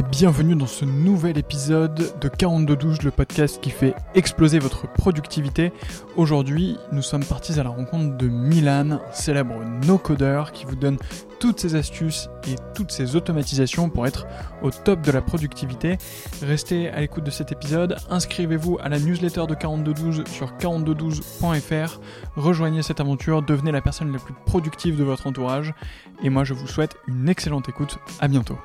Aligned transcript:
et 0.00 0.02
bienvenue 0.02 0.56
dans 0.56 0.66
ce 0.66 0.86
nouvel 0.86 1.36
épisode 1.36 2.18
de 2.18 2.28
4212, 2.28 3.02
le 3.02 3.10
podcast 3.10 3.60
qui 3.60 3.68
fait 3.68 3.94
exploser 4.14 4.58
votre 4.58 4.90
productivité. 4.90 5.72
Aujourd'hui, 6.16 6.78
nous 6.90 7.02
sommes 7.02 7.24
partis 7.24 7.60
à 7.60 7.64
la 7.64 7.68
rencontre 7.68 8.16
de 8.16 8.26
Milan, 8.26 9.00
célèbre 9.12 9.62
no-codeur 9.86 10.52
qui 10.52 10.64
vous 10.64 10.76
donne 10.76 10.96
toutes 11.38 11.60
ses 11.60 11.74
astuces 11.74 12.30
et 12.48 12.54
toutes 12.74 12.92
ses 12.92 13.14
automatisations 13.14 13.90
pour 13.90 14.06
être 14.06 14.26
au 14.62 14.70
top 14.70 15.02
de 15.02 15.12
la 15.12 15.20
productivité. 15.20 15.98
Restez 16.42 16.88
à 16.88 17.00
l'écoute 17.00 17.24
de 17.24 17.30
cet 17.30 17.52
épisode, 17.52 17.96
inscrivez-vous 18.08 18.78
à 18.82 18.88
la 18.88 18.98
newsletter 18.98 19.46
de 19.48 19.54
4212 19.54 20.24
sur 20.28 20.54
4212.fr, 20.56 22.00
rejoignez 22.36 22.82
cette 22.82 23.00
aventure, 23.00 23.42
devenez 23.42 23.72
la 23.72 23.82
personne 23.82 24.12
la 24.12 24.18
plus 24.18 24.34
productive 24.46 24.96
de 24.96 25.04
votre 25.04 25.26
entourage 25.26 25.74
et 26.22 26.30
moi 26.30 26.44
je 26.44 26.54
vous 26.54 26.68
souhaite 26.68 26.96
une 27.06 27.28
excellente 27.28 27.68
écoute. 27.68 27.98
À 28.20 28.28
bientôt. 28.28 28.56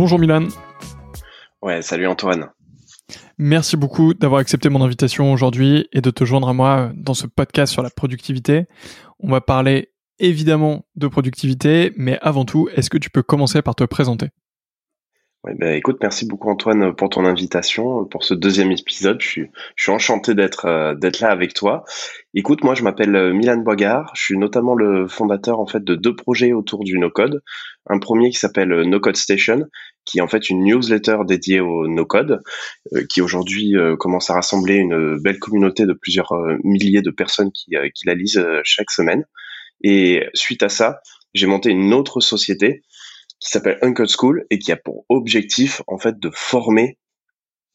Bonjour 0.00 0.18
Milan. 0.18 0.48
Ouais, 1.60 1.82
salut 1.82 2.06
Antoine. 2.06 2.48
Merci 3.36 3.76
beaucoup 3.76 4.14
d'avoir 4.14 4.40
accepté 4.40 4.70
mon 4.70 4.80
invitation 4.80 5.30
aujourd'hui 5.30 5.88
et 5.92 6.00
de 6.00 6.08
te 6.08 6.24
joindre 6.24 6.48
à 6.48 6.54
moi 6.54 6.90
dans 6.96 7.12
ce 7.12 7.26
podcast 7.26 7.70
sur 7.70 7.82
la 7.82 7.90
productivité. 7.90 8.64
On 9.18 9.30
va 9.30 9.42
parler 9.42 9.92
évidemment 10.18 10.86
de 10.96 11.06
productivité, 11.06 11.92
mais 11.98 12.18
avant 12.22 12.46
tout, 12.46 12.70
est-ce 12.74 12.88
que 12.88 12.96
tu 12.96 13.10
peux 13.10 13.22
commencer 13.22 13.60
par 13.60 13.74
te 13.74 13.84
présenter? 13.84 14.28
Ouais, 15.42 15.54
ben, 15.54 15.74
écoute, 15.74 15.96
merci 16.02 16.26
beaucoup 16.26 16.50
Antoine 16.50 16.94
pour 16.94 17.08
ton 17.08 17.24
invitation, 17.24 18.04
pour 18.04 18.24
ce 18.24 18.34
deuxième 18.34 18.72
épisode. 18.72 19.22
Je 19.22 19.26
suis, 19.26 19.50
je 19.74 19.84
suis 19.84 19.92
enchanté 19.92 20.34
d'être 20.34 20.66
euh, 20.66 20.94
d'être 20.94 21.20
là 21.20 21.30
avec 21.30 21.54
toi. 21.54 21.84
Écoute, 22.34 22.62
moi 22.62 22.74
je 22.74 22.82
m'appelle 22.82 23.16
euh, 23.16 23.32
Milan 23.32 23.56
Boigard. 23.56 24.12
Je 24.14 24.22
suis 24.22 24.36
notamment 24.36 24.74
le 24.74 25.08
fondateur 25.08 25.58
en 25.58 25.66
fait 25.66 25.82
de 25.82 25.94
deux 25.94 26.14
projets 26.14 26.52
autour 26.52 26.84
du 26.84 26.98
no-code. 26.98 27.42
Un 27.88 27.98
premier 27.98 28.28
qui 28.28 28.36
s'appelle 28.36 28.70
euh, 28.70 28.84
No 28.84 29.00
Code 29.00 29.16
Station, 29.16 29.64
qui 30.10 30.18
est 30.18 30.22
en 30.22 30.28
fait 30.28 30.50
une 30.50 30.64
newsletter 30.64 31.18
dédiée 31.26 31.60
au 31.60 31.86
no-code, 31.86 32.40
qui 33.08 33.20
aujourd'hui 33.20 33.74
commence 33.98 34.30
à 34.30 34.34
rassembler 34.34 34.74
une 34.74 35.18
belle 35.22 35.38
communauté 35.38 35.86
de 35.86 35.92
plusieurs 35.92 36.32
milliers 36.64 37.02
de 37.02 37.10
personnes 37.10 37.52
qui, 37.52 37.72
qui 37.94 38.06
la 38.06 38.14
lisent 38.14 38.44
chaque 38.64 38.90
semaine. 38.90 39.24
Et 39.82 40.26
suite 40.34 40.62
à 40.62 40.68
ça, 40.68 41.00
j'ai 41.34 41.46
monté 41.46 41.70
une 41.70 41.94
autre 41.94 42.20
société 42.20 42.82
qui 43.40 43.48
s'appelle 43.48 43.78
Uncode 43.82 44.10
School 44.10 44.46
et 44.50 44.58
qui 44.58 44.70
a 44.70 44.76
pour 44.76 45.06
objectif 45.08 45.82
en 45.86 45.98
fait 45.98 46.18
de 46.18 46.30
former, 46.32 46.98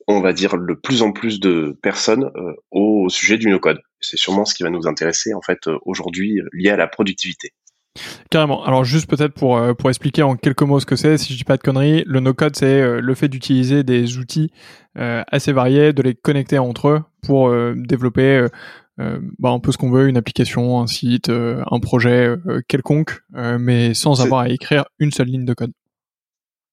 on 0.07 0.21
va 0.21 0.31
dire, 0.31 0.55
le 0.55 0.79
plus 0.79 1.01
en 1.01 1.11
plus 1.11 1.39
de 1.39 1.77
personnes 1.81 2.31
euh, 2.35 2.53
au 2.71 3.09
sujet 3.09 3.37
du 3.37 3.49
no-code. 3.49 3.81
C'est 3.99 4.17
sûrement 4.17 4.45
ce 4.45 4.53
qui 4.53 4.63
va 4.63 4.69
nous 4.69 4.87
intéresser 4.87 5.33
en 5.33 5.41
fait 5.41 5.67
euh, 5.67 5.77
aujourd'hui 5.85 6.39
euh, 6.39 6.47
lié 6.53 6.69
à 6.69 6.77
la 6.77 6.87
productivité. 6.87 7.53
Carrément. 8.29 8.63
Alors 8.65 8.83
juste 8.83 9.09
peut-être 9.09 9.33
pour 9.33 9.59
pour 9.77 9.89
expliquer 9.89 10.23
en 10.23 10.35
quelques 10.35 10.63
mots 10.63 10.79
ce 10.79 10.85
que 10.85 10.95
c'est, 10.95 11.17
si 11.17 11.33
je 11.33 11.37
dis 11.37 11.43
pas 11.43 11.57
de 11.57 11.61
conneries, 11.61 12.03
le 12.05 12.19
no-code 12.19 12.55
c'est 12.55 12.99
le 12.99 13.15
fait 13.15 13.29
d'utiliser 13.29 13.83
des 13.83 14.17
outils 14.17 14.51
assez 14.95 15.53
variés, 15.53 15.93
de 15.93 16.01
les 16.01 16.13
connecter 16.13 16.59
entre 16.59 16.89
eux 16.89 17.01
pour 17.21 17.53
développer 17.75 18.47
euh, 18.99 19.19
bah, 19.39 19.49
un 19.49 19.59
peu 19.59 19.71
ce 19.71 19.77
qu'on 19.77 19.91
veut, 19.91 20.07
une 20.07 20.17
application, 20.17 20.79
un 20.79 20.87
site, 20.87 21.29
euh, 21.29 21.63
un 21.69 21.79
projet 21.79 22.27
euh, 22.27 22.61
quelconque, 22.67 23.21
mais 23.33 23.93
sans 23.93 24.21
avoir 24.21 24.41
à 24.41 24.49
écrire 24.49 24.85
une 24.99 25.11
seule 25.11 25.27
ligne 25.27 25.45
de 25.45 25.53
code. 25.53 25.71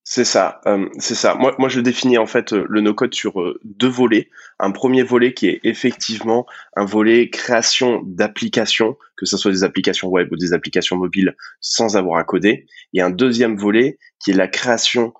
C'est 0.05 0.25
ça, 0.25 0.59
c'est 0.99 1.15
ça. 1.15 1.35
Moi, 1.35 1.55
moi, 1.59 1.69
je 1.69 1.79
définis 1.79 2.17
en 2.17 2.25
fait 2.25 2.51
le 2.51 2.81
no-code 2.81 3.13
sur 3.13 3.41
deux 3.63 3.87
volets. 3.87 4.29
Un 4.59 4.71
premier 4.71 5.01
volet 5.01 5.33
qui 5.33 5.47
est 5.47 5.61
effectivement 5.63 6.45
un 6.75 6.83
volet 6.83 7.29
création 7.29 8.01
d'applications, 8.05 8.97
que 9.15 9.25
ce 9.25 9.37
soit 9.37 9.51
des 9.51 9.63
applications 9.63 10.09
web 10.09 10.27
ou 10.31 10.35
des 10.35 10.51
applications 10.51 10.97
mobiles, 10.97 11.37
sans 11.61 11.95
avoir 11.95 12.19
à 12.19 12.25
coder. 12.25 12.65
Et 12.93 13.01
un 13.01 13.11
deuxième 13.11 13.55
volet 13.55 13.97
qui 14.19 14.31
est 14.31 14.35
la 14.35 14.49
création 14.49 15.13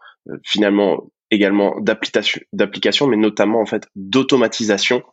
finalement 0.43 1.09
également 1.33 1.75
d'applications, 1.81 3.07
mais 3.07 3.17
notamment 3.17 3.59
en 3.59 3.66
fait 3.66 3.88
d'automatisation 3.95 5.03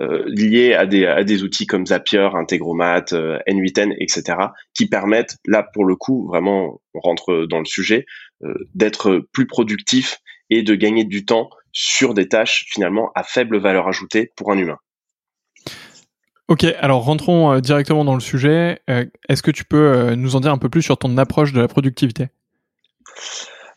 euh, 0.00 0.22
liée 0.26 0.74
à 0.74 0.84
des, 0.86 1.06
à 1.06 1.24
des 1.24 1.42
outils 1.42 1.66
comme 1.66 1.86
Zapier, 1.86 2.28
Integromat, 2.34 3.06
euh, 3.12 3.38
N8N, 3.48 3.94
etc., 3.98 4.38
qui 4.74 4.86
permettent 4.86 5.38
là 5.46 5.62
pour 5.62 5.84
le 5.84 5.96
coup 5.96 6.26
vraiment, 6.28 6.80
on 6.94 7.00
rentre 7.00 7.46
dans 7.46 7.58
le 7.58 7.64
sujet, 7.64 8.04
euh, 8.44 8.52
d'être 8.74 9.24
plus 9.32 9.46
productif 9.46 10.18
et 10.50 10.62
de 10.62 10.74
gagner 10.74 11.04
du 11.04 11.24
temps 11.24 11.48
sur 11.72 12.12
des 12.12 12.28
tâches 12.28 12.66
finalement 12.68 13.10
à 13.14 13.22
faible 13.22 13.58
valeur 13.58 13.88
ajoutée 13.88 14.30
pour 14.36 14.52
un 14.52 14.58
humain. 14.58 14.76
Ok, 16.48 16.64
alors 16.64 17.04
rentrons 17.04 17.60
directement 17.60 18.04
dans 18.04 18.14
le 18.14 18.20
sujet. 18.20 18.80
Est-ce 18.86 19.42
que 19.42 19.50
tu 19.50 19.64
peux 19.64 20.14
nous 20.16 20.36
en 20.36 20.40
dire 20.40 20.52
un 20.52 20.58
peu 20.58 20.68
plus 20.68 20.82
sur 20.82 20.98
ton 20.98 21.16
approche 21.16 21.54
de 21.54 21.60
la 21.62 21.68
productivité? 21.68 22.28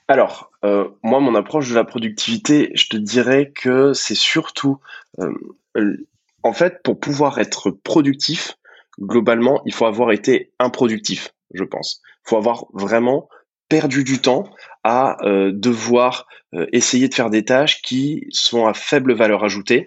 Alors, 0.07 0.51
euh, 0.63 0.89
moi, 1.03 1.19
mon 1.19 1.33
approche 1.33 1.69
de 1.69 1.75
la 1.75 1.83
productivité, 1.83 2.71
je 2.75 2.89
te 2.89 2.97
dirais 2.97 3.51
que 3.55 3.93
c'est 3.93 4.15
surtout, 4.15 4.79
euh, 5.19 5.97
en 6.43 6.53
fait, 6.53 6.83
pour 6.83 6.99
pouvoir 6.99 7.39
être 7.39 7.71
productif, 7.71 8.55
globalement, 8.99 9.61
il 9.65 9.73
faut 9.73 9.87
avoir 9.87 10.11
été 10.11 10.51
improductif, 10.59 11.33
je 11.53 11.63
pense. 11.63 12.01
Il 12.25 12.29
faut 12.29 12.37
avoir 12.37 12.65
vraiment 12.73 13.29
perdu 13.67 14.03
du 14.03 14.19
temps 14.19 14.43
à 14.83 15.17
euh, 15.25 15.51
devoir 15.51 16.27
essayer 16.71 17.09
de 17.09 17.13
faire 17.13 17.29
des 17.29 17.43
tâches 17.43 17.81
qui 17.81 18.27
sont 18.29 18.65
à 18.65 18.73
faible 18.73 19.13
valeur 19.13 19.43
ajoutée 19.43 19.85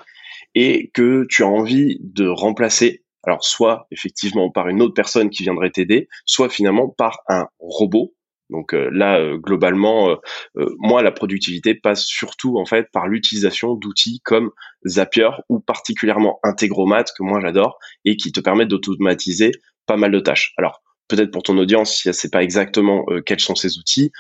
et 0.55 0.91
que 0.93 1.25
tu 1.31 1.43
as 1.43 1.47
envie 1.47 1.99
de 2.03 2.29
remplacer. 2.29 3.05
Alors, 3.23 3.43
soit 3.43 3.87
effectivement 3.91 4.51
par 4.51 4.69
une 4.69 4.83
autre 4.83 4.93
personne 4.93 5.31
qui 5.31 5.45
viendrait 5.45 5.71
t'aider, 5.71 6.09
soit 6.27 6.51
finalement 6.51 6.89
par 6.89 7.21
un 7.29 7.49
robot 7.59 8.13
donc 8.51 8.75
euh, 8.75 8.89
là, 8.93 9.19
euh, 9.19 9.37
globalement, 9.37 10.11
euh, 10.11 10.67
moi, 10.79 11.03
la 11.03 11.13
productivité 11.13 11.75
passe 11.75 12.05
surtout 12.05 12.59
en 12.59 12.65
fait 12.65 12.89
par 12.93 13.07
l'utilisation 13.07 13.75
d'outils 13.75 14.21
comme 14.25 14.51
Zapier 14.87 15.31
ou 15.49 15.61
particulièrement 15.61 16.41
Integromat 16.43 17.05
que 17.05 17.23
moi 17.23 17.41
j'adore 17.41 17.79
et 18.05 18.17
qui 18.17 18.33
te 18.33 18.41
permettent 18.41 18.69
d'automatiser 18.69 19.53
pas 19.87 19.97
mal 19.97 20.13
de 20.13 20.21
tâches. 20.21 20.55
Alors 20.57 20.83
peut-être 21.09 21.31
pour 21.31 21.43
ton 21.43 21.57
audience, 21.59 21.97
si 21.97 22.09
elle 22.09 22.15
sait 22.15 22.31
pas 22.31 22.43
exactement 22.43 23.07
quels 23.25 23.41
sont 23.41 23.55
ces 23.55 23.79
outils, 23.79 24.13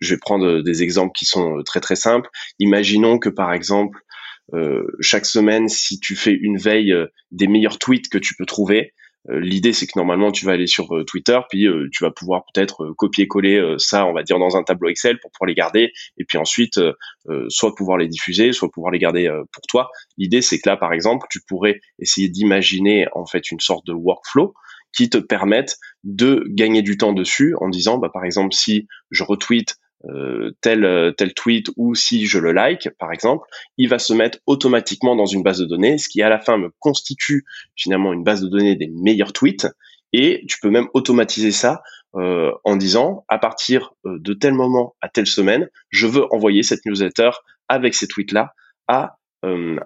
je 0.00 0.14
vais 0.14 0.18
prendre 0.18 0.60
des 0.60 0.82
exemples 0.82 1.12
qui 1.16 1.24
sont 1.24 1.62
très 1.64 1.80
très 1.80 1.96
simples. 1.96 2.28
Imaginons 2.58 3.18
que 3.18 3.30
par 3.30 3.54
exemple 3.54 3.98
chaque 5.00 5.24
semaine, 5.24 5.68
si 5.68 5.98
tu 5.98 6.14
fais 6.14 6.34
une 6.34 6.58
veille 6.58 6.94
des 7.30 7.46
meilleurs 7.46 7.78
tweets 7.78 8.10
que 8.10 8.18
tu 8.18 8.34
peux 8.36 8.44
trouver, 8.44 8.92
l'idée, 9.28 9.72
c'est 9.72 9.86
que 9.86 9.92
normalement, 9.96 10.30
tu 10.32 10.44
vas 10.46 10.52
aller 10.52 10.66
sur 10.66 10.94
euh, 10.94 11.04
Twitter, 11.04 11.38
puis 11.50 11.66
euh, 11.66 11.88
tu 11.92 12.04
vas 12.04 12.10
pouvoir 12.10 12.44
peut-être 12.52 12.92
copier-coller 12.96 13.76
ça, 13.78 14.06
on 14.06 14.12
va 14.12 14.22
dire, 14.22 14.38
dans 14.38 14.56
un 14.56 14.62
tableau 14.62 14.88
Excel 14.88 15.18
pour 15.20 15.30
pouvoir 15.30 15.48
les 15.48 15.54
garder, 15.54 15.92
et 16.18 16.24
puis 16.24 16.38
ensuite, 16.38 16.80
soit 17.48 17.74
pouvoir 17.74 17.98
les 17.98 18.08
diffuser, 18.08 18.52
soit 18.52 18.70
pouvoir 18.70 18.92
les 18.92 18.98
garder 18.98 19.28
pour 19.52 19.62
toi. 19.68 19.90
L'idée, 20.16 20.42
c'est 20.42 20.58
que 20.58 20.68
là, 20.68 20.76
par 20.76 20.92
exemple, 20.92 21.26
tu 21.30 21.40
pourrais 21.46 21.80
essayer 21.98 22.28
d'imaginer 22.28 23.06
en 23.14 23.26
fait 23.26 23.50
une 23.50 23.60
sorte 23.60 23.86
de 23.86 23.92
workflow 23.92 24.54
qui 24.96 25.10
te 25.10 25.18
permette 25.18 25.76
de 26.04 26.44
gagner 26.48 26.82
du 26.82 26.96
temps 26.96 27.12
dessus 27.12 27.54
en 27.60 27.68
disant, 27.68 27.98
bah, 27.98 28.10
par 28.12 28.24
exemple, 28.24 28.54
si 28.54 28.88
je 29.10 29.22
retweet 29.22 29.76
euh, 30.04 30.52
tel 30.60 30.84
euh, 30.84 31.10
tel 31.10 31.32
tweet 31.32 31.70
ou 31.76 31.94
si 31.94 32.26
je 32.26 32.38
le 32.38 32.52
like 32.52 32.90
par 32.98 33.12
exemple, 33.12 33.46
il 33.78 33.88
va 33.88 33.98
se 33.98 34.12
mettre 34.12 34.38
automatiquement 34.46 35.16
dans 35.16 35.26
une 35.26 35.42
base 35.42 35.58
de 35.58 35.64
données, 35.64 35.98
ce 35.98 36.08
qui 36.08 36.22
à 36.22 36.28
la 36.28 36.38
fin 36.38 36.58
me 36.58 36.70
constitue 36.78 37.44
finalement 37.76 38.12
une 38.12 38.22
base 38.22 38.42
de 38.42 38.48
données 38.48 38.76
des 38.76 38.88
meilleurs 38.88 39.32
tweets. 39.32 39.66
Et 40.12 40.44
tu 40.48 40.58
peux 40.60 40.70
même 40.70 40.88
automatiser 40.94 41.50
ça 41.50 41.82
euh, 42.14 42.52
en 42.64 42.76
disant 42.76 43.24
à 43.28 43.38
partir 43.38 43.92
de 44.04 44.34
tel 44.34 44.54
moment 44.54 44.94
à 45.00 45.08
telle 45.08 45.26
semaine, 45.26 45.68
je 45.90 46.06
veux 46.06 46.32
envoyer 46.32 46.62
cette 46.62 46.84
newsletter 46.86 47.30
avec 47.68 47.94
ces 47.94 48.06
tweets 48.06 48.32
là 48.32 48.52
à 48.88 49.16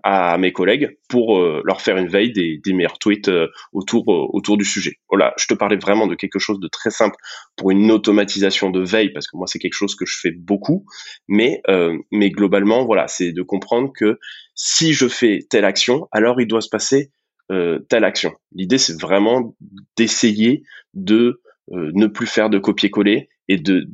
à 0.03 0.39
mes 0.39 0.53
collègues 0.53 0.97
pour 1.09 1.39
euh, 1.39 1.63
leur 1.65 1.81
faire 1.81 1.97
une 1.97 2.09
veille 2.09 2.33
des, 2.33 2.73
meilleurs 2.73 2.99
tweets 2.99 3.29
euh, 3.29 3.49
autour 3.73 4.09
autour 4.09 4.57
du 4.57 4.65
sujet. 4.65 4.95
Voilà, 5.09 5.35
je 5.39 5.47
te 5.47 5.55
parlais 5.55 5.77
vraiment 5.77 6.07
de 6.07 6.15
quelque 6.15 6.39
chose 6.39 6.61
de 6.61 6.69
très 6.69 6.91
simple 6.91 7.17
pour 7.57 7.71
une 7.71 7.91
automatisation 7.91 8.71
de 8.71 8.81
veille 8.81 9.13
parce 9.13 9.27
que 9.27 9.37
moi 9.37 9.47
c'est 9.47 9.59
quelque 9.59 9.75
chose 9.75 9.95
que 9.95 10.07
je 10.07 10.19
fais 10.19 10.31
beaucoup, 10.31 10.85
mais 11.29 11.63
mais 12.11 12.31
globalement 12.31 12.85
voilà, 12.85 13.09
c'est 13.09 13.33
de 13.33 13.43
comprendre 13.43 13.93
que 13.95 14.19
si 14.55 14.93
je 14.93 15.09
fais 15.09 15.47
telle 15.49 15.65
action, 15.65 16.09
alors 16.13 16.41
il 16.41 16.47
doit 16.47 16.61
se 16.61 16.69
passer 16.69 17.11
telle 17.49 18.05
action. 18.05 18.33
L'idée 18.53 18.79
c'est 18.79 19.01
vraiment 19.01 19.57
d'essayer 19.97 20.63
de 20.95 21.43
ne 21.71 22.07
plus 22.07 22.27
faire 22.27 22.51
de 22.51 22.59
copier-coller 22.59 23.29
et 23.51 23.59
de 23.59 23.85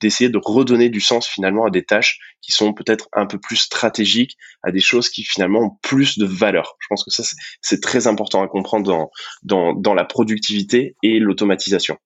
d'essayer 0.00 0.30
de, 0.30 0.40
redonner 0.42 0.88
du 0.88 1.00
sens 1.00 1.28
finalement 1.28 1.66
à 1.66 1.70
des 1.70 1.84
tâches 1.84 2.18
qui 2.40 2.52
sont 2.52 2.72
peut-être 2.72 3.08
un 3.12 3.26
peu 3.26 3.38
plus 3.38 3.56
stratégiques, 3.56 4.36
à 4.62 4.72
des 4.72 4.80
choses 4.80 5.10
qui 5.10 5.22
finalement 5.22 5.60
ont 5.60 5.78
plus 5.82 6.18
de 6.18 6.24
valeur. 6.24 6.76
Je 6.80 6.86
pense 6.88 7.04
que 7.04 7.10
ça 7.10 7.22
c'est 7.60 7.82
très 7.82 8.06
important 8.06 8.42
à 8.42 8.48
comprendre 8.48 8.86
dans 8.86 9.10
dans, 9.42 9.74
dans 9.74 9.92
la 9.92 10.04
productivité 10.04 10.96
et 11.02 11.18
l'automatisation. 11.18 11.98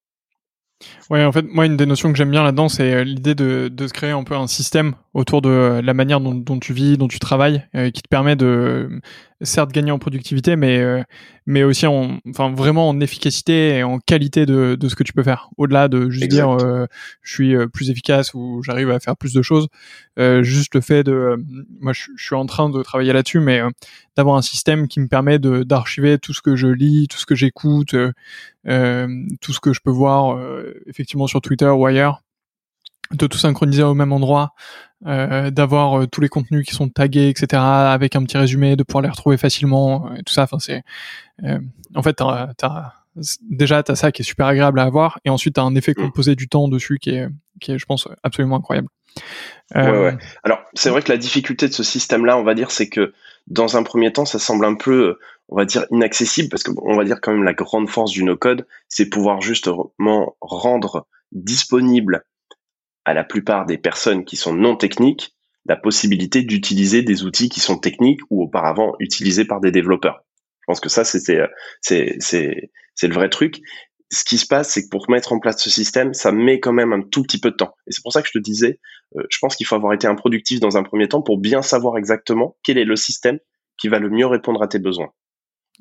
Ouais, 1.11 1.25
en 1.25 1.33
fait, 1.33 1.45
moi, 1.47 1.67
une 1.67 1.77
des 1.77 1.85
notions 1.85 2.11
que 2.11 2.17
j'aime 2.17 2.31
bien 2.31 2.43
là-dedans, 2.43 2.71
c'est 2.71 2.95
euh, 2.95 3.05
l'idée 3.05 3.35
de, 3.35 3.69
de 3.71 3.87
se 3.87 3.93
créer 3.93 4.13
un 4.13 4.25
peu 4.25 4.35
un 4.35 4.47
système 4.47 4.95
autour 5.13 5.43
de 5.43 5.81
la 5.83 5.95
manière 5.95 6.21
dont, 6.21 6.35
dont 6.35 6.59
tu 6.61 6.73
vis, 6.73 6.97
dont 6.97 7.09
tu 7.09 7.19
travailles, 7.19 7.65
qui 7.73 8.03
te 8.03 8.09
permet 8.09 8.37
de 8.37 9.01
certes 9.43 9.73
gagner 9.73 9.91
en 9.91 9.99
productivité, 9.99 10.57
mais 10.57 11.05
mais 11.47 11.65
aussi 11.65 11.87
en, 11.87 12.19
enfin 12.29 12.53
vraiment 12.53 12.89
en 12.89 13.01
efficacité 13.01 13.79
et 13.79 13.83
en 13.83 13.99
qualité 13.99 14.47
de, 14.47 14.77
de 14.79 14.89
ce 14.89 14.95
que 14.95 15.03
tu 15.03 15.13
peux 15.13 15.23
faire. 15.23 15.49
Au-delà 15.57 15.89
de 15.89 16.11
juste 16.11 16.29
dire 16.29 16.57
je 17.23 17.33
suis 17.33 17.55
plus 17.73 17.91
efficace 17.91 18.35
ou 18.35 18.63
j'arrive 18.63 18.91
à 18.91 19.01
faire 19.01 19.17
plus 19.17 19.33
de 19.33 19.43
choses, 19.43 19.69
juste 20.43 20.75
le 20.75 20.81
fait 20.81 21.03
de, 21.03 21.37
moi 21.81 21.93
je, 21.93 22.11
je, 22.17 22.25
suis 22.25 22.37
en 22.37 22.47
train 22.47 22.71
de 22.71 22.83
travailler 22.83 23.13
là-dessus, 23.13 23.41
mais 23.41 23.61
d'avoir 24.17 24.37
un 24.37 24.43
système 24.43 24.87
qui 24.87 25.01
me 25.01 25.09
permet 25.09 25.39
de 25.39 25.65
d'archiver 25.65 26.19
tout 26.19 26.33
ce 26.33 26.43
que 26.43 26.55
je 26.55 26.69
lis, 26.69 27.09
tout 27.09 27.19
ce 27.19 27.27
que 27.27 27.35
j'écoute, 27.35 27.95
tout 27.95 29.53
ce 29.53 29.61
que 29.61 29.73
je 29.73 29.81
peux 29.81 29.91
voir 29.91 30.39
effectivement 30.87 31.27
sur 31.27 31.41
Twitter 31.41 31.69
ou 31.69 31.85
ailleurs 31.87 32.23
de 33.13 33.27
tout 33.27 33.39
synchroniser 33.39 33.83
au 33.83 33.95
même 33.95 34.13
endroit, 34.13 34.55
euh, 35.07 35.51
d'avoir 35.51 36.01
euh, 36.01 36.07
tous 36.07 36.21
les 36.21 36.29
contenus 36.29 36.67
qui 36.67 36.75
sont 36.75 36.89
tagués, 36.89 37.29
etc., 37.29 37.63
avec 37.63 38.17
un 38.17 38.23
petit 38.23 38.37
résumé, 38.37 38.77
de 38.77 38.83
pouvoir 38.83 39.03
les 39.03 39.09
retrouver 39.09 39.37
facilement, 39.37 40.07
euh, 40.07 40.17
et 40.17 40.23
tout 40.23 40.33
ça. 40.33 40.43
Enfin, 40.43 40.59
c'est 40.59 40.83
en 41.95 42.03
fait, 42.03 42.13
t'as, 42.15 42.53
t'as, 42.59 42.93
déjà 43.49 43.83
t'as 43.83 43.95
ça 43.95 44.13
qui 44.13 44.23
est 44.23 44.25
super 44.25 44.47
agréable 44.47 44.79
à 44.79 44.85
avoir, 44.85 45.19
et 45.25 45.31
ensuite 45.31 45.55
t'as 45.55 45.63
un 45.63 45.75
effet 45.75 45.93
mm. 45.93 46.03
composé 46.03 46.37
du 46.37 46.49
temps 46.49 46.69
dessus 46.69 46.99
qui 46.99 47.11
est, 47.11 47.29
qui 47.61 47.73
est, 47.73 47.79
je 47.79 47.87
pense, 47.87 48.09
absolument 48.23 48.57
incroyable. 48.57 48.89
Ouais, 49.75 49.91
ouais. 49.91 50.19
Alors, 50.45 50.61
c'est 50.75 50.91
vrai 50.91 51.01
que 51.03 51.11
la 51.11 51.19
difficulté 51.19 51.67
de 51.69 51.73
ce 51.73 51.83
système-là, 51.83 52.37
on 52.37 52.45
va 52.45 52.55
dire, 52.55 52.71
c'est 52.71 52.89
que 52.89 53.15
dans 53.47 53.77
un 53.77 53.83
premier 53.83 54.13
temps, 54.13 54.25
ça 54.25 54.39
semble 54.39 54.65
un 54.65 54.75
peu, 54.75 55.19
on 55.49 55.57
va 55.57 55.65
dire, 55.65 55.87
inaccessible, 55.91 56.49
parce 56.51 56.63
que 56.63 56.73
on 56.83 56.97
va 56.97 57.05
dire 57.05 57.21
quand 57.21 57.33
même 57.33 57.43
la 57.43 57.55
grande 57.55 57.89
force 57.89 58.13
du 58.13 58.23
no-code, 58.23 58.67
c'est 58.89 59.07
pouvoir 59.07 59.41
justement 59.41 60.37
rendre 60.41 61.07
disponible 61.33 62.25
à 63.11 63.15
la 63.15 63.25
plupart 63.25 63.67
des 63.67 63.77
personnes 63.77 64.25
qui 64.25 64.37
sont 64.37 64.55
non 64.55 64.77
techniques 64.77 65.35
la 65.67 65.77
possibilité 65.77 66.43
d'utiliser 66.43 67.03
des 67.03 67.25
outils 67.25 67.49
qui 67.49 67.61
sont 67.61 67.77
techniques 67.77 68.21
ou 68.31 68.43
auparavant 68.43 68.95
utilisés 68.99 69.45
par 69.45 69.61
des 69.61 69.71
développeurs. 69.71 70.25
Je 70.61 70.67
pense 70.67 70.81
que 70.81 70.89
ça, 70.89 71.05
c'était, 71.05 71.47
c'est, 71.81 72.17
c'est, 72.19 72.71
c'est 72.95 73.09
le 73.09 73.15
vrai 73.15 73.29
truc. 73.29 73.61
Ce 74.11 74.25
qui 74.25 74.39
se 74.39 74.47
passe, 74.47 74.71
c'est 74.71 74.85
que 74.85 74.89
pour 74.89 75.11
mettre 75.11 75.33
en 75.33 75.39
place 75.39 75.63
ce 75.63 75.71
système, 75.71 76.15
ça 76.15 76.33
met 76.33 76.61
quand 76.61 76.73
même 76.73 76.93
un 76.93 77.03
tout 77.03 77.23
petit 77.23 77.39
peu 77.39 77.51
de 77.51 77.57
temps. 77.57 77.75
Et 77.87 77.93
c'est 77.93 78.03
pour 78.03 78.13
ça 78.13 78.23
que 78.23 78.29
je 78.29 78.39
te 78.39 78.43
disais, 78.43 78.81
euh, 79.17 79.23
je 79.29 79.39
pense 79.39 79.55
qu'il 79.55 79.67
faut 79.67 79.75
avoir 79.75 79.93
été 79.93 80.07
un 80.07 80.15
productif 80.15 80.61
dans 80.61 80.77
un 80.77 80.83
premier 80.83 81.09
temps 81.09 81.23
pour 81.23 81.39
bien 81.39 81.63
savoir 81.63 81.99
exactement 81.99 82.57
quel 82.63 82.79
est 82.79 82.85
le 82.85 82.97
système 82.97 83.39
qui 83.79 83.89
va 83.89 83.99
le 83.99 84.09
mieux 84.09 84.27
répondre 84.27 84.63
à 84.63 84.69
tes 84.69 84.79
besoins. 84.79 85.13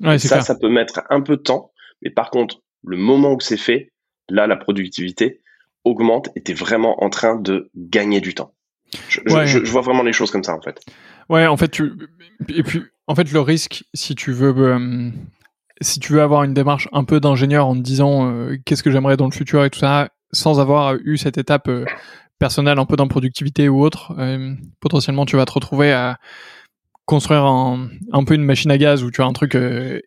Ouais, 0.00 0.18
ça, 0.18 0.40
ça 0.42 0.54
peut 0.54 0.68
mettre 0.68 1.02
un 1.10 1.20
peu 1.20 1.36
de 1.36 1.42
temps, 1.42 1.72
mais 2.02 2.10
par 2.10 2.30
contre, 2.30 2.62
le 2.84 2.96
moment 2.96 3.34
où 3.34 3.40
c'est 3.40 3.56
fait, 3.56 3.92
là, 4.28 4.46
la 4.46 4.56
productivité, 4.56 5.39
augmente 5.84 6.30
et 6.36 6.42
tu 6.42 6.54
vraiment 6.54 7.02
en 7.02 7.10
train 7.10 7.36
de 7.36 7.70
gagner 7.74 8.20
du 8.20 8.34
temps. 8.34 8.52
Je, 9.08 9.70
vois 9.70 9.82
vraiment 9.82 10.02
les 10.02 10.12
choses 10.12 10.30
comme 10.30 10.44
ça 10.44 10.54
en 10.54 10.60
fait. 10.60 10.80
Ouais, 11.28 11.46
en 11.46 11.56
fait, 11.56 11.68
tu 11.68 11.92
et 12.48 12.62
puis 12.62 12.82
en 13.06 13.14
fait 13.14 13.30
le 13.30 13.40
risque 13.40 13.84
si 13.94 14.14
tu 14.14 14.32
veux 14.32 14.54
euh, 14.56 15.10
si 15.80 16.00
tu 16.00 16.12
veux 16.12 16.22
avoir 16.22 16.44
une 16.44 16.54
démarche 16.54 16.88
un 16.92 17.04
peu 17.04 17.20
d'ingénieur 17.20 17.66
en 17.66 17.74
te 17.74 17.80
disant 17.80 18.30
euh, 18.30 18.56
qu'est-ce 18.64 18.82
que 18.82 18.90
j'aimerais 18.90 19.16
dans 19.16 19.26
le 19.26 19.32
futur 19.32 19.64
et 19.64 19.70
tout 19.70 19.78
ça 19.78 20.08
sans 20.32 20.60
avoir 20.60 20.94
eu 20.94 21.16
cette 21.16 21.38
étape 21.38 21.68
euh, 21.68 21.84
personnelle 22.38 22.78
un 22.78 22.86
peu 22.86 22.96
d'improductivité 22.96 23.68
ou 23.68 23.82
autre, 23.82 24.16
potentiellement 24.80 25.26
tu 25.26 25.36
vas 25.36 25.44
te 25.44 25.52
retrouver 25.52 25.92
à 25.92 26.16
construire 27.04 27.44
un, 27.44 27.90
un, 28.12 28.24
peu 28.24 28.34
une 28.34 28.44
machine 28.44 28.70
à 28.70 28.78
gaz 28.78 29.02
où 29.02 29.10
tu 29.10 29.20
as 29.20 29.26
un 29.26 29.32
truc 29.34 29.58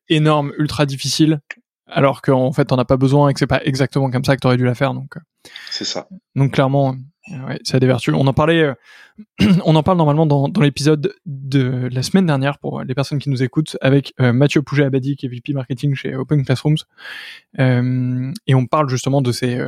énorme, 0.09 0.51
ultra 0.57 0.87
difficile 0.87 1.41
alors 1.85 2.23
qu'en 2.23 2.51
fait 2.51 2.65
t'en 2.65 2.77
as 2.77 2.85
pas 2.85 2.97
besoin 2.97 3.29
et 3.29 3.33
que 3.33 3.39
c'est 3.39 3.45
pas 3.45 3.63
exactement 3.63 4.09
comme 4.09 4.23
ça 4.23 4.35
que 4.35 4.41
tu 4.41 4.47
aurais 4.47 4.57
dû 4.57 4.65
la 4.65 4.73
faire 4.73 4.95
donc. 4.95 5.15
C'est 5.69 5.85
ça. 5.85 6.07
Donc 6.35 6.53
clairement 6.53 6.95
euh, 7.31 7.57
ça 7.63 7.77
a 7.77 7.79
des 7.79 7.87
vertus. 7.87 8.13
On 8.15 8.27
en 8.27 8.33
parlait 8.33 8.61
euh, 8.61 8.73
on 9.65 9.75
en 9.75 9.83
parle 9.83 9.97
normalement 9.97 10.25
dans, 10.25 10.61
l'épisode 10.61 11.13
de 11.25 11.89
la 11.91 12.03
semaine 12.03 12.25
dernière 12.25 12.57
pour 12.57 12.83
les 12.83 12.95
personnes 12.95 13.19
qui 13.19 13.29
nous 13.29 13.43
écoutent 13.43 13.77
avec 13.81 14.13
Mathieu 14.19 14.61
Pouget 14.61 14.85
Abadi 14.85 15.15
qui 15.15 15.27
est 15.27 15.29
VP 15.29 15.53
marketing 15.53 15.93
chez 15.93 16.15
Open 16.15 16.43
Classrooms. 16.43 16.77
Et 17.59 18.55
on 18.55 18.65
parle 18.65 18.89
justement 18.89 19.21
de 19.21 19.31
ces 19.31 19.63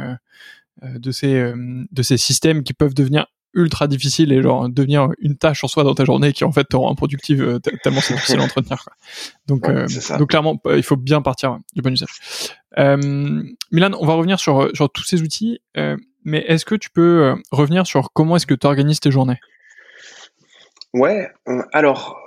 de 0.81 1.11
ces 1.11 1.53
de 1.55 2.03
ces 2.03 2.17
systèmes 2.17 2.63
qui 2.63 2.73
peuvent 2.73 2.95
devenir 2.95 3.27
ultra 3.55 3.87
difficile 3.87 4.31
et 4.31 4.41
genre 4.41 4.69
devenir 4.69 5.09
une 5.19 5.37
tâche 5.37 5.63
en 5.63 5.67
soi 5.67 5.83
dans 5.83 5.95
ta 5.95 6.05
journée 6.05 6.33
qui 6.33 6.43
en 6.43 6.51
fait 6.51 6.65
te 6.65 6.75
rend 6.75 6.91
improductive 6.91 7.41
euh, 7.41 7.59
tellement 7.83 8.01
c'est 8.01 8.13
difficile 8.13 8.39
à 8.39 8.43
entretenir. 8.43 8.83
Quoi. 8.83 8.93
Donc, 9.47 9.69
euh, 9.69 9.87
donc 10.19 10.29
clairement, 10.29 10.61
il 10.75 10.83
faut 10.83 10.97
bien 10.97 11.21
partir 11.21 11.57
du 11.73 11.81
bon 11.81 11.93
usage. 11.93 12.09
Euh, 12.77 13.43
Milan, 13.71 13.91
on 13.99 14.05
va 14.05 14.13
revenir 14.13 14.39
sur, 14.39 14.69
sur 14.73 14.89
tous 14.91 15.03
ces 15.03 15.21
outils, 15.21 15.59
euh, 15.77 15.95
mais 16.25 16.39
est-ce 16.47 16.65
que 16.65 16.75
tu 16.75 16.89
peux 16.89 17.33
revenir 17.51 17.87
sur 17.87 18.11
comment 18.13 18.35
est-ce 18.35 18.45
que 18.45 18.53
tu 18.53 18.67
organises 18.67 18.99
tes 18.99 19.11
journées? 19.11 19.39
Ouais, 20.93 21.29
alors 21.71 22.17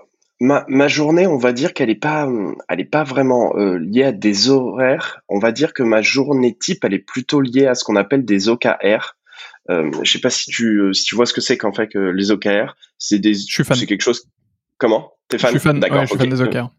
ma, 0.41 0.65
ma 0.69 0.89
journée, 0.89 1.27
on 1.27 1.39
va 1.39 1.53
dire 1.53 1.75
qu'elle 1.75 1.91
est 1.91 1.95
pas, 1.95 2.29
elle 2.69 2.81
est 2.81 2.85
pas 2.85 3.05
vraiment 3.05 3.55
liée 3.57 4.05
à 4.05 4.13
des 4.13 4.49
horaires. 4.49 5.21
On 5.29 5.39
va 5.39 5.53
dire 5.53 5.75
que 5.75 5.83
ma 5.83 6.01
journée 6.01 6.57
type, 6.57 6.85
elle 6.85 6.95
est 6.95 6.99
plutôt 6.99 7.41
liée 7.41 7.67
à 7.67 7.75
ce 7.75 7.85
qu'on 7.85 7.97
appelle 7.97 8.25
des 8.25 8.49
OKR. 8.49 9.18
Euh, 9.71 9.91
je 10.03 10.11
sais 10.11 10.21
pas 10.21 10.31
si 10.31 10.51
tu 10.51 10.81
euh, 10.81 10.93
si 10.93 11.05
tu 11.05 11.15
vois 11.15 11.27
ce 11.27 11.33
que 11.33 11.41
c'est 11.41 11.59
qu'en 11.59 11.73
fait 11.73 11.89
que 11.89 11.99
les 11.99 12.31
OKR, 12.31 12.75
c'est 12.97 13.19
des 13.19 13.35
c'est 13.35 13.87
quelque 13.87 14.01
chose 14.01 14.29
comment? 14.79 15.13
T'es 15.29 15.39
fan? 15.39 15.53
Je 15.53 15.59
suis 15.59 15.69
fan, 15.69 15.79
D'accord, 15.81 16.03
je 16.03 16.09
suis 16.09 16.19
fan 16.19 16.29
des 16.29 16.41
OKR. 16.41 16.71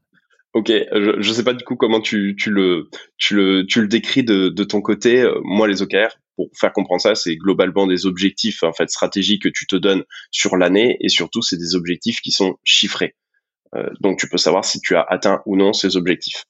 Ok, 0.54 0.70
je, 0.70 1.22
je 1.22 1.34
sais 1.34 1.44
pas 1.44 1.54
du 1.54 1.64
coup 1.64 1.76
comment 1.76 2.02
tu, 2.02 2.36
tu 2.36 2.50
le 2.50 2.90
tu 3.18 3.36
le 3.36 3.66
tu 3.68 3.82
le 3.82 3.88
décris 3.88 4.24
de, 4.24 4.50
de 4.50 4.64
ton 4.64 4.82
côté. 4.82 5.22
Euh, 5.22 5.40
moi, 5.44 5.68
les 5.68 5.84
OKR, 5.84 6.18
pour 6.36 6.50
faire 6.60 6.74
comprendre 6.74 7.02
ça, 7.02 7.14
c'est 7.14 7.36
globalement 7.36 7.86
des 7.86 8.08
objectifs 8.08 8.64
en 8.64 8.74
fait 8.74 8.90
stratégiques 8.90 9.44
que 9.44 9.50
tu 9.50 9.68
te 9.68 9.76
donnes 9.76 10.04
sur 10.32 10.58
l'année 10.58 10.98
et 11.02 11.10
surtout 11.10 11.44
c'est 11.44 11.58
des 11.58 11.76
objectifs 11.76 12.22
qui 12.22 12.32
sont 12.32 12.58
chiffrés. 12.64 13.16
Euh, 13.76 13.90
donc 14.02 14.20
tu 14.20 14.28
peux 14.28 14.38
savoir 14.38 14.66
si 14.66 14.80
tu 14.80 14.96
as 14.96 15.06
atteint 15.08 15.42
ou 15.46 15.56
non 15.56 15.74
ces 15.74 15.96
objectifs. 15.96 16.46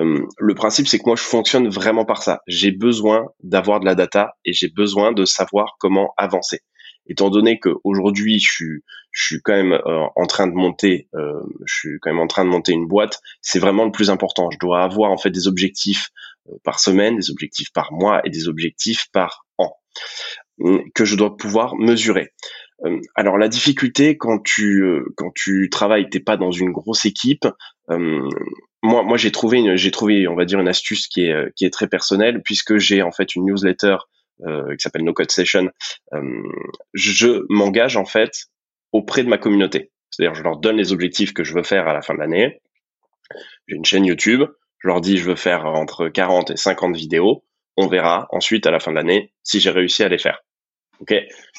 Euh, 0.00 0.26
le 0.38 0.54
principe, 0.54 0.88
c'est 0.88 0.98
que 0.98 1.06
moi, 1.06 1.16
je 1.16 1.22
fonctionne 1.22 1.68
vraiment 1.68 2.04
par 2.04 2.22
ça. 2.22 2.40
J'ai 2.46 2.70
besoin 2.70 3.26
d'avoir 3.42 3.80
de 3.80 3.84
la 3.84 3.94
data 3.94 4.32
et 4.44 4.52
j'ai 4.52 4.68
besoin 4.68 5.12
de 5.12 5.24
savoir 5.24 5.76
comment 5.78 6.14
avancer. 6.16 6.60
Étant 7.06 7.28
donné 7.28 7.58
qu'aujourd'hui, 7.60 8.40
je 8.40 8.50
suis, 8.50 8.82
je 9.10 9.24
suis 9.26 9.42
quand 9.42 9.52
même 9.52 9.74
euh, 9.74 10.06
en 10.16 10.26
train 10.26 10.46
de 10.46 10.54
monter, 10.54 11.08
je 11.12 11.74
suis 11.74 11.98
quand 12.00 12.10
même 12.10 12.20
en 12.20 12.26
train 12.26 12.46
de 12.46 12.50
monter 12.50 12.72
une 12.72 12.88
boîte. 12.88 13.20
C'est 13.42 13.58
vraiment 13.58 13.84
le 13.84 13.92
plus 13.92 14.08
important. 14.08 14.50
Je 14.50 14.58
dois 14.58 14.82
avoir 14.82 15.10
en 15.10 15.18
fait 15.18 15.30
des 15.30 15.46
objectifs 15.46 16.08
par 16.62 16.80
semaine, 16.80 17.16
des 17.16 17.30
objectifs 17.30 17.72
par 17.74 17.92
mois 17.92 18.22
et 18.24 18.30
des 18.30 18.48
objectifs 18.48 19.06
par 19.12 19.44
an 19.58 19.76
que 20.94 21.04
je 21.04 21.16
dois 21.16 21.36
pouvoir 21.36 21.76
mesurer. 21.76 22.32
Euh, 22.84 23.00
alors 23.14 23.38
la 23.38 23.48
difficulté 23.48 24.16
quand 24.16 24.42
tu 24.42 24.82
euh, 24.82 25.04
quand 25.16 25.32
tu 25.34 25.70
travailles, 25.70 26.08
t'es 26.08 26.20
pas 26.20 26.36
dans 26.36 26.50
une 26.50 26.72
grosse 26.72 27.04
équipe. 27.04 27.46
Euh, 27.90 28.28
moi, 28.82 29.02
moi 29.02 29.16
j'ai 29.16 29.32
trouvé 29.32 29.58
une, 29.58 29.76
j'ai 29.76 29.90
trouvé, 29.90 30.26
on 30.28 30.34
va 30.34 30.44
dire 30.44 30.60
une 30.60 30.68
astuce 30.68 31.06
qui 31.06 31.26
est 31.26 31.54
qui 31.54 31.64
est 31.64 31.70
très 31.70 31.88
personnelle 31.88 32.42
puisque 32.42 32.76
j'ai 32.78 33.02
en 33.02 33.12
fait 33.12 33.34
une 33.34 33.46
newsletter 33.46 33.96
qui 34.40 34.82
s'appelle 34.82 35.04
No 35.04 35.12
Code 35.12 35.30
Session. 35.30 35.70
je 36.92 37.46
m'engage 37.48 37.96
en 37.96 38.04
fait 38.04 38.46
auprès 38.92 39.22
de 39.22 39.28
ma 39.28 39.38
communauté. 39.38 39.92
C'est-à-dire, 40.10 40.34
je 40.34 40.42
leur 40.42 40.58
donne 40.58 40.76
les 40.76 40.92
objectifs 40.92 41.32
que 41.32 41.44
je 41.44 41.54
veux 41.54 41.62
faire 41.62 41.86
à 41.88 41.92
la 41.92 42.02
fin 42.02 42.14
de 42.14 42.18
l'année. 42.18 42.60
J'ai 43.68 43.76
une 43.76 43.84
chaîne 43.84 44.04
YouTube. 44.04 44.42
Je 44.78 44.88
leur 44.88 45.00
dis, 45.00 45.18
je 45.18 45.24
veux 45.24 45.36
faire 45.36 45.66
entre 45.66 46.08
40 46.08 46.50
et 46.50 46.56
50 46.56 46.96
vidéos. 46.96 47.44
On 47.76 47.86
verra 47.86 48.26
ensuite 48.30 48.66
à 48.66 48.72
la 48.72 48.80
fin 48.80 48.90
de 48.90 48.96
l'année 48.96 49.32
si 49.44 49.60
j'ai 49.60 49.70
réussi 49.70 50.02
à 50.02 50.08
les 50.08 50.18
faire 50.18 50.40
ok, 51.00 51.14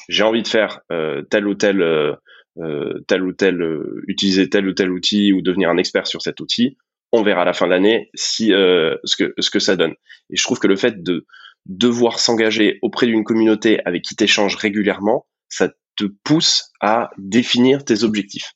j'ai 0.08 0.22
envie 0.22 0.42
de 0.42 0.48
faire 0.48 0.80
euh, 0.92 1.22
tel 1.22 1.46
ou 1.46 1.54
tel, 1.54 1.80
euh, 1.82 2.14
euh, 2.58 3.00
tel 3.06 3.22
ou 3.22 3.32
tel, 3.32 3.62
utiliser 4.06 4.48
tel 4.48 4.68
ou 4.68 4.72
tel 4.72 4.90
outil 4.90 5.32
ou 5.32 5.42
devenir 5.42 5.70
un 5.70 5.76
expert 5.76 6.06
sur 6.06 6.22
cet 6.22 6.40
outil. 6.40 6.76
On 7.12 7.22
verra 7.22 7.42
à 7.42 7.44
la 7.44 7.52
fin 7.52 7.66
de 7.66 7.70
l'année 7.70 8.10
si 8.14 8.48
ce 8.48 9.16
que 9.16 9.32
ce 9.38 9.50
que 9.50 9.60
ça 9.60 9.76
donne. 9.76 9.94
Et 10.30 10.36
je 10.36 10.42
trouve 10.42 10.58
que 10.58 10.66
le 10.66 10.76
fait 10.76 11.02
de 11.02 11.24
devoir 11.64 12.18
s'engager 12.18 12.78
auprès 12.82 13.06
d'une 13.06 13.24
communauté 13.24 13.80
avec 13.84 14.02
qui 14.02 14.16
tu 14.16 14.24
échanges 14.24 14.56
régulièrement, 14.56 15.26
ça 15.48 15.70
te 15.94 16.04
pousse 16.24 16.72
à 16.80 17.10
définir 17.16 17.84
tes 17.84 18.02
objectifs. 18.02 18.52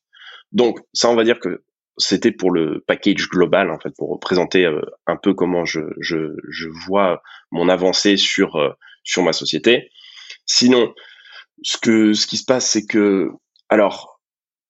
Donc 0.53 0.81
ça, 0.93 1.09
on 1.09 1.15
va 1.15 1.25
dire 1.25 1.39
que 1.39 1.63
c'était 1.97 2.33
pour 2.33 2.51
le 2.51 2.83
package 2.87 3.29
global 3.29 3.71
en 3.71 3.79
fait 3.79 3.93
pour 3.97 4.11
représenter 4.11 4.69
un 5.07 5.17
peu 5.17 5.33
comment 5.33 5.65
je, 5.65 5.81
je, 6.01 6.35
je 6.49 6.69
vois 6.87 7.23
mon 7.53 7.69
avancée 7.69 8.17
sur 8.17 8.59
sur 9.05 9.23
ma 9.23 9.33
société 9.33 9.91
Sinon, 10.53 10.93
ce 11.63 11.79
que 11.79 12.13
ce 12.13 12.27
qui 12.27 12.37
se 12.37 12.45
passe, 12.45 12.69
c'est 12.69 12.85
que 12.85 13.31
alors 13.69 14.21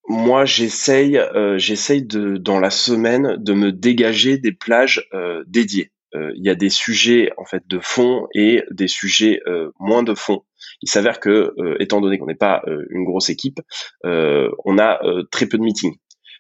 moi 0.07 0.45
j'essaye 0.45 1.17
euh, 1.17 1.57
j'essaye 1.57 2.03
de 2.03 2.37
dans 2.37 2.61
la 2.61 2.69
semaine 2.69 3.37
de 3.39 3.55
me 3.55 3.73
dégager 3.73 4.37
des 4.37 4.53
plages 4.53 5.09
euh, 5.15 5.43
dédiées. 5.47 5.91
Euh, 6.15 6.33
il 6.37 6.45
y 6.45 6.51
a 6.51 6.55
des 6.55 6.69
sujets 6.69 7.33
en 7.39 7.47
fait 7.47 7.63
de 7.67 7.79
fond 7.79 8.27
et 8.35 8.63
des 8.71 8.89
sujets 8.89 9.41
moins 9.79 10.03
de 10.03 10.15
fond. 10.15 10.43
Il 10.83 10.91
s'avère 10.91 11.19
que 11.19 11.55
étant 11.81 12.03
donné 12.03 12.19
qu'on 12.19 12.27
n'est 12.27 12.35
pas 12.35 12.63
une 12.91 13.05
grosse 13.05 13.31
équipe, 13.31 13.61
on 14.05 14.79
a 14.79 15.01
très 15.31 15.47
peu 15.47 15.57
de 15.57 15.63
meetings. 15.63 15.97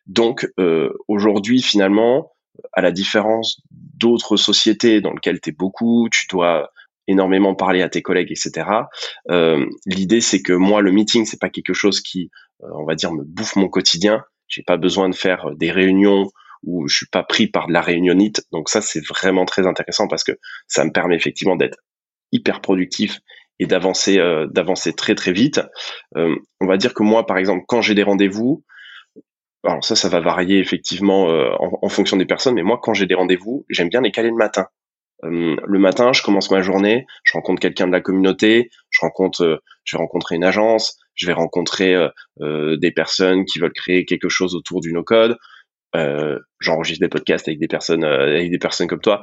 Donc 0.06 0.46
aujourd'hui 1.08 1.62
finalement, 1.62 2.32
à 2.74 2.82
la 2.82 2.90
différence 2.90 3.62
d'autres 3.70 4.36
sociétés 4.36 5.00
dans 5.00 5.12
lesquelles 5.12 5.40
tu 5.40 5.50
es 5.50 5.52
beaucoup, 5.52 6.08
tu 6.10 6.26
dois 6.28 6.70
énormément 7.06 7.54
parler 7.54 7.82
à 7.82 7.88
tes 7.88 8.02
collègues, 8.02 8.30
etc. 8.30 8.68
Euh, 9.30 9.66
L'idée, 9.86 10.20
c'est 10.20 10.42
que 10.42 10.52
moi, 10.52 10.80
le 10.80 10.92
meeting, 10.92 11.24
c'est 11.24 11.40
pas 11.40 11.50
quelque 11.50 11.74
chose 11.74 12.00
qui, 12.00 12.30
euh, 12.62 12.68
on 12.74 12.84
va 12.84 12.94
dire, 12.94 13.12
me 13.12 13.24
bouffe 13.24 13.56
mon 13.56 13.68
quotidien. 13.68 14.22
J'ai 14.48 14.62
pas 14.62 14.76
besoin 14.76 15.08
de 15.08 15.14
faire 15.14 15.50
des 15.56 15.70
réunions 15.70 16.30
où 16.62 16.86
je 16.88 16.96
suis 16.96 17.06
pas 17.06 17.22
pris 17.22 17.46
par 17.46 17.66
de 17.68 17.72
la 17.72 17.80
réunionnite. 17.80 18.42
Donc 18.52 18.68
ça, 18.68 18.80
c'est 18.80 19.04
vraiment 19.06 19.44
très 19.44 19.66
intéressant 19.66 20.08
parce 20.08 20.24
que 20.24 20.32
ça 20.66 20.84
me 20.84 20.92
permet 20.92 21.16
effectivement 21.16 21.56
d'être 21.56 21.78
hyper 22.32 22.60
productif 22.60 23.18
et 23.58 23.66
d'avancer, 23.66 24.18
euh, 24.18 24.46
d'avancer 24.46 24.94
très 24.94 25.14
très 25.14 25.32
vite. 25.32 25.60
Euh, 26.16 26.34
on 26.60 26.66
va 26.66 26.76
dire 26.76 26.94
que 26.94 27.02
moi, 27.02 27.26
par 27.26 27.38
exemple, 27.38 27.64
quand 27.68 27.82
j'ai 27.82 27.94
des 27.94 28.02
rendez-vous, 28.02 28.64
alors 29.64 29.84
ça, 29.84 29.94
ça 29.94 30.08
va 30.08 30.20
varier 30.20 30.58
effectivement 30.58 31.28
euh, 31.28 31.50
en, 31.58 31.88
fonction 31.90 32.16
des 32.16 32.24
personnes, 32.24 32.54
mais 32.54 32.62
moi, 32.62 32.80
quand 32.82 32.94
j'ai 32.94 33.06
des 33.06 33.14
rendez-vous, 33.14 33.66
j'aime 33.68 33.90
bien 33.90 34.00
les 34.00 34.10
caler 34.10 34.30
le 34.30 34.36
matin. 34.36 34.66
Euh, 35.24 35.56
le 35.66 35.78
matin, 35.78 36.12
je 36.12 36.22
commence 36.22 36.50
ma 36.50 36.62
journée, 36.62 37.06
je 37.24 37.32
rencontre 37.34 37.60
quelqu'un 37.60 37.86
de 37.86 37.92
la 37.92 38.00
communauté, 38.00 38.70
je 38.90 39.00
rencontre, 39.00 39.42
euh, 39.42 39.56
je 39.84 39.96
vais 39.96 40.00
rencontrer 40.00 40.36
une 40.36 40.44
agence, 40.44 40.98
je 41.14 41.26
vais 41.26 41.32
rencontrer 41.32 41.94
euh, 42.40 42.76
des 42.76 42.90
personnes 42.90 43.44
qui 43.44 43.58
veulent 43.58 43.72
créer 43.72 44.04
quelque 44.04 44.28
chose 44.28 44.54
autour 44.54 44.80
du 44.80 44.92
no-code. 44.92 45.36
J'enregistre 46.60 47.00
des 47.00 47.08
podcasts 47.08 47.48
avec 47.48 47.58
des 47.58 47.68
personnes, 47.68 48.04
avec 48.04 48.50
des 48.50 48.58
personnes 48.58 48.86
comme 48.86 49.00
toi, 49.00 49.22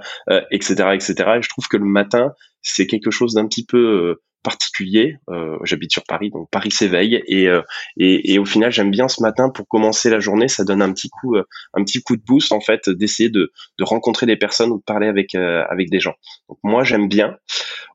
etc., 0.51 0.75
etc. 0.93 1.13
Et 1.37 1.41
je 1.41 1.49
trouve 1.49 1.67
que 1.69 1.77
le 1.77 1.85
matin, 1.85 2.33
c'est 2.61 2.87
quelque 2.87 3.11
chose 3.11 3.35
d'un 3.35 3.47
petit 3.47 3.65
peu 3.65 4.17
particulier. 4.43 5.17
Euh, 5.29 5.57
J'habite 5.63 5.91
sur 5.91 6.03
Paris, 6.03 6.29
donc 6.29 6.49
Paris 6.51 6.71
s'éveille 6.71 7.21
et, 7.27 7.47
euh, 7.47 7.61
et, 7.97 8.33
et 8.33 8.39
au 8.39 8.45
final 8.45 8.71
j'aime 8.71 8.91
bien 8.91 9.07
ce 9.07 9.21
matin 9.21 9.49
pour 9.49 9.67
commencer 9.67 10.09
la 10.09 10.19
journée, 10.19 10.47
ça 10.47 10.63
donne 10.63 10.81
un 10.81 10.93
petit 10.93 11.09
coup 11.09 11.35
euh, 11.35 11.43
un 11.73 11.83
petit 11.83 12.01
coup 12.01 12.15
de 12.15 12.21
boost 12.21 12.51
en 12.51 12.61
fait 12.61 12.89
d'essayer 12.89 13.29
de, 13.29 13.51
de 13.79 13.83
rencontrer 13.83 14.25
des 14.25 14.37
personnes 14.37 14.71
ou 14.71 14.77
de 14.77 14.83
parler 14.83 15.07
avec 15.07 15.35
euh, 15.35 15.63
avec 15.69 15.89
des 15.89 15.99
gens. 15.99 16.13
Donc 16.49 16.59
moi 16.63 16.83
j'aime 16.83 17.07
bien. 17.07 17.37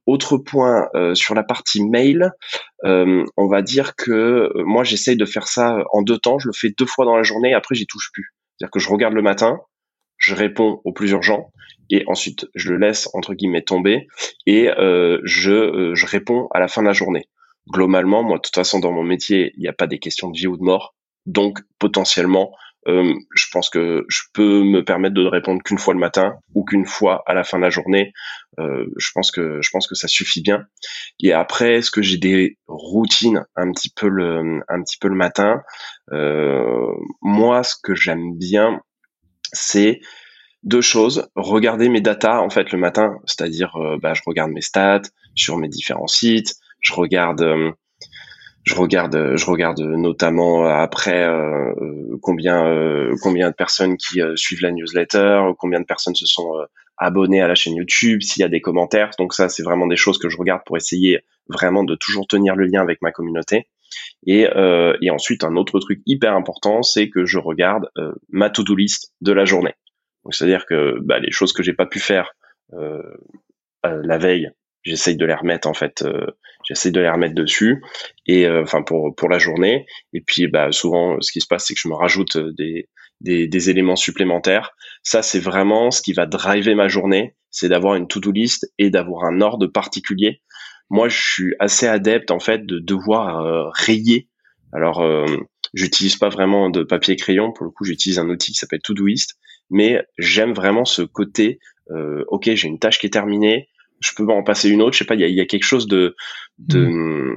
Autre 0.06 0.36
point 0.36 0.88
sur 1.14 1.36
la 1.36 1.44
partie 1.44 1.80
mail, 1.84 2.32
on 2.82 3.46
va 3.48 3.62
dire 3.62 3.94
que 3.94 4.50
moi 4.64 4.82
j'essaye 4.82 5.16
de 5.16 5.24
faire 5.24 5.46
ça 5.46 5.76
en 5.92 6.02
deux 6.02 6.18
temps. 6.18 6.40
Je 6.40 6.48
le 6.48 6.52
fais 6.52 6.74
deux 6.76 6.86
fois 6.86 7.04
dans 7.04 7.16
la 7.16 7.22
journée 7.22 7.50
et 7.50 7.54
après 7.54 7.76
j'y 7.76 7.86
touche 7.86 8.10
plus. 8.12 8.34
C'est-à-dire 8.58 8.72
que 8.72 8.80
je 8.80 8.88
regarde 8.88 9.14
le 9.14 9.22
matin, 9.22 9.60
je 10.22 10.34
réponds 10.34 10.80
aux 10.84 10.92
plus 10.92 11.10
urgents 11.10 11.52
et 11.90 12.04
ensuite 12.06 12.46
je 12.54 12.70
le 12.72 12.78
laisse 12.78 13.08
entre 13.12 13.34
guillemets 13.34 13.62
tomber 13.62 14.06
et 14.46 14.70
euh, 14.70 15.20
je, 15.24 15.52
euh, 15.52 15.94
je 15.94 16.06
réponds 16.06 16.48
à 16.52 16.60
la 16.60 16.68
fin 16.68 16.80
de 16.82 16.86
la 16.86 16.92
journée. 16.92 17.28
Globalement, 17.68 18.22
moi, 18.22 18.38
de 18.38 18.42
toute 18.42 18.54
façon, 18.54 18.80
dans 18.80 18.92
mon 18.92 19.04
métier, 19.04 19.52
il 19.56 19.60
n'y 19.60 19.68
a 19.68 19.72
pas 19.72 19.86
des 19.86 19.98
questions 19.98 20.30
de 20.30 20.36
vie 20.36 20.48
ou 20.48 20.56
de 20.56 20.62
mort, 20.62 20.94
donc 21.26 21.60
potentiellement, 21.78 22.52
euh, 22.88 23.14
je 23.34 23.46
pense 23.52 23.70
que 23.70 24.04
je 24.08 24.22
peux 24.34 24.64
me 24.64 24.84
permettre 24.84 25.14
de 25.14 25.24
répondre 25.24 25.62
qu'une 25.62 25.78
fois 25.78 25.94
le 25.94 26.00
matin 26.00 26.34
ou 26.54 26.64
qu'une 26.64 26.86
fois 26.86 27.22
à 27.26 27.34
la 27.34 27.44
fin 27.44 27.58
de 27.58 27.62
la 27.62 27.70
journée. 27.70 28.12
Je 28.58 29.10
pense 29.14 29.30
que 29.30 29.60
je 29.62 29.70
pense 29.72 29.86
que 29.86 29.94
ça 29.94 30.08
suffit 30.08 30.42
bien. 30.42 30.66
Et 31.20 31.32
après, 31.32 31.76
est-ce 31.76 31.90
que 31.90 32.02
j'ai 32.02 32.18
des 32.18 32.58
routines 32.66 33.44
un 33.56 33.70
petit 33.72 33.90
peu 33.94 34.08
le 34.08 34.60
un 34.68 34.82
petit 34.82 34.98
peu 35.00 35.08
le 35.08 35.14
matin? 35.14 35.62
Moi, 37.22 37.62
ce 37.62 37.76
que 37.80 37.94
j'aime 37.94 38.36
bien, 38.36 38.80
c'est 39.52 40.00
deux 40.62 40.80
choses. 40.80 41.28
Regarder 41.34 41.88
mes 41.88 42.00
datas 42.00 42.40
en 42.40 42.50
fait 42.50 42.72
le 42.72 42.78
matin 42.78 43.18
c'est-à-dire 43.26 43.76
euh, 43.76 43.96
bah, 44.00 44.14
je 44.14 44.22
regarde 44.26 44.50
mes 44.50 44.60
stats 44.60 45.02
sur 45.34 45.56
mes 45.56 45.68
différents 45.68 46.06
sites 46.06 46.54
je 46.80 46.92
regarde 46.92 47.42
euh, 47.42 47.72
je 48.64 48.74
regarde 48.74 49.34
je 49.34 49.44
regarde 49.46 49.80
notamment 49.80 50.64
après 50.66 51.24
euh, 51.24 51.72
combien 52.22 52.64
combien 53.20 53.50
de 53.50 53.54
personnes 53.54 53.96
qui 53.96 54.20
suivent 54.36 54.62
la 54.62 54.70
newsletter 54.70 55.42
combien 55.58 55.80
de 55.80 55.84
personnes 55.84 56.14
se 56.14 56.26
sont 56.26 56.52
abonnées 56.96 57.40
à 57.40 57.48
la 57.48 57.56
chaîne 57.56 57.74
YouTube 57.74 58.22
s'il 58.22 58.42
y 58.42 58.44
a 58.44 58.48
des 58.48 58.60
commentaires. 58.60 59.10
Donc 59.18 59.34
ça 59.34 59.48
c'est 59.48 59.64
vraiment 59.64 59.88
des 59.88 59.96
choses 59.96 60.18
que 60.18 60.28
je 60.28 60.36
regarde 60.36 60.62
pour 60.64 60.76
essayer 60.76 61.24
vraiment 61.48 61.82
de 61.82 61.96
toujours 61.96 62.28
tenir 62.28 62.54
le 62.54 62.66
lien 62.66 62.80
avec 62.80 63.02
ma 63.02 63.10
communauté 63.10 63.66
et, 64.26 64.46
et 65.00 65.10
ensuite 65.10 65.44
un 65.44 65.56
autre 65.56 65.80
truc 65.80 66.00
hyper 66.06 66.34
important 66.34 66.82
c'est 66.82 67.08
que 67.08 67.24
je 67.24 67.38
regarde 67.38 67.88
ma 68.28 68.50
to-do 68.50 68.74
list 68.74 69.12
de 69.20 69.32
la 69.32 69.44
journée 69.44 69.74
c'est-à-dire 70.30 70.66
que 70.66 70.98
bah, 71.00 71.18
les 71.18 71.32
choses 71.32 71.52
que 71.52 71.62
j'ai 71.62 71.72
pas 71.72 71.86
pu 71.86 71.98
faire 71.98 72.32
euh, 72.74 73.02
euh, 73.84 74.00
la 74.04 74.18
veille, 74.18 74.50
j'essaye 74.82 75.16
de 75.16 75.26
les 75.26 75.34
remettre 75.34 75.68
en 75.68 75.74
fait, 75.74 76.02
euh, 76.02 76.26
j'essaye 76.64 76.92
de 76.92 77.00
les 77.00 77.10
remettre 77.10 77.34
dessus 77.34 77.82
et 78.26 78.46
euh, 78.46 78.62
enfin 78.62 78.82
pour 78.82 79.14
pour 79.16 79.28
la 79.28 79.38
journée. 79.38 79.86
Et 80.12 80.20
puis 80.20 80.46
bah 80.46 80.70
souvent, 80.72 81.20
ce 81.20 81.32
qui 81.32 81.40
se 81.40 81.46
passe, 81.46 81.66
c'est 81.66 81.74
que 81.74 81.80
je 81.82 81.88
me 81.88 81.94
rajoute 81.94 82.36
des 82.56 82.88
des, 83.20 83.46
des 83.46 83.70
éléments 83.70 83.96
supplémentaires. 83.96 84.72
Ça, 85.04 85.22
c'est 85.22 85.38
vraiment 85.38 85.90
ce 85.92 86.02
qui 86.02 86.12
va 86.12 86.26
driver 86.26 86.74
ma 86.74 86.88
journée, 86.88 87.36
c'est 87.50 87.68
d'avoir 87.68 87.94
une 87.94 88.08
to-do 88.08 88.32
list 88.32 88.72
et 88.78 88.90
d'avoir 88.90 89.24
un 89.24 89.40
ordre 89.40 89.66
particulier. 89.68 90.42
Moi, 90.92 91.08
je 91.08 91.20
suis 91.20 91.54
assez 91.58 91.88
adepte 91.88 92.30
en 92.30 92.38
fait 92.38 92.64
de 92.64 92.78
devoir 92.78 93.72
rayer. 93.74 94.28
Alors, 94.72 95.04
j'utilise 95.74 96.16
pas 96.16 96.28
vraiment 96.28 96.70
de 96.70 96.84
papier 96.84 97.16
crayon. 97.16 97.50
Pour 97.50 97.64
le 97.64 97.72
coup, 97.72 97.84
j'utilise 97.84 98.20
un 98.20 98.28
outil 98.28 98.52
qui 98.52 98.58
s'appelle 98.58 98.82
Todoist 98.82 99.36
mais 99.72 100.06
j'aime 100.18 100.52
vraiment 100.52 100.84
ce 100.84 101.02
côté. 101.02 101.58
Euh, 101.90 102.24
ok, 102.28 102.50
j'ai 102.54 102.68
une 102.68 102.78
tâche 102.78 102.98
qui 102.98 103.06
est 103.06 103.10
terminée, 103.10 103.68
je 104.00 104.10
peux 104.14 104.26
en 104.28 104.44
passer 104.44 104.68
une 104.68 104.82
autre. 104.82 104.92
Je 104.92 104.98
sais 104.98 105.04
pas, 105.04 105.14
il 105.14 105.20
y 105.20 105.40
a, 105.40 105.46
quelque 105.46 105.64
chose 105.64 105.88
de, 105.88 106.14
mm. 106.58 107.36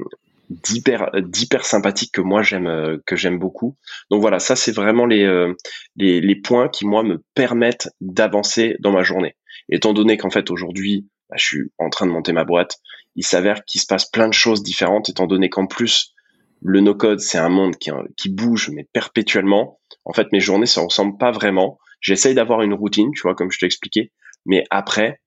d'hyper 0.50 1.10
d'hyper 1.14 1.64
sympathique 1.64 2.12
que 2.12 2.20
moi 2.20 2.42
j'aime 2.42 2.66
euh, 2.66 2.98
que 3.06 3.16
j'aime 3.16 3.38
beaucoup. 3.38 3.76
Donc 4.10 4.20
voilà, 4.20 4.38
ça 4.38 4.54
c'est 4.54 4.72
vraiment 4.72 5.08
euh, 5.10 5.54
les, 5.96 6.20
les, 6.20 6.36
points 6.36 6.68
qui 6.68 6.86
moi 6.86 7.02
me 7.02 7.24
permettent 7.34 7.88
d'avancer 8.00 8.76
dans 8.80 8.92
ma 8.92 9.02
journée. 9.02 9.34
Étant 9.70 9.94
donné 9.94 10.18
qu'en 10.18 10.30
fait 10.30 10.50
aujourd'hui 10.50 11.08
bah, 11.30 11.36
je 11.38 11.44
suis 11.44 11.62
en 11.78 11.88
train 11.88 12.06
de 12.06 12.12
monter 12.12 12.32
ma 12.32 12.44
boîte, 12.44 12.76
il 13.16 13.24
s'avère 13.24 13.64
qu'il 13.64 13.80
se 13.80 13.86
passe 13.86 14.08
plein 14.08 14.28
de 14.28 14.34
choses 14.34 14.62
différentes. 14.62 15.08
Étant 15.08 15.26
donné 15.26 15.48
qu'en 15.48 15.66
plus 15.66 16.14
le 16.62 16.80
no-code 16.80 17.20
c'est 17.20 17.38
un 17.38 17.48
monde 17.48 17.76
qui, 17.76 17.90
qui 18.16 18.28
bouge 18.30 18.70
mais 18.72 18.86
perpétuellement. 18.92 19.80
En 20.04 20.12
fait 20.12 20.28
mes 20.32 20.40
journées 20.40 20.66
se 20.66 20.80
ressemblent 20.80 21.18
pas 21.18 21.32
vraiment. 21.32 21.78
J'essaye 22.00 22.34
d'avoir 22.34 22.62
une 22.62 22.74
routine, 22.74 23.10
tu 23.14 23.22
vois, 23.22 23.34
comme 23.34 23.50
je 23.50 23.58
t'ai 23.58 23.66
expliqué, 23.66 24.12
mais 24.44 24.64
après, 24.70 25.20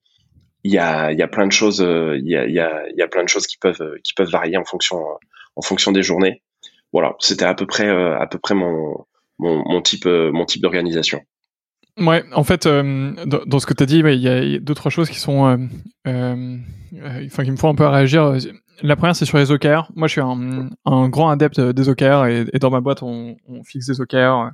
il 0.64 0.72
y 0.72 0.78
a, 0.78 1.12
y 1.12 1.22
a 1.22 1.28
plein 1.28 1.48
de 1.48 1.52
choses, 1.52 1.82
euh, 1.82 2.18
y 2.24 2.36
a, 2.36 2.48
y, 2.48 2.54
y 2.54 3.02
a 3.02 3.08
plein 3.08 3.24
de 3.24 3.30
choses 3.30 3.48
qui 3.48 3.58
peuvent, 3.58 3.82
euh, 3.82 3.98
qui 4.04 4.14
peuvent 4.14 4.30
varier 4.30 4.58
en 4.58 4.66
fonction, 4.66 5.00
en 5.56 5.62
fonction 5.62 5.92
des 5.92 6.04
journées. 6.04 6.42
Voilà, 6.94 7.16
c'était 7.20 7.46
à 7.46 7.54
peu 7.54 7.66
près, 7.66 7.88
euh, 7.88 8.18
à 8.18 8.28
peu 8.28 8.40
près 8.40 8.56
mon, 8.56 9.06
mon 9.40 9.82
type, 9.82 10.06
mon 10.06 10.46
type 10.46 10.62
d'organisation. 10.62 11.22
Ouais, 12.00 12.24
en 12.34 12.44
fait, 12.44 12.68
dans, 12.68 13.60
ce 13.60 13.66
que 13.66 13.74
tu 13.74 13.84
as 13.84 13.86
dit, 13.86 14.00
il 14.00 14.22
y 14.22 14.28
a 14.28 14.60
deux 14.60 14.74
trois 14.74 14.92
choses 14.92 15.10
qui 15.10 15.20
sont, 15.20 15.70
enfin, 16.06 17.44
qui 17.44 17.52
me 17.52 17.58
font 17.58 17.70
un 17.70 17.76
peu 17.76 17.86
réagir. 17.86 18.36
La 18.82 18.96
première, 18.96 19.16
c'est 19.16 19.26
sur 19.26 19.38
les 19.38 19.52
OKR. 19.52 19.92
Moi, 19.96 20.08
je 20.08 20.14
suis 20.14 20.22
un, 20.22 20.70
un 20.86 21.10
grand 21.10 21.30
adepte 21.30 21.60
des 21.60 21.90
OKR 21.90 22.26
et, 22.28 22.46
et 22.54 22.60
dans 22.60 22.70
ma 22.70 22.80
boîte, 22.80 23.04
on, 23.04 23.36
on 23.48 23.64
fixe 23.64 23.88
des 23.88 24.00
OKR 24.00 24.52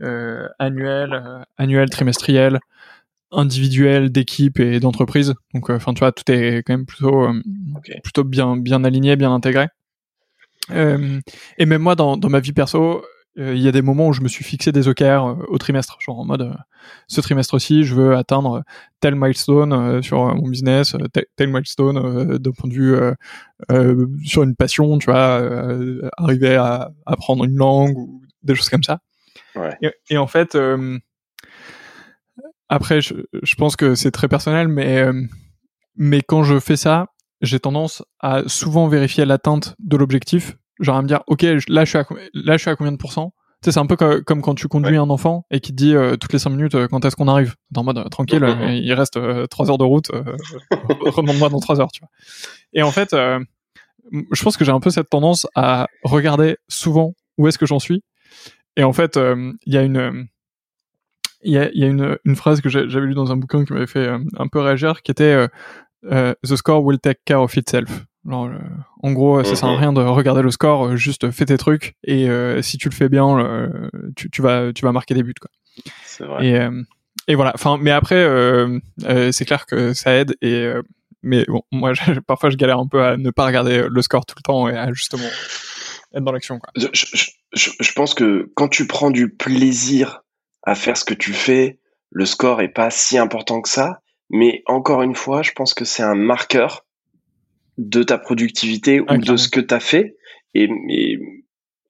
euh, 0.00 0.48
annuel, 0.58 1.12
euh, 1.12 1.44
annuel, 1.58 1.90
trimestriel, 1.90 2.60
individuel, 3.30 4.10
d'équipe 4.10 4.58
et 4.58 4.80
d'entreprise. 4.80 5.34
Donc, 5.54 5.70
euh, 5.70 5.76
enfin, 5.76 5.92
tu 5.94 6.00
vois, 6.00 6.12
tout 6.12 6.30
est 6.30 6.62
quand 6.62 6.72
même 6.72 6.86
plutôt, 6.86 7.28
plutôt 8.02 8.24
bien, 8.24 8.56
bien 8.56 8.84
aligné, 8.84 9.16
bien 9.16 9.32
intégré. 9.32 9.68
et 10.70 11.66
même 11.66 11.82
moi, 11.82 11.94
dans, 11.94 12.16
dans 12.16 12.30
ma 12.30 12.40
vie 12.40 12.52
perso, 12.52 13.04
il 13.36 13.58
y 13.58 13.68
a 13.68 13.72
des 13.72 13.82
moments 13.82 14.08
où 14.08 14.12
je 14.12 14.20
me 14.20 14.28
suis 14.28 14.44
fixé 14.44 14.72
des 14.72 14.88
OKR 14.88 15.38
au 15.48 15.58
trimestre, 15.58 15.96
genre 16.00 16.18
en 16.18 16.24
mode 16.24 16.54
ce 17.08 17.20
trimestre-ci, 17.20 17.84
je 17.84 17.94
veux 17.94 18.16
atteindre 18.16 18.62
tel 19.00 19.14
milestone 19.14 20.02
sur 20.02 20.34
mon 20.34 20.48
business, 20.48 20.94
tel, 21.36 21.48
milestone 21.48 22.36
d'un 22.38 22.50
point 22.52 22.68
de 22.68 22.74
vue 22.74 22.96
sur 24.24 24.42
une 24.42 24.54
passion, 24.54 24.98
tu 24.98 25.10
vois, 25.10 25.40
arriver 26.18 26.56
à 26.56 26.92
apprendre 27.06 27.44
une 27.44 27.56
langue 27.56 27.96
ou 27.96 28.22
des 28.42 28.54
choses 28.54 28.68
comme 28.68 28.82
ça. 28.82 29.00
Et, 30.10 30.16
en 30.16 30.26
fait, 30.26 30.54
euh, 30.54 30.98
après, 32.68 33.00
je, 33.00 33.14
pense 33.56 33.76
que 33.76 33.94
c'est 33.94 34.10
très 34.10 34.28
personnel, 34.28 34.68
mais, 34.68 34.98
euh, 34.98 35.22
mais 35.96 36.22
quand 36.22 36.42
je 36.42 36.58
fais 36.58 36.76
ça, 36.76 37.06
j'ai 37.40 37.60
tendance 37.60 38.02
à 38.20 38.42
souvent 38.46 38.88
vérifier 38.88 39.24
l'atteinte 39.24 39.74
de 39.78 39.96
l'objectif. 39.96 40.56
Genre 40.82 40.96
à 40.96 41.02
me 41.02 41.08
dire, 41.08 41.22
ok, 41.26 41.42
là 41.68 41.84
je 41.84 41.88
suis 41.88 41.98
à, 41.98 42.06
là, 42.34 42.56
je 42.56 42.62
suis 42.62 42.70
à 42.70 42.76
combien 42.76 42.92
de 42.92 42.98
pourcents? 42.98 43.32
Tu 43.62 43.66
sais, 43.66 43.72
c'est 43.72 43.80
un 43.80 43.86
peu 43.86 43.96
comme 43.96 44.42
quand 44.42 44.54
tu 44.54 44.68
conduis 44.68 44.96
un 44.96 45.08
enfant 45.08 45.46
et 45.50 45.60
qui 45.60 45.70
te 45.70 45.76
dit 45.76 45.94
euh, 45.94 46.16
toutes 46.16 46.32
les 46.32 46.40
5 46.40 46.50
minutes 46.50 46.76
quand 46.88 47.04
est-ce 47.04 47.14
qu'on 47.16 47.28
arrive? 47.28 47.54
en 47.76 47.84
mode 47.84 48.10
tranquille, 48.10 48.44
il 48.70 48.92
reste 48.92 49.18
3 49.48 49.70
heures 49.70 49.78
de 49.78 49.84
route, 49.84 50.10
remonte-moi 51.00 51.48
dans 51.48 51.60
3 51.60 51.80
heures, 51.80 51.92
tu 51.92 52.00
vois. 52.00 52.08
Et 52.72 52.82
en 52.82 52.90
fait, 52.90 53.12
je 53.12 54.42
pense 54.42 54.56
que 54.56 54.64
j'ai 54.64 54.72
un 54.72 54.80
peu 54.80 54.90
cette 54.90 55.08
tendance 55.08 55.46
à 55.54 55.86
regarder 56.02 56.56
souvent 56.68 57.14
où 57.38 57.46
est-ce 57.46 57.58
que 57.58 57.66
j'en 57.66 57.78
suis 57.78 58.02
et 58.76 58.84
en 58.84 58.92
fait, 58.92 59.16
euh, 59.16 59.52
il 59.66 59.74
y 59.74 59.76
a 59.76 59.82
une 59.82 60.28
il 61.44 61.52
y 61.52 61.58
a, 61.58 61.70
y 61.72 61.82
a 61.82 61.88
une, 61.88 62.16
une, 62.24 62.36
phrase 62.36 62.60
que 62.60 62.68
j'avais 62.68 63.06
lue 63.06 63.14
dans 63.14 63.32
un 63.32 63.36
bouquin 63.36 63.64
qui 63.64 63.72
m'avait 63.72 63.88
fait 63.88 64.06
euh, 64.06 64.18
un 64.38 64.46
peu 64.46 64.60
réagir, 64.60 65.02
qui 65.02 65.10
était 65.10 65.48
euh, 66.04 66.34
The 66.44 66.54
score 66.54 66.84
will 66.84 67.00
take 67.00 67.20
care 67.24 67.42
of 67.42 67.56
itself. 67.56 68.04
Alors, 68.26 68.50
en 69.02 69.12
gros, 69.12 69.42
ça 69.42 69.56
sert 69.56 69.68
à 69.68 69.72
mhm. 69.72 69.78
rien 69.78 69.92
de 69.92 70.00
regarder 70.00 70.42
le 70.42 70.50
score, 70.50 70.96
juste 70.96 71.30
fais 71.32 71.44
tes 71.44 71.58
trucs 71.58 71.96
et 72.04 72.28
si 72.62 72.78
tu 72.78 72.88
le 72.88 72.94
fais 72.94 73.08
bien, 73.08 73.68
tu, 74.16 74.30
tu, 74.30 74.42
vas 74.42 74.72
tu 74.72 74.84
vas 74.84 74.92
marquer 74.92 75.14
des 75.14 75.22
buts 75.22 75.34
quoi. 75.40 75.50
C'est 76.04 76.24
vrai. 76.24 76.46
Et, 76.46 77.32
et 77.32 77.34
voilà. 77.34 77.52
Enfin, 77.54 77.78
mais 77.80 77.90
après, 77.90 78.24
c'est 79.32 79.44
clair 79.44 79.66
que 79.66 79.92
ça 79.92 80.14
aide 80.14 80.36
et 80.40 80.72
mais 81.22 81.44
bon, 81.46 81.62
moi, 81.70 81.92
parfois, 82.26 82.50
je 82.50 82.56
galère 82.56 82.78
un 82.78 82.86
peu 82.86 83.02
à 83.02 83.16
ne 83.16 83.30
pas 83.30 83.46
regarder 83.46 83.86
le 83.88 84.02
score 84.02 84.26
tout 84.26 84.34
le 84.36 84.42
temps 84.42 84.68
et 84.68 84.76
à 84.76 84.92
justement 84.92 85.28
être 86.14 86.24
dans 86.24 86.32
l'action. 86.32 86.60
Je, 86.76 86.88
je, 86.92 87.30
je, 87.52 87.70
je, 87.78 87.92
pense 87.92 88.14
que 88.14 88.50
quand 88.54 88.68
tu 88.68 88.86
prends 88.86 89.10
du 89.10 89.30
plaisir 89.30 90.22
à 90.62 90.74
faire 90.74 90.96
ce 90.96 91.04
que 91.04 91.14
tu 91.14 91.32
fais, 91.32 91.78
le 92.10 92.26
score 92.26 92.60
est 92.60 92.68
pas 92.68 92.90
si 92.90 93.18
important 93.18 93.62
que 93.62 93.68
ça. 93.68 94.00
Mais 94.30 94.62
encore 94.66 95.02
une 95.02 95.14
fois, 95.14 95.42
je 95.42 95.52
pense 95.52 95.74
que 95.74 95.84
c'est 95.84 96.02
un 96.02 96.14
marqueur 96.14 96.86
de 97.78 98.02
ta 98.02 98.18
productivité 98.18 99.00
ou 99.00 99.16
de 99.16 99.36
ce 99.36 99.48
que 99.48 99.60
tu 99.60 99.74
as 99.74 99.80
fait. 99.80 100.16
Et, 100.54 100.68
et 100.90 101.18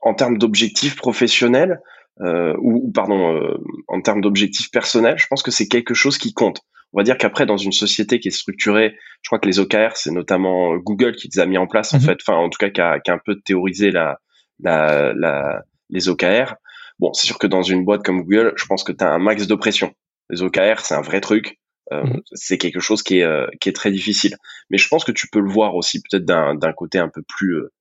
en 0.00 0.14
termes 0.14 0.38
d'objectifs 0.38 0.96
professionnels, 0.96 1.80
euh, 2.20 2.54
ou, 2.60 2.90
pardon, 2.92 3.34
euh, 3.34 3.56
en 3.88 4.00
termes 4.00 4.20
d'objectifs 4.20 4.70
personnels, 4.70 5.18
je 5.18 5.26
pense 5.28 5.42
que 5.42 5.50
c'est 5.50 5.68
quelque 5.68 5.94
chose 5.94 6.18
qui 6.18 6.32
compte. 6.34 6.60
On 6.92 6.98
va 6.98 7.04
dire 7.04 7.16
qu'après, 7.16 7.46
dans 7.46 7.56
une 7.56 7.72
société 7.72 8.20
qui 8.20 8.28
est 8.28 8.32
structurée, 8.32 8.94
je 9.22 9.28
crois 9.28 9.38
que 9.38 9.48
les 9.48 9.58
OKR, 9.58 9.96
c'est 9.96 10.10
notamment 10.10 10.76
Google 10.76 11.16
qui 11.16 11.28
les 11.32 11.40
a 11.40 11.46
mis 11.46 11.56
en 11.56 11.66
place, 11.66 11.94
en 11.94 11.98
mhm. 11.98 12.04
fait, 12.04 12.18
enfin, 12.20 12.36
en 12.36 12.50
tout 12.50 12.58
cas, 12.58 12.68
qui 12.68 12.80
a, 12.80 13.00
qui 13.00 13.10
a 13.10 13.14
un 13.14 13.20
peu 13.24 13.40
théorisé 13.40 13.90
la, 13.90 14.18
la, 14.60 15.14
la, 15.14 15.62
les 15.88 16.08
OKR. 16.08 16.56
Bon, 16.98 17.12
c'est 17.14 17.26
sûr 17.26 17.38
que 17.38 17.46
dans 17.46 17.62
une 17.62 17.84
boîte 17.84 18.04
comme 18.04 18.22
Google, 18.22 18.52
je 18.56 18.66
pense 18.66 18.84
que 18.84 18.92
tu 18.92 19.02
as 19.02 19.10
un 19.10 19.18
max 19.18 19.46
de 19.46 19.54
pression. 19.54 19.94
Les 20.28 20.42
OKR, 20.42 20.80
c'est 20.80 20.94
un 20.94 21.00
vrai 21.00 21.20
truc. 21.20 21.58
Euh, 21.92 22.04
mhm. 22.04 22.22
C'est 22.32 22.58
quelque 22.58 22.80
chose 22.80 23.02
qui 23.02 23.18
est, 23.18 23.24
euh, 23.24 23.46
qui 23.60 23.68
est 23.68 23.72
très 23.72 23.90
difficile. 23.90 24.36
Mais 24.70 24.78
je 24.78 24.88
pense 24.88 25.04
que 25.04 25.12
tu 25.12 25.28
peux 25.28 25.40
le 25.40 25.50
voir 25.50 25.74
aussi 25.74 26.00
peut-être 26.00 26.24
d'un 26.24 26.72
côté 26.72 26.98
un 26.98 27.08
peu 27.08 27.22
plus 27.22 27.56
euh, 27.56 27.72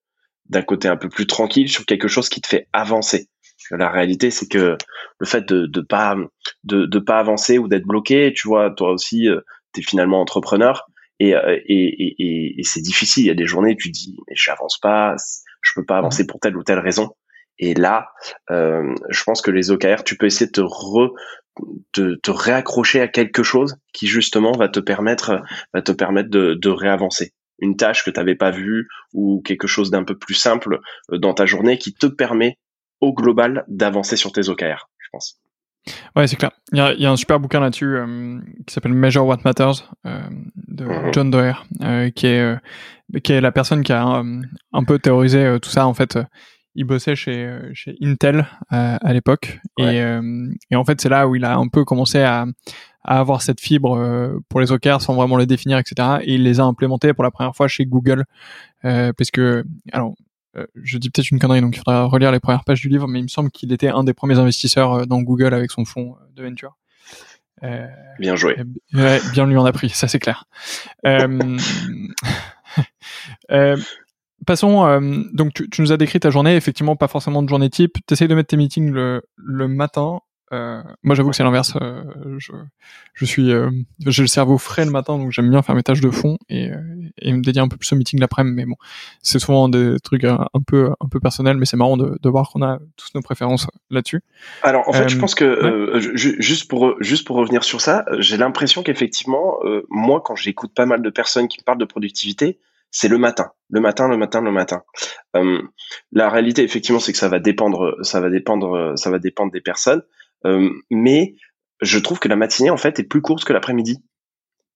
d'un 0.50 0.64
côté 0.64 0.88
un 0.88 0.98
peu 0.98 1.08
plus 1.08 1.28
tranquille 1.28 1.70
sur 1.70 1.86
quelque 1.86 2.08
chose 2.08 2.28
qui 2.28 2.42
te 2.42 2.48
fait 2.48 2.68
avancer. 2.74 3.28
La 3.70 3.90
réalité, 3.90 4.32
c'est 4.32 4.48
que 4.48 4.76
le 5.20 5.26
fait 5.26 5.48
de, 5.48 5.66
de 5.66 5.82
pas 5.82 6.18
de, 6.64 6.86
de 6.86 7.00
pas 7.00 7.20
avancer 7.20 7.58
ou 7.58 7.68
d'être 7.70 7.86
bloqué, 7.86 8.34
tu 8.36 8.48
vois, 8.48 8.72
toi 8.72 8.92
aussi, 8.92 9.28
tu 9.74 9.80
es 9.80 9.84
finalement 9.84 10.20
entrepreneur 10.20 10.90
et, 11.20 11.30
et, 11.30 12.14
et, 12.20 12.60
et 12.60 12.64
c'est 12.64 12.82
difficile. 12.82 13.24
Il 13.24 13.28
y 13.28 13.32
a 13.32 13.36
des 13.36 13.46
journées, 13.46 13.78
tu 13.78 13.92
dis, 13.92 14.18
mais 14.28 14.36
j'avance 14.36 14.78
pas, 14.82 15.16
je 15.62 15.72
peux 15.74 15.86
pas 15.86 16.00
avancer 16.00 16.26
pour 16.26 16.40
telle 16.42 16.58
ou 16.58 16.64
telle 16.64 16.80
raison. 16.80 17.16
Et 17.62 17.74
là, 17.74 18.10
euh, 18.50 18.94
je 19.10 19.24
pense 19.24 19.42
que 19.42 19.52
les 19.52 19.72
OKR, 19.72 20.04
tu 20.04 20.18
peux 20.18 20.26
essayer 20.26 20.48
de 20.48 20.52
te, 20.52 20.62
re, 20.62 21.14
de, 21.96 22.20
te 22.22 22.32
réaccrocher 22.32 23.00
à 23.00 23.08
quelque 23.08 23.44
chose 23.44 23.78
qui 23.94 24.08
justement 24.08 24.52
va 24.52 24.68
te 24.68 24.80
permettre, 24.80 25.42
va 25.74 25.82
te 25.82 25.94
permettre 25.94 26.30
de, 26.30 26.56
de 26.56 26.70
réavancer. 26.70 27.34
Une 27.60 27.78
tâche 27.78 28.04
que 28.04 28.10
tu 28.10 28.20
n'avais 28.20 28.36
pas 28.36 28.52
vue 28.52 28.90
ou 29.14 29.42
quelque 29.46 29.68
chose 29.68 29.92
d'un 29.92 30.04
peu 30.04 30.18
plus 30.18 30.34
simple 30.34 30.80
euh, 31.12 31.20
dans 31.20 31.34
ta 31.34 31.46
journée 31.46 31.78
qui 31.78 31.94
te 31.94 32.08
permet 32.08 32.58
au 33.00 33.14
global 33.14 33.64
d'avancer 33.68 34.18
sur 34.18 34.32
tes 34.32 34.50
OKR, 34.50 34.90
je 35.00 35.08
pense. 35.12 35.42
Ouais, 36.16 36.28
c'est 36.28 36.36
clair. 36.36 36.52
Il 36.72 36.78
y, 36.78 36.82
a, 36.82 36.94
y 36.94 37.06
a, 37.06 37.12
un 37.12 37.18
super 37.18 37.40
bouquin 37.40 37.60
là-dessus 37.60 37.96
euh, 37.96 38.40
qui 38.68 38.74
s'appelle 38.74 38.94
Measure 38.94 39.26
What 39.26 39.40
Matters 39.46 39.90
euh, 40.06 40.22
de 40.56 40.86
mhm. 40.86 41.14
John 41.14 41.32
Doerr, 41.32 41.66
euh, 41.82 42.10
qui 42.12 42.28
est 42.28 42.58
qui 43.24 43.34
est 43.34 43.42
la 43.42 43.52
personne 43.52 43.84
qui 43.84 43.92
a 43.92 44.04
un, 44.06 44.84
peu 44.86 44.98
théorisé 44.98 45.58
tout 45.62 45.70
ça 45.70 45.86
en 45.86 45.94
fait 45.94 46.18
il 46.76 46.86
bossait 46.86 47.16
chez, 47.16 47.46
euh, 47.46 47.70
chez 47.74 47.98
Intel 48.02 48.48
euh, 48.72 48.98
à 49.00 49.14
l'époque. 49.14 49.60
Et, 49.78 50.02
euh, 50.02 50.48
et, 50.70 50.76
en 50.76 50.86
fait, 50.86 51.02
c'est 51.02 51.10
là 51.10 51.28
où 51.28 51.36
il 51.36 51.46
a 51.46 51.56
un 51.56 51.68
peu 51.68 51.84
commencé 51.84 52.22
à, 52.22 52.46
à 53.04 53.20
avoir 53.20 53.42
cette 53.42 53.60
fibre 53.60 54.40
pour 54.50 54.60
les 54.60 54.72
OKR 54.72 55.02
sans 55.02 55.16
vraiment 55.16 55.38
les 55.38 55.46
définir, 55.46 55.78
etc. 55.78 56.20
Et 56.22 56.36
il 56.36 56.44
les 56.44 56.60
a 56.60 56.64
implémentés 56.64 57.14
pour 57.14 57.24
la 57.24 57.32
première 57.32 57.56
fois 57.56 57.68
chez 57.68 57.86
Google. 57.86 58.26
parce 58.84 59.32
que, 59.32 59.64
alors, 59.92 60.16
je 60.76 60.98
dis 60.98 61.10
peut-être 61.10 61.32
une 61.32 61.40
connerie, 61.40 61.62
donc 61.62 61.76
il 61.76 61.80
faudra 61.80 62.06
relire 62.06 62.32
les 62.32 62.40
premières 62.40 62.64
pages 62.64 62.82
du 62.82 62.90
livre, 62.90 63.08
mais 63.08 63.20
il 63.20 63.24
me 63.24 63.28
semble 63.28 63.50
qu'il 63.52 63.72
était 63.74 63.90
un 63.90 64.04
des 64.04 64.14
premiers 64.14 64.38
investisseurs 64.38 65.08
dans 65.08 65.22
Google 65.22 65.54
avec 65.54 65.72
son 65.72 65.86
fonds 65.86 66.16
de 66.36 66.44
venture. 66.44 66.78
Euh, 67.64 67.88
bien 68.20 68.36
joué. 68.36 68.58
Ouais, 68.94 69.20
bien 69.34 69.46
lui 69.46 69.58
en 69.58 69.66
a 69.66 69.72
pris, 69.72 69.90
ça 69.90 70.08
c'est 70.08 70.20
clair. 70.20 70.46
euh, 71.06 71.58
euh, 73.52 73.78
Passons, 74.46 74.86
euh, 74.86 75.00
donc 75.34 75.54
tu, 75.54 75.70
tu, 75.70 75.82
nous 75.82 75.92
as 75.92 75.98
décrit 75.98 76.20
ta 76.20 76.30
journée, 76.30 76.56
effectivement 76.56 76.96
pas 76.96 77.08
forcément 77.08 77.44
de 77.44 77.50
journée 77.50 77.70
type, 77.70 77.98
tu 78.08 78.14
essayes 78.14 78.28
de 78.28 78.36
mettre 78.36 78.48
tes 78.48 78.58
meetings 78.58 78.92
le, 78.92 79.22
le 79.38 79.68
matin, 79.68 80.20
euh, 80.54 80.82
moi 81.04 81.16
j'avoue 81.16 81.30
que 81.30 81.36
c'est 81.36 81.44
l'inverse, 81.44 81.74
euh, 81.82 82.04
je, 82.38 82.52
je, 83.14 83.26
suis, 83.26 83.52
euh, 83.52 83.70
j'ai 84.06 84.22
le 84.22 84.28
cerveau 84.28 84.58
frais 84.58 84.84
le 84.84 84.92
matin, 84.92 85.18
donc 85.18 85.32
j'aime 85.32 85.50
bien 85.50 85.62
faire 85.62 85.76
mes 85.76 85.84
tâches 85.84 86.02
de 86.02 86.10
fond 86.10 86.38
et, 86.50 86.70
euh, 86.70 86.76
et 87.20 87.32
me 87.32 87.42
dédier 87.42 87.62
un 87.62 87.70
peu 87.70 87.78
plus 87.78 87.92
au 87.94 87.96
meeting 87.96 88.20
l'après-midi, 88.20 88.56
mais 88.56 88.66
bon, 88.66 88.76
c'est 89.22 89.40
souvent 89.40 89.70
des 89.70 89.96
trucs 90.04 90.26
un, 90.26 90.48
peu 90.68 90.92
un 91.00 91.08
peu 91.08 91.22
personnels, 91.22 91.56
mais 91.56 91.66
c'est 91.66 91.78
marrant 91.78 91.96
de, 91.96 92.18
de 92.22 92.30
voir 92.30 92.50
qu'on 92.50 92.62
a 92.64 92.80
tous 92.98 93.12
nos 93.16 93.22
préférences 93.22 93.68
là-dessus. 93.90 94.22
Alors 94.62 94.90
en 94.90 94.94
fait, 94.94 95.08
je 95.08 95.18
pense 95.18 95.36
que 95.36 96.00
juste 96.18 96.70
pour 96.70 96.96
juste 97.00 97.26
pour 97.26 97.38
revenir 97.38 97.64
sur 97.64 97.80
ça, 97.80 98.04
j'ai 98.20 98.36
l'impression 98.36 98.84
qu'effectivement, 98.84 99.60
moi 99.90 100.22
quand 100.22 100.36
j'écoute 100.36 100.74
pas 100.76 100.86
mal 100.86 101.02
de 101.02 101.10
personnes 101.10 101.48
qui 101.48 101.64
parlent 101.64 101.80
de 101.80 101.86
productivité, 101.86 102.60
c'est 102.92 103.08
le 103.08 103.18
matin, 103.18 103.52
le 103.70 103.80
matin, 103.80 104.10
le 104.10 104.18
matin, 104.18 104.42
le 104.42 104.52
matin. 104.52 104.84
Euh, 105.38 105.62
la 106.12 106.30
réalité, 106.30 106.62
effectivement, 106.64 107.00
c'est 107.00 107.14
que 107.14 107.18
ça 107.18 107.30
va 107.30 107.40
dépendre, 107.40 107.98
ça 108.02 108.20
va 108.20 108.30
dépendre, 108.30 108.94
ça 108.98 109.10
va 109.10 109.18
dépendre 109.18 109.52
des 109.52 109.62
personnes. 109.62 110.04
Euh, 110.46 110.70
mais 110.92 111.36
je 111.82 111.98
trouve 112.00 112.20
que 112.20 112.28
la 112.28 112.36
matinée, 112.36 112.70
en 112.70 112.78
fait, 112.78 113.00
est 113.00 113.04
plus 113.04 113.22
courte 113.22 113.46
que 113.46 113.54
l'après-midi. 113.54 114.04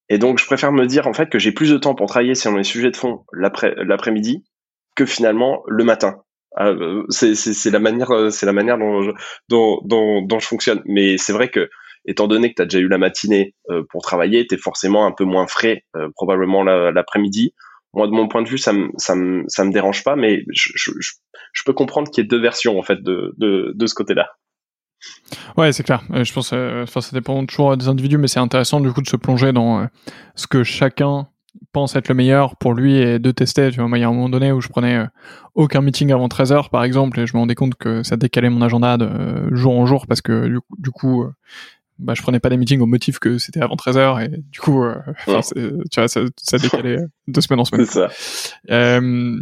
Et 0.07 0.17
donc, 0.17 0.39
je 0.39 0.45
préfère 0.45 0.71
me 0.71 0.85
dire, 0.85 1.07
en 1.07 1.13
fait, 1.13 1.29
que 1.29 1.39
j'ai 1.39 1.51
plus 1.51 1.69
de 1.71 1.77
temps 1.77 1.93
pour 1.93 2.07
travailler 2.07 2.35
sur 2.35 2.55
les 2.55 2.63
sujets 2.63 2.91
de 2.91 2.95
fond 2.95 3.25
l'après-midi 3.33 4.45
que 4.95 5.05
finalement 5.05 5.63
le 5.67 5.83
matin. 5.83 6.21
Euh, 6.59 7.03
c'est 7.09 7.69
la 7.69 7.79
manière, 7.79 8.31
c'est 8.31 8.45
la 8.45 8.53
manière 8.53 8.77
dont 8.77 9.01
je, 9.01 10.45
fonctionne. 10.47 10.81
Mais 10.85 11.17
c'est 11.17 11.33
vrai 11.33 11.49
que 11.49 11.69
étant 12.05 12.27
donné 12.27 12.49
que 12.49 12.55
tu 12.55 12.61
as 12.61 12.65
déjà 12.65 12.79
eu 12.79 12.87
la 12.87 12.97
matinée 12.97 13.55
pour 13.89 14.03
travailler, 14.03 14.47
tu 14.47 14.55
es 14.55 14.57
forcément 14.57 15.05
un 15.05 15.11
peu 15.11 15.25
moins 15.25 15.47
frais 15.47 15.83
probablement 16.15 16.63
l'après-midi 16.63 17.53
moi 17.95 18.07
de 18.07 18.11
mon 18.11 18.27
point 18.27 18.41
de 18.41 18.49
vue 18.49 18.57
ça 18.57 18.73
me 18.73 18.89
ça 18.97 19.15
me 19.15 19.43
ça 19.47 19.63
me 19.63 19.71
dérange 19.71 20.03
pas 20.03 20.15
mais 20.15 20.43
je, 20.51 20.71
je, 20.75 21.63
peux 21.65 21.73
comprendre 21.73 22.11
qu'il 22.11 22.23
y 22.23 22.25
ait 22.25 22.27
deux 22.27 22.39
versions 22.39 22.77
en 22.77 22.83
fait 22.83 23.01
de 23.01 23.33
de, 23.37 23.73
de 23.75 23.87
ce 23.87 23.95
côté-là. 23.95 24.29
Ouais 25.57 25.71
c'est 25.71 25.83
clair. 25.83 26.03
Euh, 26.11 26.23
je 26.23 26.33
pense 26.33 26.51
euh, 26.53 26.83
enfin 26.83 27.01
ça 27.01 27.11
dépend 27.13 27.45
toujours 27.45 27.75
des 27.77 27.87
individus 27.87 28.17
mais 28.17 28.27
c'est 28.27 28.39
intéressant 28.39 28.79
du 28.79 28.91
coup 28.91 29.01
de 29.01 29.07
se 29.07 29.15
plonger 29.15 29.51
dans 29.51 29.81
euh, 29.81 29.85
ce 30.35 30.47
que 30.47 30.63
chacun 30.63 31.27
pense 31.71 31.95
être 31.95 32.09
le 32.09 32.15
meilleur 32.15 32.57
pour 32.57 32.73
lui 32.73 32.97
et 32.97 33.17
de 33.17 33.31
tester 33.31 33.71
tu 33.71 33.79
vois. 33.79 33.87
Moi 33.87 33.97
il 33.97 34.01
y 34.01 34.03
a 34.03 34.07
un 34.07 34.13
moment 34.13 34.29
donné 34.29 34.51
où 34.51 34.61
je 34.61 34.67
prenais 34.67 35.05
aucun 35.53 35.81
meeting 35.81 36.11
avant 36.11 36.27
13 36.27 36.51
heures 36.51 36.69
par 36.69 36.83
exemple 36.83 37.19
et 37.19 37.25
je 37.25 37.33
me 37.33 37.39
rendais 37.39 37.55
compte 37.55 37.75
que 37.75 38.03
ça 38.03 38.17
décalait 38.17 38.49
mon 38.49 38.61
agenda 38.61 38.97
de 38.97 39.53
jour 39.55 39.77
en 39.77 39.85
jour 39.85 40.05
parce 40.07 40.21
que 40.21 40.47
du 40.77 40.91
coup 40.91 41.25
bah, 41.97 42.13
je 42.15 42.21
prenais 42.21 42.39
pas 42.39 42.49
des 42.49 42.57
meetings 42.57 42.81
au 42.81 42.85
motif 42.85 43.19
que 43.19 43.37
c'était 43.37 43.61
avant 43.61 43.75
13h 43.75 44.25
et 44.25 44.37
du 44.37 44.59
coup, 44.59 44.83
euh, 44.83 44.95
tu 45.25 45.31
vois, 45.99 46.07
ça, 46.07 46.21
ça 46.37 46.57
décalait 46.57 46.99
de 47.27 47.41
semaine 47.41 47.59
en 47.59 47.65
semaine. 47.65 47.85
Euh, 48.69 49.37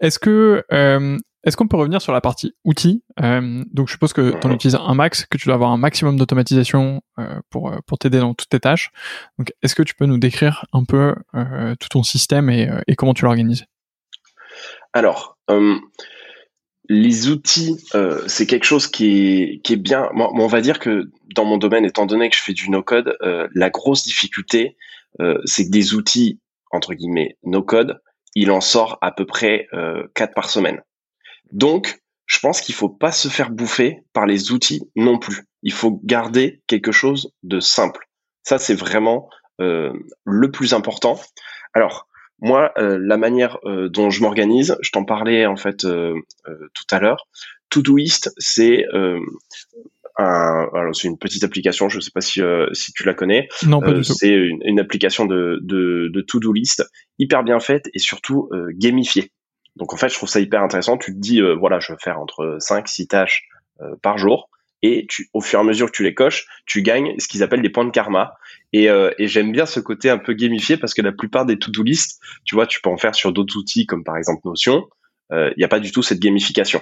est-ce 0.00 0.18
que 0.18 0.64
euh, 0.72 1.18
est-ce 1.44 1.56
qu'on 1.56 1.68
peut 1.68 1.76
revenir 1.76 2.02
sur 2.02 2.12
la 2.12 2.20
partie 2.20 2.54
outils? 2.64 3.02
Euh, 3.22 3.64
Donc, 3.72 3.86
je 3.86 3.92
suppose 3.92 4.12
que 4.12 4.38
tu 4.38 4.46
en 4.46 4.50
utilises 4.50 4.78
un 4.80 4.94
max, 4.94 5.24
que 5.24 5.38
tu 5.38 5.46
dois 5.46 5.54
avoir 5.54 5.70
un 5.70 5.76
maximum 5.76 6.16
d'automatisation 6.16 7.00
euh, 7.18 7.40
pour 7.50 7.72
pour 7.86 7.98
t'aider 7.98 8.18
dans 8.18 8.34
toutes 8.34 8.48
tes 8.48 8.60
tâches. 8.60 8.90
Donc, 9.38 9.52
est-ce 9.62 9.74
que 9.74 9.82
tu 9.82 9.94
peux 9.94 10.06
nous 10.06 10.18
décrire 10.18 10.66
un 10.72 10.84
peu 10.84 11.14
tout 11.80 11.88
ton 11.88 12.02
système 12.02 12.50
et, 12.50 12.68
et 12.86 12.96
comment 12.96 13.14
tu 13.14 13.24
l'organises? 13.24 13.64
Alors, 14.92 15.38
les 16.88 17.28
outils, 17.28 17.76
euh, 17.94 18.22
c'est 18.26 18.46
quelque 18.46 18.64
chose 18.64 18.86
qui 18.86 19.06
est, 19.06 19.60
qui 19.62 19.74
est 19.74 19.78
bien. 19.78 20.08
Moi, 20.14 20.30
on 20.32 20.46
va 20.46 20.60
dire 20.60 20.78
que 20.78 21.10
dans 21.34 21.44
mon 21.44 21.58
domaine, 21.58 21.84
étant 21.84 22.06
donné 22.06 22.30
que 22.30 22.36
je 22.36 22.42
fais 22.42 22.54
du 22.54 22.70
no-code, 22.70 23.16
euh, 23.22 23.46
la 23.54 23.68
grosse 23.68 24.04
difficulté, 24.04 24.76
euh, 25.20 25.38
c'est 25.44 25.66
que 25.66 25.70
des 25.70 25.94
outils, 25.94 26.40
entre 26.70 26.94
guillemets, 26.94 27.36
no-code, 27.44 28.00
il 28.34 28.50
en 28.50 28.60
sort 28.60 28.98
à 29.00 29.10
peu 29.10 29.26
près 29.26 29.66
4 30.14 30.34
par 30.34 30.48
semaine. 30.48 30.82
Donc, 31.50 31.98
je 32.26 32.38
pense 32.38 32.60
qu'il 32.60 32.74
faut 32.74 32.90
pas 32.90 33.10
se 33.10 33.28
faire 33.28 33.50
bouffer 33.50 34.02
par 34.12 34.26
les 34.26 34.52
outils 34.52 34.82
non 34.94 35.18
plus. 35.18 35.44
Il 35.62 35.72
faut 35.72 35.98
garder 36.04 36.62
quelque 36.66 36.92
chose 36.92 37.32
de 37.42 37.58
simple. 37.58 38.06
Ça, 38.44 38.58
c'est 38.58 38.74
vraiment 38.74 39.28
le 39.58 40.50
plus 40.52 40.74
important. 40.74 41.18
Alors, 41.72 42.06
moi, 42.40 42.72
euh, 42.78 42.98
la 43.00 43.16
manière 43.16 43.58
euh, 43.64 43.88
dont 43.88 44.10
je 44.10 44.22
m'organise, 44.22 44.76
je 44.80 44.90
t'en 44.90 45.04
parlais 45.04 45.46
en 45.46 45.56
fait 45.56 45.84
euh, 45.84 46.14
tout 46.46 46.94
à 46.94 47.00
l'heure. 47.00 47.26
Todoist, 47.70 48.32
c'est 48.38 48.84
un, 50.16 50.68
alors 50.72 50.96
c'est 50.96 51.06
une 51.06 51.18
petite 51.18 51.44
application, 51.44 51.90
je 51.90 51.96
ne 51.96 52.00
sais 52.00 52.10
pas 52.10 52.22
si, 52.22 52.40
si 52.72 52.92
tu 52.92 53.04
la 53.04 53.12
connais. 53.12 53.46
Non, 53.66 53.80
pas 53.80 53.92
du 53.92 54.00
tout. 54.00 54.14
C'est 54.14 54.32
une, 54.32 54.60
une, 54.64 54.80
application 54.80 55.26
de, 55.26 55.58
de, 55.62 56.08
de 56.10 56.20
to-do 56.22 56.52
list 56.54 56.82
hyper 57.18 57.44
bien 57.44 57.60
faite 57.60 57.90
et 57.92 57.98
surtout 57.98 58.48
gamifiée. 58.70 59.32
Donc 59.76 59.92
en 59.92 59.98
fait, 59.98 60.08
je 60.08 60.14
trouve 60.14 60.30
ça 60.30 60.40
hyper 60.40 60.62
intéressant. 60.62 60.96
Tu 60.96 61.12
te 61.12 61.18
dis, 61.18 61.42
voilà, 61.60 61.78
je 61.78 61.92
vais 61.92 61.98
faire 62.00 62.18
entre 62.18 62.56
5 62.58 62.88
6 62.88 63.08
tâches 63.08 63.48
par 64.00 64.16
jour 64.16 64.48
et 64.82 65.06
tu, 65.08 65.28
au 65.32 65.40
fur 65.40 65.58
et 65.58 65.62
à 65.62 65.64
mesure 65.64 65.86
que 65.86 65.96
tu 65.96 66.04
les 66.04 66.14
coches, 66.14 66.46
tu 66.66 66.82
gagnes 66.82 67.18
ce 67.18 67.28
qu'ils 67.28 67.42
appellent 67.42 67.62
des 67.62 67.70
points 67.70 67.84
de 67.84 67.90
karma. 67.90 68.34
Et, 68.72 68.88
euh, 68.90 69.10
et 69.18 69.26
j'aime 69.26 69.52
bien 69.52 69.66
ce 69.66 69.80
côté 69.80 70.10
un 70.10 70.18
peu 70.18 70.34
gamifié 70.34 70.76
parce 70.76 70.94
que 70.94 71.02
la 71.02 71.12
plupart 71.12 71.46
des 71.46 71.58
to-do 71.58 71.82
list, 71.82 72.20
tu 72.44 72.54
vois, 72.54 72.66
tu 72.66 72.80
peux 72.80 72.90
en 72.90 72.96
faire 72.96 73.14
sur 73.14 73.32
d'autres 73.32 73.56
outils 73.56 73.86
comme 73.86 74.04
par 74.04 74.16
exemple 74.16 74.42
Notion. 74.44 74.88
Euh, 75.32 75.50
il 75.56 75.58
n'y 75.58 75.64
a 75.64 75.68
pas 75.68 75.80
du 75.80 75.90
tout 75.90 76.02
cette 76.02 76.20
gamification. 76.20 76.80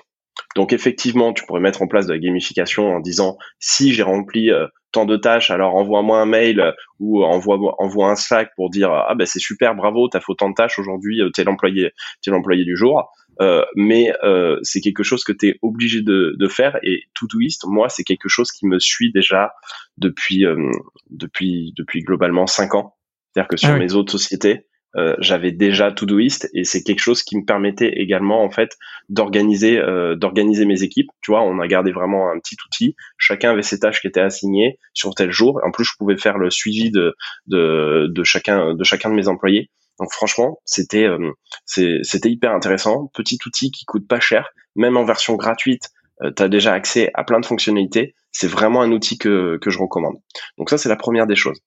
Donc 0.55 0.73
effectivement, 0.73 1.33
tu 1.33 1.45
pourrais 1.47 1.61
mettre 1.61 1.83
en 1.83 1.87
place 1.87 2.07
de 2.07 2.13
la 2.13 2.19
gamification 2.19 2.95
en 2.95 3.01
disant 3.01 3.39
si 3.59 3.95
j'ai 3.95 4.03
rempli 4.03 4.51
tant 4.93 5.07
de 5.07 5.17
tâches, 5.17 5.51
alors 5.51 5.75
envoie-moi 5.75 6.21
un 6.21 6.27
mail 6.27 6.75
ou 7.01 7.25
envoie 7.25 7.59
envoie 7.79 8.11
un 8.11 8.17
Slack 8.17 8.51
pour 8.55 8.69
dire 8.69 8.93
ah 8.93 9.15
ben 9.15 9.27
c'est 9.27 9.39
super, 9.39 9.75
bravo, 9.75 10.09
t'as 10.09 10.21
fait 10.21 10.29
autant 10.29 10.51
de 10.51 10.55
tâches 10.55 10.79
aujourd'hui, 10.79 11.23
t'es 11.35 11.45
l'employé 11.45 11.91
t'es 12.23 12.31
l'employé 12.31 12.65
du 12.65 12.77
jour. 12.77 13.11
Euh, 13.41 13.65
mais 13.75 14.13
euh, 14.23 14.59
c'est 14.63 14.81
quelque 14.81 15.03
chose 15.03 15.25
que 15.25 15.33
tu 15.33 15.49
es 15.49 15.59
obligé 15.63 16.03
de, 16.03 16.35
de, 16.39 16.49
faire 16.49 16.79
et 16.83 17.03
Todoist, 17.15 17.65
moi, 17.67 17.89
c'est 17.89 18.05
quelque 18.05 18.29
chose 18.29 18.51
qui 18.51 18.67
me 18.67 18.79
suit 18.79 19.13
déjà 19.13 19.53
depuis 19.99 20.47
euh, 20.47 20.71
depuis 21.11 21.73
depuis 21.77 22.01
globalement 22.01 22.47
cinq 22.47 22.75
ans. 22.75 22.97
C'est-à-dire 23.33 23.49
que 23.49 23.57
sur 23.57 23.71
ah 23.71 23.79
mes 23.79 23.93
autres 23.93 24.13
sociétés, 24.13 24.67
euh, 24.97 25.15
j'avais 25.19 25.53
déjà 25.53 25.93
Todoist 25.93 26.49
et 26.55 26.65
c'est 26.65 26.83
quelque 26.83 27.01
chose 27.01 27.23
qui 27.23 27.37
me 27.37 27.45
permettait 27.45 27.93
également 27.97 28.43
en 28.43 28.51
fait 28.51 28.79
d'organiser 29.11 29.79
euh, 29.79 30.15
d'organiser 30.15 30.65
mes 30.65 30.83
équipes. 30.83 31.11
Tu 31.21 31.33
vois, 31.33 31.43
on 31.43 31.59
a 31.59 31.67
gardé 31.67 31.93
vraiment 31.93 32.31
un 32.31 32.39
petit 32.39 32.57
outil. 32.67 32.97
Chacun 33.19 33.51
avait 33.51 33.63
ses 33.63 33.79
tâches 33.79 34.01
qui 34.01 34.07
étaient 34.07 34.21
assignées 34.21 34.79
sur 34.95 35.15
tel 35.15 35.31
jour. 35.31 35.61
En 35.67 35.71
plus, 35.71 35.85
je 35.85 35.93
pouvais 35.99 36.17
faire 36.17 36.39
le 36.39 36.51
suivi 36.51 36.91
de 36.91 37.15
de, 37.47 38.07
de 38.09 38.25
chacun 38.25 38.75
de 38.75 38.85
chacun 38.85 39.11
de 39.11 39.15
mes 39.15 39.29
employés. 39.29 39.71
Donc 39.99 40.13
franchement, 40.13 40.61
c'était 40.65 41.05
euh, 41.05 41.33
c'était 41.65 42.31
hyper 42.31 42.53
intéressant. 42.53 43.11
Petit 43.15 43.39
outil 43.47 43.71
qui 43.71 43.85
coûte 43.85 44.07
pas 44.07 44.21
cher, 44.21 44.51
même 44.75 44.97
en 44.97 45.05
version 45.05 45.37
gratuite, 45.37 45.91
euh, 46.23 46.31
tu 46.35 46.43
as 46.43 46.49
déjà 46.49 46.73
accès 46.73 47.11
à 47.15 47.25
plein 47.25 47.41
de 47.41 47.47
fonctionnalités. 47.47 48.15
C'est 48.33 48.49
vraiment 48.49 48.83
un 48.83 48.93
outil 48.93 49.19
que, 49.19 49.59
que 49.61 49.71
je 49.71 49.79
recommande. 49.79 50.17
Donc 50.59 50.71
ça, 50.71 50.79
c'est 50.79 50.89
la 50.89 50.97
première 50.97 51.27
des 51.27 51.37
choses. 51.37 51.59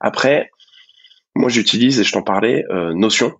Après, 0.00 0.50
moi 1.34 1.48
j'utilise, 1.48 2.00
et 2.00 2.04
je 2.04 2.12
t'en 2.12 2.22
parlais, 2.22 2.64
euh, 2.70 2.92
Notion. 2.94 3.34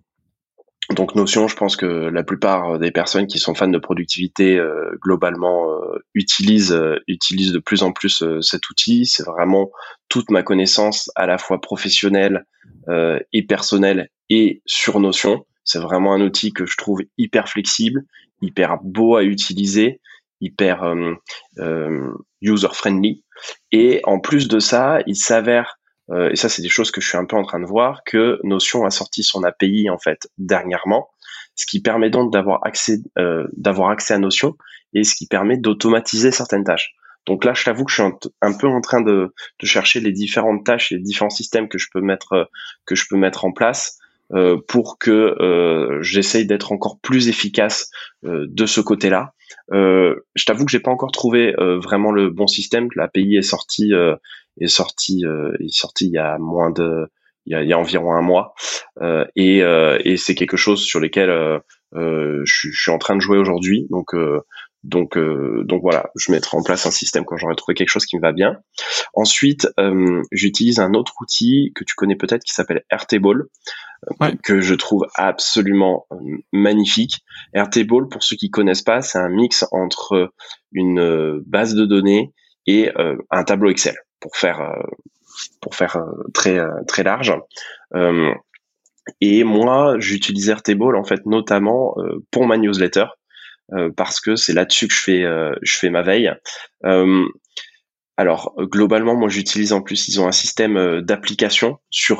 Donc 0.95 1.13
Notion, 1.13 1.47
je 1.47 1.55
pense 1.55 1.75
que 1.75 1.85
la 1.85 2.23
plupart 2.23 2.79
des 2.79 2.89
personnes 2.89 3.27
qui 3.27 3.37
sont 3.37 3.53
fans 3.53 3.67
de 3.67 3.77
productivité 3.77 4.57
euh, 4.57 4.89
globalement 5.03 5.67
utilisent 6.15 6.79
utilisent 7.07 7.51
de 7.51 7.59
plus 7.59 7.83
en 7.83 7.91
plus 7.91 8.23
cet 8.41 8.67
outil. 8.71 9.05
C'est 9.05 9.23
vraiment 9.23 9.69
toute 10.07 10.31
ma 10.31 10.41
connaissance 10.41 11.11
à 11.15 11.27
la 11.27 11.37
fois 11.37 11.61
professionnelle 11.61 12.45
et 13.31 13.45
personnelle 13.45 14.09
et 14.29 14.61
sur 14.65 14.99
Notion. 14.99 15.45
C'est 15.63 15.79
vraiment 15.79 16.13
un 16.13 16.21
outil 16.21 16.51
que 16.51 16.65
je 16.65 16.77
trouve 16.77 17.01
hyper 17.17 17.47
flexible, 17.47 18.05
hyper 18.41 18.77
beau 18.81 19.15
à 19.15 19.23
utiliser, 19.23 20.01
hyper 20.41 20.83
euh, 20.83 21.13
euh, 21.59 22.11
user 22.41 22.69
friendly. 22.71 23.23
Et 23.71 24.01
en 24.03 24.19
plus 24.19 24.47
de 24.47 24.59
ça, 24.59 24.99
il 25.05 25.15
s'avère 25.15 25.77
euh, 26.11 26.31
et 26.31 26.35
ça 26.35 26.49
c'est 26.49 26.63
des 26.63 26.69
choses 26.69 26.89
que 26.91 27.01
je 27.01 27.07
suis 27.07 27.17
un 27.17 27.25
peu 27.25 27.35
en 27.35 27.43
train 27.43 27.59
de 27.59 27.65
voir 27.65 28.01
que 28.03 28.39
Notion 28.43 28.83
a 28.85 28.89
sorti 28.89 29.23
son 29.23 29.43
API 29.43 29.89
en 29.89 29.99
fait 29.99 30.27
dernièrement, 30.37 31.09
ce 31.55 31.65
qui 31.65 31.81
permet 31.81 32.09
donc 32.09 32.33
d'avoir 32.33 32.65
accès 32.65 32.97
d'avoir 33.53 33.91
accès 33.91 34.15
à 34.15 34.17
Notion 34.17 34.55
et 34.93 35.03
ce 35.03 35.13
qui 35.13 35.27
permet 35.27 35.57
d'automatiser 35.57 36.31
certaines 36.31 36.63
tâches. 36.63 36.93
Donc 37.27 37.45
là, 37.45 37.53
je 37.53 37.63
t'avoue 37.63 37.83
que 37.83 37.91
je 37.91 38.01
suis 38.01 38.11
un, 38.41 38.57
peu 38.57 38.67
en 38.67 38.81
train 38.81 39.01
de, 39.01 39.35
de, 39.59 39.65
chercher 39.67 39.99
les 39.99 40.11
différentes 40.11 40.65
tâches 40.65 40.89
les 40.89 40.99
différents 40.99 41.29
systèmes 41.29 41.69
que 41.69 41.77
je 41.77 41.87
peux 41.93 42.01
mettre 42.01 42.49
que 42.85 42.95
je 42.95 43.05
peux 43.07 43.17
mettre 43.17 43.45
en 43.45 43.51
place 43.51 43.98
euh, 44.33 44.57
pour 44.67 44.99
que 44.99 45.09
euh, 45.41 46.03
j'essaye 46.03 46.45
d'être 46.45 46.71
encore 46.71 46.99
plus 47.01 47.29
efficace 47.29 47.89
euh, 48.25 48.45
de 48.47 48.67
ce 48.67 48.79
côté-là. 48.79 49.33
je 49.71 50.45
t'avoue 50.45 50.65
que 50.65 50.71
j'ai 50.71 50.79
pas 50.79 50.91
encore 50.91 51.11
trouvé 51.11 51.53
vraiment 51.57 52.11
le 52.11 52.29
bon 52.29 52.47
système. 52.47 52.87
L'API 52.95 53.37
est 53.37 53.41
sorti 53.41 53.91
est 54.59 54.67
sorti 54.67 55.23
est 55.59 55.73
sorti 55.73 56.07
il 56.07 56.13
y 56.13 56.17
a 56.17 56.37
moins 56.37 56.71
de 56.71 57.07
il 57.45 57.53
y 57.53 57.55
a, 57.55 57.63
il 57.63 57.69
y 57.69 57.73
a 57.73 57.79
environ 57.79 58.13
un 58.13 58.21
mois 58.21 58.53
et, 59.35 59.59
et 59.59 60.17
c'est 60.17 60.35
quelque 60.35 60.57
chose 60.57 60.83
sur 60.83 60.99
lequel 60.99 61.29
je, 61.93 62.43
je, 62.45 62.71
suis 62.71 62.91
en 62.91 62.99
train 62.99 63.15
de 63.15 63.21
jouer 63.21 63.37
aujourd'hui. 63.37 63.87
Donc 63.89 64.13
donc, 64.83 65.17
euh, 65.17 65.63
donc 65.65 65.81
voilà, 65.81 66.09
je 66.15 66.31
mettrai 66.31 66.57
en 66.57 66.63
place 66.63 66.85
un 66.85 66.91
système 66.91 67.25
quand 67.25 67.37
j'aurai 67.37 67.55
trouvé 67.55 67.75
quelque 67.75 67.89
chose 67.89 68.05
qui 68.05 68.15
me 68.15 68.21
va 68.21 68.31
bien. 68.31 68.57
Ensuite, 69.13 69.67
euh, 69.79 70.21
j'utilise 70.31 70.79
un 70.79 70.93
autre 70.93 71.13
outil 71.21 71.71
que 71.75 71.83
tu 71.83 71.95
connais 71.95 72.15
peut-être 72.15 72.43
qui 72.43 72.53
s'appelle 72.53 72.83
Airtable, 72.89 73.47
euh, 74.21 74.31
que 74.43 74.61
je 74.61 74.75
trouve 74.75 75.05
absolument 75.15 76.07
magnifique. 76.53 77.19
Airtable, 77.53 78.07
pour 78.07 78.23
ceux 78.23 78.37
qui 78.37 78.49
connaissent 78.49 78.81
pas, 78.81 79.01
c'est 79.01 79.19
un 79.19 79.29
mix 79.29 79.65
entre 79.71 80.31
une 80.71 81.41
base 81.45 81.75
de 81.75 81.85
données 81.85 82.33
et 82.65 82.89
un 83.31 83.43
tableau 83.43 83.69
Excel 83.69 83.95
pour 84.19 84.35
faire 84.35 84.61
pour 85.61 85.75
faire 85.75 85.97
très 86.33 86.59
très 86.87 87.03
large. 87.03 87.33
et 89.21 89.43
moi, 89.43 89.95
j'utilise 89.99 90.49
Airtable 90.49 90.95
en 90.95 91.03
fait 91.03 91.25
notamment 91.25 91.95
pour 92.31 92.45
ma 92.45 92.57
newsletter 92.57 93.05
euh, 93.05 93.18
parce 93.95 94.19
que 94.19 94.35
c'est 94.35 94.53
là-dessus 94.53 94.87
que 94.87 94.93
je 94.93 95.01
fais 95.01 95.23
euh, 95.23 95.53
je 95.61 95.77
fais 95.77 95.89
ma 95.89 96.01
veille. 96.01 96.31
Euh, 96.85 97.25
alors 98.17 98.53
globalement, 98.57 99.15
moi 99.15 99.29
j'utilise 99.29 99.71
en 99.71 99.81
plus, 99.81 100.09
ils 100.09 100.19
ont 100.19 100.27
un 100.27 100.33
système 100.33 100.99
d'application 101.01 101.77
sur 101.89 102.17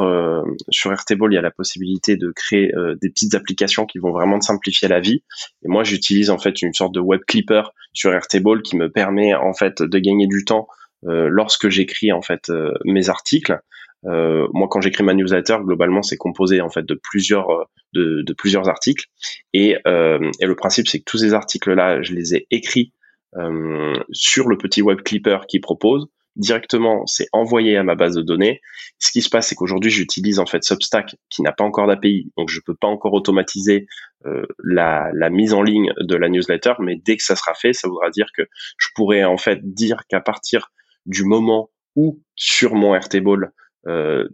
sur 0.69 0.93
Airtable. 0.93 1.33
Il 1.33 1.35
y 1.35 1.37
a 1.37 1.41
la 1.41 1.51
possibilité 1.51 2.15
de 2.15 2.31
créer 2.33 2.71
des 3.01 3.09
petites 3.09 3.35
applications 3.35 3.85
qui 3.85 3.99
vont 3.99 4.11
vraiment 4.11 4.39
te 4.39 4.45
simplifier 4.45 4.87
la 4.87 5.01
vie. 5.01 5.23
Et 5.63 5.67
moi 5.67 5.83
j'utilise 5.83 6.29
en 6.29 6.37
fait 6.37 6.61
une 6.61 6.71
sorte 6.71 6.93
de 6.93 7.01
web 7.01 7.19
clipper 7.27 7.63
sur 7.91 8.13
Airtable 8.13 8.61
qui 8.61 8.77
me 8.77 8.89
permet 8.89 9.33
en 9.33 9.53
fait 9.53 9.81
de 9.81 9.99
gagner 9.99 10.27
du 10.27 10.45
temps 10.45 10.67
lorsque 11.03 11.67
j'écris 11.67 12.13
en 12.13 12.21
fait 12.21 12.49
mes 12.85 13.09
articles. 13.09 13.59
Euh, 14.05 14.47
moi, 14.53 14.67
quand 14.69 14.81
j'écris 14.81 15.03
ma 15.03 15.13
newsletter, 15.13 15.57
globalement, 15.63 16.01
c'est 16.01 16.17
composé 16.17 16.61
en 16.61 16.69
fait 16.69 16.85
de 16.85 16.95
plusieurs 16.95 17.49
euh, 17.49 17.63
de, 17.93 18.21
de 18.21 18.33
plusieurs 18.33 18.69
articles. 18.69 19.05
Et, 19.53 19.77
euh, 19.87 20.31
et 20.39 20.45
le 20.45 20.55
principe, 20.55 20.87
c'est 20.87 20.99
que 20.99 21.05
tous 21.05 21.17
ces 21.17 21.33
articles-là, 21.33 22.01
je 22.01 22.13
les 22.13 22.35
ai 22.35 22.47
écrits 22.51 22.93
euh, 23.37 23.93
sur 24.11 24.47
le 24.47 24.57
petit 24.57 24.81
web 24.81 25.01
clipper 25.01 25.39
qui 25.47 25.59
propose. 25.59 26.07
Directement, 26.35 27.05
c'est 27.05 27.27
envoyé 27.33 27.75
à 27.75 27.83
ma 27.83 27.95
base 27.95 28.15
de 28.15 28.21
données. 28.21 28.61
Ce 28.99 29.11
qui 29.11 29.21
se 29.21 29.29
passe, 29.29 29.49
c'est 29.49 29.55
qu'aujourd'hui, 29.55 29.91
j'utilise 29.91 30.39
en 30.39 30.45
fait 30.45 30.63
Substack 30.63 31.15
qui 31.29 31.41
n'a 31.41 31.51
pas 31.51 31.65
encore 31.65 31.87
d'API, 31.87 32.31
donc 32.37 32.49
je 32.49 32.61
peux 32.65 32.75
pas 32.75 32.87
encore 32.87 33.13
automatiser 33.13 33.87
euh, 34.25 34.45
la, 34.63 35.09
la 35.13 35.29
mise 35.29 35.53
en 35.53 35.61
ligne 35.63 35.91
de 35.99 36.15
la 36.15 36.29
newsletter. 36.29 36.73
Mais 36.79 36.95
dès 37.03 37.17
que 37.17 37.23
ça 37.23 37.35
sera 37.35 37.53
fait, 37.55 37.73
ça 37.73 37.89
voudra 37.89 38.09
dire 38.09 38.27
que 38.37 38.43
je 38.77 38.87
pourrais 38.95 39.25
en 39.25 39.37
fait 39.37 39.59
dire 39.63 40.03
qu'à 40.07 40.21
partir 40.21 40.71
du 41.05 41.25
moment 41.25 41.71
où 41.95 42.21
sur 42.35 42.75
mon 42.75 42.95
Airtable 42.95 43.45
euh, 43.45 43.49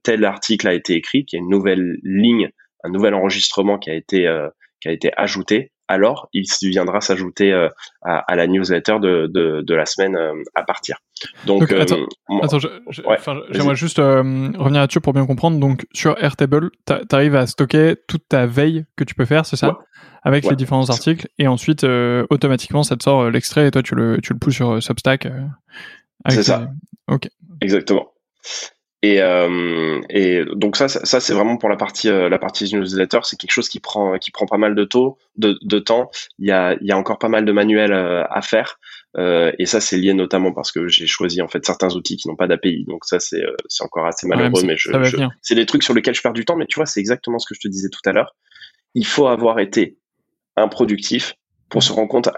tel 0.03 0.25
article 0.25 0.67
a 0.67 0.73
été 0.73 0.93
écrit, 0.95 1.25
qu'il 1.25 1.38
y 1.38 1.41
a 1.41 1.43
une 1.43 1.49
nouvelle 1.49 1.97
ligne, 2.03 2.49
un 2.86 2.89
nouvel 2.89 3.13
enregistrement 3.13 3.77
qui 3.77 3.89
a 3.89 3.93
été 3.93 4.27
euh, 4.27 4.47
qui 4.81 4.88
a 4.88 4.91
été 4.91 5.12
ajouté, 5.17 5.71
alors 5.88 6.29
il 6.34 6.45
viendra 6.63 7.01
s'ajouter 7.01 7.51
euh, 7.53 7.69
à, 8.03 8.36
la 8.36 8.45
newsletter 8.45 8.97
de, 8.99 9.27
de, 9.31 9.73
la 9.73 9.86
semaine 9.86 10.17
à 10.53 10.63
partir. 10.63 10.97
Donc, 11.47 11.71
attends, 11.71 12.05
j'aimerais 13.49 13.75
juste 13.75 13.97
revenir 13.97 14.81
là-dessus 14.81 14.99
pour 14.99 15.13
bien 15.13 15.25
comprendre. 15.25 15.60
Donc 15.60 15.88
sur 15.93 16.21
Airtable, 16.21 16.71
tu 16.86 16.93
arrives 17.12 17.36
à 17.36 17.47
stocker 17.47 17.95
toute 18.08 18.27
ta 18.27 18.45
veille 18.45 18.86
que 18.95 19.03
tu 19.03 19.15
peux 19.15 19.25
faire, 19.25 19.45
c'est 19.45 19.55
ça? 19.55 19.79
Avec 20.23 20.45
les 20.45 20.55
différents 20.55 20.89
articles, 20.89 21.27
et 21.39 21.47
ensuite 21.47 21.86
automatiquement 22.29 22.84
ça 22.84 22.97
te 22.97 23.03
sort 23.03 23.29
l'extrait 23.29 23.67
et 23.67 23.71
toi 23.71 23.81
tu 23.81 23.95
le, 23.95 24.19
tu 24.21 24.34
le 24.34 24.39
pousses 24.39 24.55
sur 24.55 24.84
Substack. 24.84 25.27
c'est 26.29 26.43
ça. 26.43 26.67
Ok. 27.08 27.29
Exactement. 27.62 28.12
Et, 29.06 29.22
euh, 29.22 30.02
et 30.10 30.44
donc 30.56 30.76
ça, 30.78 30.88
ça, 30.88 31.20
c'est 31.20 31.34
vraiment 31.34 31.58
pour 31.58 31.70
la 31.70 31.76
partie 31.76 32.10
euh, 32.10 32.28
la 32.28 32.39
partie 32.39 32.74
newsletter, 32.74 33.20
c'est 33.22 33.38
quelque 33.38 33.52
chose 33.52 33.70
qui 33.70 33.80
prend 33.80 34.18
qui 34.18 34.32
prend 34.32 34.48
pas 34.48 34.58
mal 34.58 34.74
de 34.74 34.84
taux 34.84 35.20
de, 35.36 35.60
de 35.62 35.78
temps. 35.78 36.10
Il 36.39 36.48
y 36.48 36.52
a 36.52 36.76
il 36.82 36.88
y 36.88 36.91
a 36.91 36.98
encore 36.98 37.20
pas 37.20 37.30
mal 37.30 37.46
de 37.46 37.52
manuels 37.52 37.94
euh, 37.94 38.24
à 38.32 38.41
faire. 38.41 38.80
Euh, 39.15 39.52
et 39.60 39.68
ça, 39.68 39.80
c'est 39.80 39.98
lié 39.98 40.15
notamment 40.15 40.54
parce 40.54 40.72
que 40.72 40.88
j'ai 40.88 41.06
choisi 41.06 41.39
en 41.44 41.48
fait 41.48 41.63
certains 41.63 41.94
outils 41.94 42.18
qui 42.18 42.28
n'ont 42.28 42.36
pas 42.36 42.48
d'API. 42.48 42.86
Donc 42.86 43.06
ça, 43.06 43.20
c'est 43.20 43.44
c'est 43.68 43.84
encore 43.84 44.08
assez 44.08 44.28
malheureux, 44.28 44.63
mais 44.65 44.76
je, 44.76 44.89
c'est 45.44 45.56
des 45.56 45.68
trucs 45.68 45.84
sur 45.84 45.94
lesquels 45.94 46.15
je 46.15 46.24
perds 46.24 46.34
du 46.34 46.44
temps. 46.44 46.56
Mais 46.56 46.65
tu 46.65 46.78
vois, 46.78 46.88
c'est 46.88 47.00
exactement 47.00 47.38
ce 47.38 47.48
que 47.48 47.54
je 47.54 47.60
te 47.60 47.68
disais 47.68 47.89
tout 47.89 48.10
à 48.10 48.12
l'heure. 48.12 48.36
Il 48.96 49.06
faut 49.06 49.28
avoir 49.28 49.60
été 49.60 50.00
improductif 50.56 51.36
pour 51.70 51.84
se 51.84 51.94
rendre 51.94 52.08
compte 52.08 52.30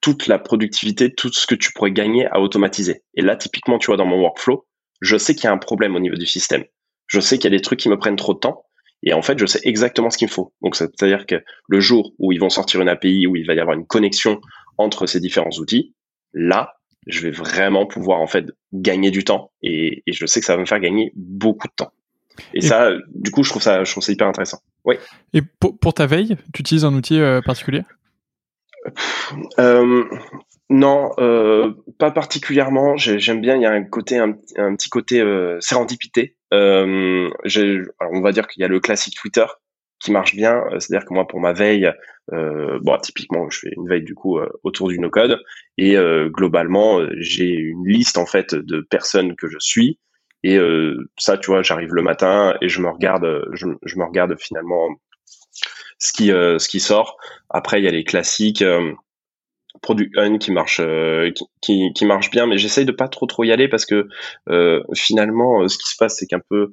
toute 0.00 0.28
la 0.28 0.38
productivité, 0.38 1.12
tout 1.12 1.32
ce 1.32 1.48
que 1.48 1.56
tu 1.56 1.72
pourrais 1.72 1.90
gagner 1.90 2.26
à 2.26 2.40
automatiser. 2.40 3.02
Et 3.14 3.22
là, 3.22 3.34
typiquement, 3.34 3.78
tu 3.78 3.86
vois, 3.86 3.96
dans 3.96 4.06
mon 4.06 4.20
workflow, 4.20 4.64
je 5.00 5.16
sais 5.16 5.34
qu'il 5.34 5.44
y 5.44 5.46
a 5.48 5.52
un 5.52 5.58
problème 5.58 5.96
au 5.96 6.00
niveau 6.00 6.16
du 6.16 6.26
système. 6.26 6.64
Je 7.06 7.20
sais 7.20 7.38
qu'il 7.38 7.50
y 7.50 7.54
a 7.54 7.56
des 7.56 7.62
trucs 7.62 7.78
qui 7.78 7.88
me 7.88 7.98
prennent 7.98 8.16
trop 8.16 8.34
de 8.34 8.38
temps. 8.38 8.64
Et 9.02 9.12
en 9.12 9.22
fait, 9.22 9.38
je 9.38 9.46
sais 9.46 9.60
exactement 9.62 10.10
ce 10.10 10.18
qu'il 10.18 10.28
me 10.28 10.32
faut. 10.32 10.52
Donc, 10.62 10.74
c'est-à-dire 10.74 11.26
que 11.26 11.36
le 11.68 11.80
jour 11.80 12.12
où 12.18 12.32
ils 12.32 12.40
vont 12.40 12.48
sortir 12.48 12.80
une 12.80 12.88
API, 12.88 13.26
où 13.26 13.36
il 13.36 13.46
va 13.46 13.54
y 13.54 13.60
avoir 13.60 13.76
une 13.76 13.86
connexion 13.86 14.40
entre 14.78 15.06
ces 15.06 15.20
différents 15.20 15.50
outils, 15.58 15.94
là, 16.32 16.76
je 17.06 17.20
vais 17.20 17.30
vraiment 17.30 17.86
pouvoir 17.86 18.20
en 18.20 18.26
fait 18.26 18.46
gagner 18.72 19.10
du 19.10 19.22
temps. 19.22 19.52
Et, 19.62 20.02
je 20.06 20.26
sais 20.26 20.40
que 20.40 20.46
ça 20.46 20.54
va 20.56 20.60
me 20.60 20.66
faire 20.66 20.80
gagner 20.80 21.12
beaucoup 21.14 21.68
de 21.68 21.72
temps. 21.74 21.92
Et, 22.52 22.60
ça, 22.60 22.90
du 23.14 23.30
coup, 23.30 23.44
je 23.44 23.50
trouve 23.50 23.62
ça, 23.62 23.84
je 23.84 23.90
trouve 23.90 24.02
ça 24.02 24.12
hyper 24.12 24.26
intéressant. 24.26 24.58
Oui. 24.84 24.96
Et 25.32 25.42
pour, 25.42 25.94
ta 25.94 26.06
veille, 26.06 26.36
tu 26.52 26.60
utilises 26.60 26.84
un 26.84 26.94
outil 26.94 27.20
euh, 27.20 27.40
particulier? 27.40 27.82
Euh, 29.58 30.04
non, 30.68 31.12
euh, 31.18 31.72
pas 31.98 32.10
particulièrement. 32.10 32.96
J'aime 32.96 33.40
bien. 33.40 33.56
Il 33.56 33.62
y 33.62 33.66
a 33.66 33.72
un 33.72 33.84
côté, 33.84 34.18
un, 34.18 34.32
petit 34.32 34.88
côté 34.88 35.20
euh, 35.20 35.58
sérendipité. 35.60 36.36
Euh, 36.52 37.30
on 38.00 38.20
va 38.20 38.32
dire 38.32 38.48
qu'il 38.48 38.62
y 38.62 38.64
a 38.64 38.68
le 38.68 38.80
classique 38.80 39.16
Twitter 39.16 39.46
qui 40.00 40.10
marche 40.10 40.34
bien. 40.34 40.64
C'est-à-dire 40.78 41.06
que 41.06 41.14
moi, 41.14 41.26
pour 41.26 41.40
ma 41.40 41.52
veille, 41.52 41.90
bon, 42.30 42.98
typiquement, 43.00 43.48
je 43.48 43.60
fais 43.60 43.70
une 43.76 43.88
veille 43.88 44.02
du 44.02 44.14
coup 44.14 44.38
autour 44.62 44.88
du 44.88 44.98
no-code 44.98 45.40
et 45.78 45.96
globalement, 46.26 47.00
j'ai 47.18 47.48
une 47.48 47.86
liste 47.86 48.18
en 48.18 48.26
fait 48.26 48.54
de 48.54 48.80
personnes 48.82 49.36
que 49.36 49.48
je 49.48 49.56
suis 49.58 49.98
et 50.42 50.58
ça, 51.16 51.38
tu 51.38 51.50
vois, 51.50 51.62
j'arrive 51.62 51.94
le 51.94 52.02
matin 52.02 52.56
et 52.60 52.68
je 52.68 52.82
me 52.82 52.90
regarde, 52.90 53.46
je, 53.52 53.66
je 53.82 53.96
me 53.96 54.04
regarde 54.04 54.36
finalement 54.38 54.90
ce 55.98 56.12
qui 56.12 56.28
ce 56.28 56.68
qui 56.68 56.80
sort. 56.80 57.16
Après, 57.50 57.80
il 57.80 57.84
y 57.84 57.88
a 57.88 57.92
les 57.92 58.04
classiques. 58.04 58.62
Product 59.82 60.16
Hunt 60.16 60.38
qui 60.38 60.52
marche 60.52 60.80
euh, 60.80 61.30
qui, 61.60 61.92
qui, 61.94 62.04
marche 62.04 62.30
bien 62.30 62.46
mais 62.46 62.58
j'essaye 62.58 62.84
de 62.84 62.92
pas 62.92 63.08
trop 63.08 63.26
trop 63.26 63.44
y 63.44 63.52
aller 63.52 63.68
parce 63.68 63.86
que 63.86 64.08
euh, 64.48 64.82
finalement 64.94 65.62
euh, 65.62 65.68
ce 65.68 65.78
qui 65.78 65.88
se 65.88 65.96
passe 65.96 66.16
c'est 66.18 66.26
qu'un 66.26 66.40
peu 66.48 66.72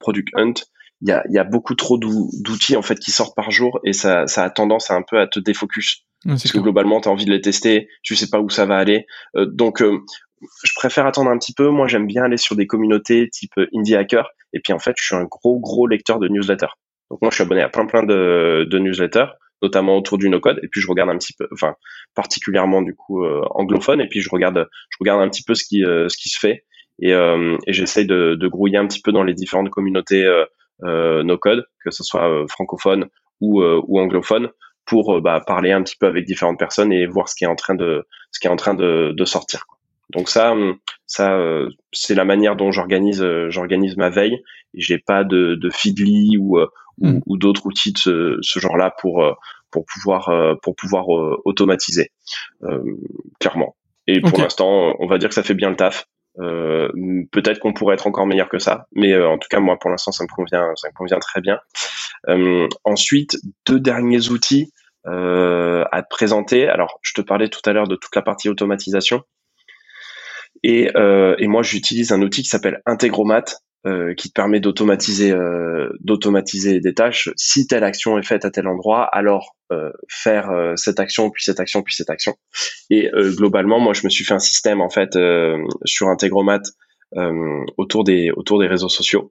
Product 0.00 0.28
Hunt 0.34 0.54
il 1.02 1.08
y 1.08 1.12
a, 1.12 1.22
y 1.28 1.38
a 1.38 1.44
beaucoup 1.44 1.76
trop 1.76 1.98
d'outils 1.98 2.76
en 2.76 2.82
fait 2.82 2.98
qui 2.98 3.12
sortent 3.12 3.36
par 3.36 3.52
jour 3.52 3.78
et 3.84 3.92
ça, 3.92 4.26
ça 4.26 4.42
a 4.42 4.50
tendance 4.50 4.90
à 4.90 4.94
un 4.94 5.02
peu 5.02 5.20
à 5.20 5.28
te 5.28 5.38
défocus. 5.38 6.04
Parce 6.24 6.50
que 6.50 6.58
globalement 6.58 7.00
tu 7.00 7.08
as 7.08 7.12
envie 7.12 7.26
de 7.26 7.30
les 7.30 7.40
tester 7.40 7.88
tu 8.02 8.16
sais 8.16 8.28
pas 8.28 8.40
où 8.40 8.50
ça 8.50 8.66
va 8.66 8.76
aller. 8.76 9.06
Donc 9.36 9.80
je 9.82 10.72
préfère 10.74 11.06
attendre 11.06 11.30
un 11.30 11.38
petit 11.38 11.54
peu. 11.54 11.68
Moi 11.68 11.86
j'aime 11.86 12.08
bien 12.08 12.24
aller 12.24 12.36
sur 12.36 12.56
des 12.56 12.66
communautés 12.66 13.28
type 13.30 13.52
Indie 13.72 13.94
Hacker. 13.94 14.28
Et 14.52 14.58
puis 14.58 14.72
en 14.72 14.80
fait 14.80 14.94
je 14.98 15.04
suis 15.04 15.14
un 15.14 15.24
gros 15.24 15.60
gros 15.60 15.86
lecteur 15.86 16.18
de 16.18 16.26
newsletters 16.26 16.74
donc 17.12 17.20
moi 17.20 17.30
je 17.30 17.34
suis 17.34 17.42
abonné 17.42 17.60
à 17.60 17.68
plein 17.68 17.84
plein 17.84 18.02
de, 18.02 18.66
newsletters 18.78 19.26
notamment 19.62 19.96
autour 19.96 20.18
du 20.18 20.28
no-code. 20.28 20.58
Et 20.62 20.68
puis 20.68 20.80
je 20.80 20.88
regarde 20.88 21.10
un 21.10 21.18
petit 21.18 21.34
peu, 21.34 21.46
enfin 21.52 21.76
particulièrement 22.14 22.82
du 22.82 22.94
coup 22.96 23.22
euh, 23.22 23.42
anglophone. 23.50 24.00
Et 24.00 24.08
puis 24.08 24.20
je 24.20 24.28
regarde, 24.28 24.66
je 24.90 24.96
regarde 24.98 25.20
un 25.20 25.28
petit 25.28 25.44
peu 25.44 25.54
ce 25.54 25.62
qui 25.64 25.84
euh, 25.84 26.08
ce 26.08 26.16
qui 26.16 26.30
se 26.30 26.38
fait. 26.38 26.64
Et, 27.00 27.14
euh, 27.14 27.56
et 27.66 27.72
j'essaye 27.72 28.06
de, 28.06 28.34
de 28.34 28.48
grouiller 28.48 28.78
un 28.78 28.86
petit 28.86 29.00
peu 29.00 29.12
dans 29.12 29.22
les 29.22 29.34
différentes 29.34 29.70
communautés 29.70 30.26
no-code, 30.80 31.64
que 31.84 31.90
ce 31.90 32.02
soit 32.02 32.44
francophone 32.48 33.06
ou, 33.40 33.62
ou 33.62 34.00
anglophone, 34.00 34.50
pour 34.84 35.20
bah, 35.20 35.40
parler 35.46 35.70
un 35.72 35.82
petit 35.82 35.96
peu 35.98 36.06
avec 36.06 36.24
différentes 36.24 36.58
personnes 36.58 36.92
et 36.92 37.06
voir 37.06 37.28
ce 37.28 37.34
qui 37.36 37.44
est 37.44 37.48
en 37.48 37.54
train 37.54 37.74
de 37.74 38.04
ce 38.30 38.40
qui 38.40 38.46
est 38.46 38.50
en 38.50 38.56
train 38.56 38.74
de, 38.74 39.12
de 39.16 39.24
sortir. 39.24 39.64
Donc 40.10 40.28
ça, 40.28 40.54
ça, 41.06 41.38
c'est 41.92 42.14
la 42.14 42.24
manière 42.24 42.56
dont 42.56 42.72
j'organise, 42.72 43.24
j'organise 43.48 43.96
ma 43.96 44.10
veille. 44.10 44.42
J'ai 44.74 44.98
pas 44.98 45.24
de, 45.24 45.54
de 45.54 45.70
Feedly 45.70 46.36
ou, 46.38 46.58
Mm. 47.02 47.18
ou, 47.26 47.36
d'autres 47.36 47.66
outils 47.66 47.92
de 47.92 47.98
ce, 47.98 48.38
ce 48.42 48.60
genre-là 48.60 48.94
pour 49.00 49.24
euh, 49.24 49.32
pour 49.72 49.84
pouvoir 49.86 50.28
euh, 50.28 50.54
pour 50.62 50.76
pouvoir 50.76 51.12
euh, 51.14 51.36
automatiser 51.44 52.10
clairement. 53.40 53.74
Et 54.06 54.20
pour 54.20 54.38
l'instant, 54.38 54.94
on 54.98 55.06
va 55.06 55.18
dire 55.18 55.28
que 55.28 55.34
ça 55.34 55.42
fait 55.42 55.54
bien 55.54 55.70
le 55.70 55.76
taf. 55.76 56.06
Euh, 56.38 56.88
peut-être 57.30 57.58
qu'on 57.58 57.72
pourrait 57.72 57.94
être 57.94 58.06
encore 58.06 58.26
meilleur 58.26 58.48
que 58.48 58.58
ça, 58.58 58.86
mais 58.92 59.14
en 59.20 59.36
tout 59.36 59.48
cas 59.50 59.60
moi 59.60 59.78
pour 59.78 59.90
l'instant 59.90 60.12
ça 60.12 60.24
me 60.24 60.34
convient, 60.34 60.64
ça 60.76 60.88
me 60.88 60.94
convient 60.94 61.18
très 61.18 61.40
bien. 61.40 61.58
Euh, 62.28 62.68
ensuite, 62.84 63.36
deux 63.66 63.80
derniers 63.80 64.30
outils 64.30 64.72
euh, 65.06 65.84
à 65.92 66.02
te 66.02 66.08
présenter. 66.08 66.68
Alors 66.68 67.00
je 67.02 67.12
te 67.14 67.20
parlais 67.20 67.48
tout 67.48 67.60
à 67.66 67.72
l'heure 67.72 67.88
de 67.88 67.96
toute 67.96 68.14
la 68.16 68.22
partie 68.22 68.48
automatisation, 68.48 69.22
et, 70.62 70.88
et 70.94 71.46
moi 71.48 71.62
j'utilise 71.62 72.12
un 72.12 72.22
outil 72.22 72.42
qui 72.42 72.48
s'appelle 72.48 72.80
Integromat, 72.86 73.44
euh, 73.84 74.14
qui 74.14 74.28
te 74.28 74.34
permet 74.34 74.60
d'automatiser 74.60 75.32
euh, 75.32 75.90
d'automatiser 76.00 76.78
des 76.78 76.94
tâches. 76.94 77.30
Si 77.36 77.66
telle 77.66 77.82
action 77.82 78.16
est 78.16 78.22
faite 78.22 78.44
à 78.44 78.50
tel 78.50 78.68
endroit, 78.68 79.04
alors 79.12 79.56
euh, 79.72 79.90
faire 80.08 80.50
euh, 80.50 80.74
cette 80.76 81.00
action 81.00 81.30
puis 81.30 81.42
cette 81.42 81.58
action 81.58 81.82
puis 81.82 81.94
cette 81.94 82.10
action. 82.10 82.36
Et 82.90 83.10
globalement, 83.36 83.80
moi, 83.80 83.92
je 83.92 84.04
me 84.04 84.10
suis 84.10 84.24
fait 84.24 84.34
un 84.34 84.38
système 84.38 84.80
en 84.80 84.90
fait 84.90 85.18
sur 85.84 86.08
Integromat 86.08 86.62
autour 87.76 88.04
des 88.04 88.30
autour 88.30 88.60
des 88.60 88.68
réseaux 88.68 88.88
sociaux 88.88 89.30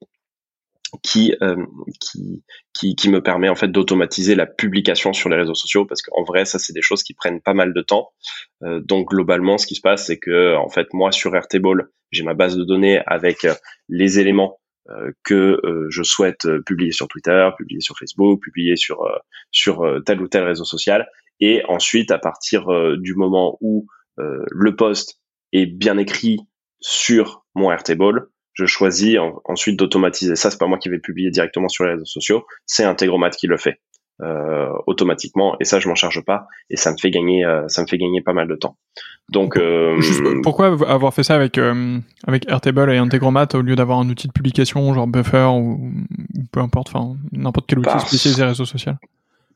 qui, 1.03 1.33
euh, 1.41 1.55
qui, 1.99 2.43
qui, 2.73 2.95
qui, 2.95 3.09
me 3.09 3.21
permet 3.21 3.49
en 3.49 3.55
fait 3.55 3.69
d'automatiser 3.69 4.35
la 4.35 4.45
publication 4.45 5.13
sur 5.13 5.29
les 5.29 5.37
réseaux 5.37 5.55
sociaux 5.55 5.85
parce 5.85 6.01
qu'en 6.01 6.23
vrai 6.23 6.45
ça 6.45 6.59
c'est 6.59 6.73
des 6.73 6.81
choses 6.81 7.03
qui 7.03 7.13
prennent 7.13 7.41
pas 7.41 7.53
mal 7.53 7.73
de 7.73 7.81
temps. 7.81 8.09
Euh, 8.63 8.81
donc 8.81 9.09
globalement 9.09 9.57
ce 9.57 9.67
qui 9.67 9.75
se 9.75 9.81
passe 9.81 10.07
c'est 10.07 10.19
que 10.19 10.55
en 10.55 10.69
fait 10.69 10.87
moi 10.93 11.11
sur 11.11 11.35
Airtable 11.35 11.89
j'ai 12.11 12.23
ma 12.23 12.33
base 12.33 12.57
de 12.57 12.63
données 12.63 13.01
avec 13.05 13.45
euh, 13.45 13.53
les 13.87 14.19
éléments 14.19 14.59
euh, 14.89 15.11
que 15.23 15.61
je 15.89 16.03
souhaite 16.03 16.47
publier 16.65 16.91
sur 16.91 17.07
Twitter 17.07 17.49
publier 17.57 17.81
sur 17.81 17.97
Facebook 17.97 18.41
publier 18.43 18.75
sur 18.75 19.07
sur 19.51 19.85
tel 20.05 20.21
ou 20.21 20.27
tel 20.27 20.43
réseau 20.43 20.65
social. 20.65 21.07
Et 21.39 21.63
ensuite 21.67 22.11
à 22.11 22.19
partir 22.19 22.67
du 22.97 23.15
moment 23.15 23.57
où 23.61 23.87
le 24.17 24.75
post 24.75 25.19
est 25.53 25.65
bien 25.65 25.97
écrit 25.97 26.39
sur 26.79 27.45
mon 27.55 27.71
Airtable 27.71 28.29
je 28.53 28.65
choisis 28.65 29.17
ensuite 29.45 29.77
d'automatiser. 29.77 30.35
Ça, 30.35 30.51
c'est 30.51 30.59
pas 30.59 30.67
moi 30.67 30.77
qui 30.77 30.89
vais 30.89 30.99
publier 30.99 31.31
directement 31.31 31.69
sur 31.69 31.85
les 31.85 31.91
réseaux 31.91 32.05
sociaux, 32.05 32.45
c'est 32.65 32.83
Integromat 32.83 33.29
qui 33.31 33.47
le 33.47 33.57
fait 33.57 33.79
euh, 34.21 34.69
automatiquement. 34.87 35.55
Et 35.59 35.65
ça, 35.65 35.79
je 35.79 35.87
m'en 35.87 35.95
charge 35.95 36.21
pas, 36.21 36.47
et 36.69 36.77
ça 36.77 36.91
me 36.91 36.97
fait 36.97 37.09
gagner, 37.09 37.43
euh, 37.45 37.67
ça 37.67 37.81
me 37.81 37.87
fait 37.87 37.97
gagner 37.97 38.21
pas 38.21 38.33
mal 38.33 38.47
de 38.47 38.55
temps. 38.55 38.77
Donc, 39.29 39.57
euh, 39.57 39.99
pourquoi 40.43 40.67
avoir 40.87 41.13
fait 41.13 41.23
ça 41.23 41.35
avec 41.35 41.59
avec 42.27 42.49
Airtable 42.49 42.91
et 42.91 42.97
Integromat 42.97 43.47
au 43.53 43.61
lieu 43.61 43.75
d'avoir 43.75 43.99
un 43.99 44.09
outil 44.09 44.27
de 44.27 44.33
publication 44.33 44.93
genre 44.93 45.07
Buffer 45.07 45.47
ou, 45.53 45.91
peu 46.51 46.59
importe, 46.59 46.89
enfin 46.93 47.15
n'importe 47.31 47.65
quel 47.67 47.79
outil 47.79 47.99
spécialisé 47.99 48.43
réseaux 48.43 48.65
sociaux 48.65 48.93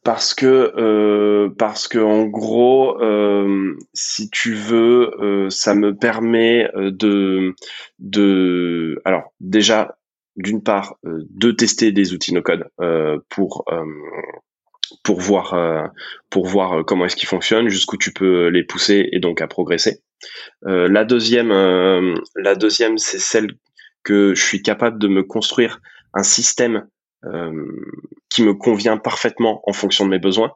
parce 0.06 0.36
que 0.36 0.72
euh, 0.78 1.50
parce 1.58 1.88
que 1.88 1.98
en 1.98 2.26
gros 2.26 3.02
euh, 3.02 3.76
si 3.94 4.30
tu 4.30 4.54
veux 4.54 5.12
euh, 5.20 5.50
ça 5.50 5.74
me 5.74 5.96
permet 5.98 6.70
euh, 6.76 6.92
de 6.92 7.56
de 7.98 9.02
alors 9.04 9.34
déjà 9.40 9.98
d'une 10.36 10.62
part 10.62 10.96
euh, 11.06 11.26
de 11.32 11.50
tester 11.50 11.92
des 11.92 12.14
outils 12.14 12.36
no 12.36 12.44
code 12.44 12.68
pour 13.30 13.66
pour 15.04 15.20
voir 15.20 15.92
pour 16.30 16.46
voir 16.46 16.86
comment 16.86 17.06
est-ce 17.06 17.16
qu'ils 17.16 17.28
fonctionnent 17.28 17.70
jusqu'où 17.70 17.98
tu 17.98 18.14
peux 18.14 18.50
les 18.50 18.64
pousser 18.64 19.10
et 19.12 19.20
donc 19.20 19.42
à 19.42 19.48
progresser. 19.48 20.02
La 20.62 21.04
deuxième 21.04 21.50
la 21.50 22.56
deuxième 22.56 23.00
c'est 23.00 23.20
celle 23.20 23.56
que 24.04 24.36
je 24.36 24.44
suis 24.44 24.62
capable 24.62 25.00
de 25.00 25.08
me 25.08 25.24
construire 25.24 25.82
un 26.14 26.24
système 26.24 26.76
euh, 26.78 26.95
qui 28.30 28.44
me 28.44 28.54
convient 28.54 28.98
parfaitement 28.98 29.62
en 29.66 29.74
fonction 29.74 30.06
de 30.06 30.12
mes 30.12 30.20
besoins. 30.20 30.54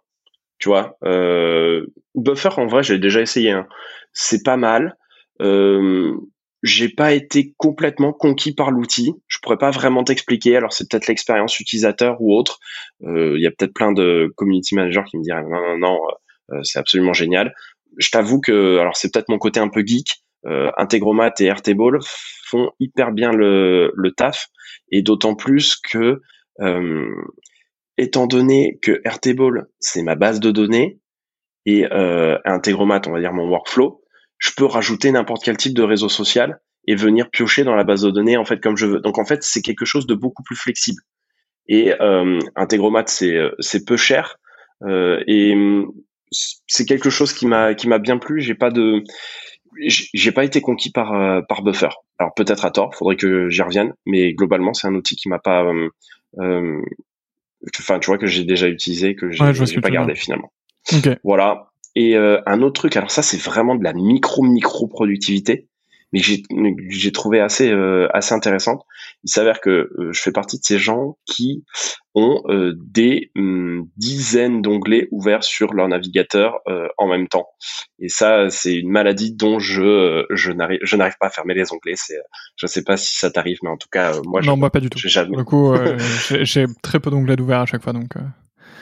Tu 0.60 0.67
vois, 0.67 0.97
euh, 1.05 1.88
Buffer 2.15 2.49
en 2.58 2.67
vrai, 2.67 2.84
j'ai 2.84 2.99
déjà 2.99 3.21
essayé. 3.21 3.51
Hein. 3.51 3.67
C'est 4.12 4.43
pas 4.43 4.58
mal. 4.58 4.97
Euh, 5.41 6.13
j'ai 6.62 6.89
pas 6.89 7.13
été 7.13 7.53
complètement 7.58 8.12
conquis 8.12 8.53
par 8.53 8.69
l'outil. 8.69 9.13
Je 9.27 9.38
pourrais 9.41 9.58
pas 9.58 9.71
vraiment 9.71 10.03
t'expliquer. 10.03 10.58
Alors 10.58 10.73
c'est 10.73 10.89
peut-être 10.89 11.08
l'expérience 11.08 11.58
utilisateur 11.60 12.17
ou 12.19 12.36
autre. 12.36 12.60
Euh, 13.03 13.36
il 13.38 13.41
y 13.41 13.47
a 13.47 13.51
peut-être 13.51 13.73
plein 13.73 13.93
de 13.93 14.32
community 14.36 14.75
managers 14.75 15.03
qui 15.10 15.17
me 15.17 15.23
diraient 15.23 15.43
non 15.43 15.62
non 15.62 15.77
non, 15.77 15.99
euh, 16.51 16.60
c'est 16.63 16.79
absolument 16.79 17.13
génial. 17.13 17.53
Je 17.97 18.10
t'avoue 18.12 18.41
que 18.41 18.77
alors 18.79 18.97
c'est 18.97 19.13
peut-être 19.13 19.29
mon 19.29 19.38
côté 19.38 19.62
un 19.62 19.69
peu 19.69 19.82
geek. 19.86 20.21
Euh, 20.45 20.71
Integromat 20.77 21.34
et 21.39 21.45
Airtable 21.45 21.99
font 22.45 22.71
hyper 22.79 23.12
bien 23.13 23.32
le 23.32 24.10
taf 24.17 24.47
et 24.91 25.01
d'autant 25.01 25.36
plus 25.36 25.77
que 25.77 26.21
euh, 26.62 27.15
étant 27.98 28.28
donné 28.28 28.80
que 28.82 29.02
Airtable, 29.04 29.67
c'est 29.80 30.04
ma 30.04 30.15
base 30.15 30.39
de 30.39 30.52
données, 30.52 31.00
et 31.65 31.86
euh, 31.91 32.38
Integromat, 32.45 33.02
on 33.08 33.12
va 33.12 33.19
dire 33.19 33.34
mon 33.34 33.48
workflow, 33.48 34.02
je 34.38 34.52
peux 34.56 34.65
rajouter 34.65 35.12
n'importe 35.12 35.43
quel 35.43 35.58
type 35.58 35.74
de 35.74 35.84
réseau 35.84 36.10
social 36.10 36.60
et 36.88 36.95
venir 36.95 37.30
piocher 37.30 37.63
dans 37.63 37.76
la 37.76 37.84
base 37.84 38.02
de 38.02 38.10
données 38.10 38.38
en 38.38 38.45
fait 38.45 38.62
comme 38.62 38.78
je 38.78 38.86
veux. 38.86 39.00
Donc 39.02 39.17
en 39.19 39.26
fait, 39.26 39.43
c'est 39.43 39.62
quelque 39.62 39.86
chose 39.86 40.08
de 40.08 40.15
beaucoup 40.15 40.43
plus 40.43 40.56
flexible. 40.56 41.02
Et 41.67 41.93
euh, 42.02 42.39
Integromat, 42.56 43.06
c'est 43.08 43.86
peu 43.86 43.98
cher 43.98 44.38
et 45.28 45.54
c'est 46.32 46.86
quelque 46.86 47.10
chose 47.10 47.34
qui 47.34 47.45
m'a 47.45 48.00
bien 48.00 48.17
plu. 48.17 48.41
J'ai 48.41 48.56
pas 48.56 48.72
de 48.72 49.04
j'ai 49.78 50.32
pas 50.32 50.45
été 50.45 50.62
conquis 50.62 50.91
par 50.91 51.45
par 51.48 51.62
Buffer. 51.62 51.89
Alors 52.17 52.34
peut-être 52.34 52.65
à 52.65 52.72
tort, 52.72 52.95
faudrait 52.95 53.17
que 53.17 53.50
j'y 53.50 53.62
revienne, 53.62 53.93
mais 54.06 54.34
globalement 54.34 54.74
c'est 54.74 54.88
un 54.88 54.95
outil 54.95 55.17
qui 55.17 55.28
m'a 55.28 55.39
pas 55.39 55.69
enfin 56.38 58.00
tu 58.00 58.08
vois 58.08 58.18
que 58.18 58.28
j'ai 58.28 58.44
déjà 58.44 58.68
utilisé 58.68 59.15
que 59.15 59.32
j'ai 59.32 59.82
pas 59.82 59.89
gardé 59.89 60.15
finalement. 60.15 60.52
Voilà. 61.24 61.70
Et 61.96 62.15
euh, 62.15 62.39
un 62.46 62.62
autre 62.62 62.82
truc, 62.82 62.96
alors 62.96 63.12
ça 63.12 63.22
c'est 63.22 63.42
vraiment 63.42 63.76
de 63.76 63.84
la 63.84 63.94
micro 63.94 64.44
micro 64.44 64.88
productivité 64.88 65.68
mais 66.12 66.22
j'ai 66.89 67.12
trouvé 67.12 67.39
assez 67.39 67.72
euh, 67.72 68.08
assez 68.13 68.34
intéressante. 68.34 68.84
Il 69.24 69.30
s'avère 69.30 69.62
que 69.62 69.69
euh, 69.69 70.12
je 70.12 70.22
fais 70.22 70.32
partie 70.32 70.58
de 70.58 70.63
ces 70.63 70.80
gens 70.80 71.17
qui 71.26 71.63
ont 72.15 72.41
euh, 72.48 72.74
des 72.78 73.32
hum, 73.36 73.88
dizaines 73.95 74.62
d'onglets 74.62 75.08
ouverts 75.12 75.43
sur 75.43 75.74
leur 75.74 75.88
navigateur 75.88 76.60
en 76.98 77.08
même 77.08 77.28
temps. 77.28 77.48
Et 78.00 78.10
ça, 78.10 78.50
c'est 78.50 78.76
une 78.76 78.89
maladie 78.89 79.34
dont 79.34 79.60
je 79.60 80.26
je 80.32 80.52
n'arrive 80.52 80.80
je 80.82 80.95
n'arrive 80.95 81.17
pas 81.19 81.28
à 81.28 81.30
fermer 81.30 81.54
les 81.54 81.72
onglets. 81.72 81.95
C'est 81.95 82.17
je 82.56 82.65
sais 82.65 82.84
pas 82.84 82.98
si 82.98 83.17
ça 83.17 83.30
t'arrive, 83.30 83.60
mais 83.63 83.69
en 83.69 83.78
tout 83.78 83.89
cas 83.91 84.13
moi 84.26 84.41
non 84.41 84.58
moi 84.58 84.72
pas 84.72 84.80
du 84.80 84.89
tout. 84.89 85.00
Jamais... 85.00 85.38
Du 85.38 85.43
coup, 85.43 85.74
j'ai 86.41 86.65
très 86.82 87.00
peu 87.00 87.12
d'onglets 87.12 87.39
ouverts 87.39 87.62
à 87.62 87.65
chaque 87.65 87.84
fois 87.84 87.93
donc. 87.93 88.13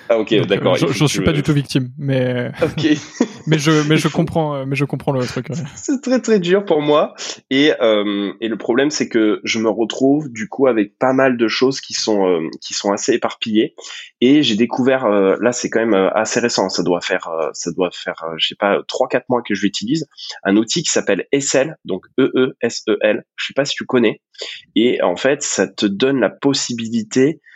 Ah 0.10 0.20
ok, 0.20 0.34
d'accord. 0.48 0.76
Je 0.76 0.88
J'en 0.88 1.08
suis 1.08 1.24
pas 1.24 1.34
du 1.34 1.44
tout 1.44 1.54
victime, 1.54 1.90
mais 1.98 2.52
ok. 2.62 2.88
mais 3.48 3.58
je 3.58 3.88
mais 3.88 3.98
je 3.98 4.08
comprends 4.18 4.66
mais 4.66 4.76
je 4.76 4.86
comprends 4.86 5.12
le 5.12 5.26
truc. 5.26 5.48
C'est 5.76 6.02
très 6.02 6.22
très 6.22 6.40
dur 6.40 6.66
pour 6.66 6.82
moi 6.82 7.14
et 7.50 7.74
euh, 7.82 8.34
et 8.42 8.48
le 8.48 8.58
problème 8.58 8.90
c'est 8.90 9.10
que 9.10 9.40
je 9.44 9.60
me 9.60 9.70
retrouve 9.70 10.32
du 10.32 10.48
coup 10.48 10.68
avec 10.68 10.98
pas 10.98 11.14
mal 11.14 11.38
de 11.38 11.48
choses 11.48 11.82
qui 11.82 11.94
sont 11.94 12.28
euh, 12.28 12.50
qui 12.62 12.74
sont 12.74 12.92
assez 12.92 13.14
éparpillées 13.14 13.76
et 14.22 14.44
j'ai 14.44 14.56
découvert 14.56 15.06
euh, 15.06 15.36
là 15.42 15.52
c'est 15.52 15.70
quand 15.70 15.86
même 15.86 16.10
assez 16.14 16.40
récent, 16.40 16.70
ça 16.70 16.84
doit 16.84 17.02
faire 17.02 17.30
ça 17.54 17.72
doit 17.72 17.90
faire 17.92 18.24
je 18.38 18.48
sais 18.48 18.56
pas 18.56 18.80
trois 18.88 19.08
quatre 19.08 19.28
mois 19.30 19.42
que 19.42 19.56
je 19.56 19.64
l'utilise, 19.64 20.08
un 20.44 20.58
outil 20.58 20.84
qui 20.84 20.90
s'appelle 20.90 21.26
ESL 21.32 21.78
donc 21.86 22.06
E 22.20 22.32
E 22.36 22.58
S 22.62 22.84
E 22.90 22.98
L. 23.02 23.24
Je 23.36 23.48
sais 23.48 23.54
pas 23.54 23.66
si 23.66 23.76
tu 23.76 23.86
connais 23.86 24.22
et 24.76 25.02
en 25.02 25.16
fait 25.16 25.42
ça 25.42 25.68
te 25.68 25.86
donne 25.86 26.20
la 26.20 26.30
possibilité 26.30 26.78
euh, 27.28 27.48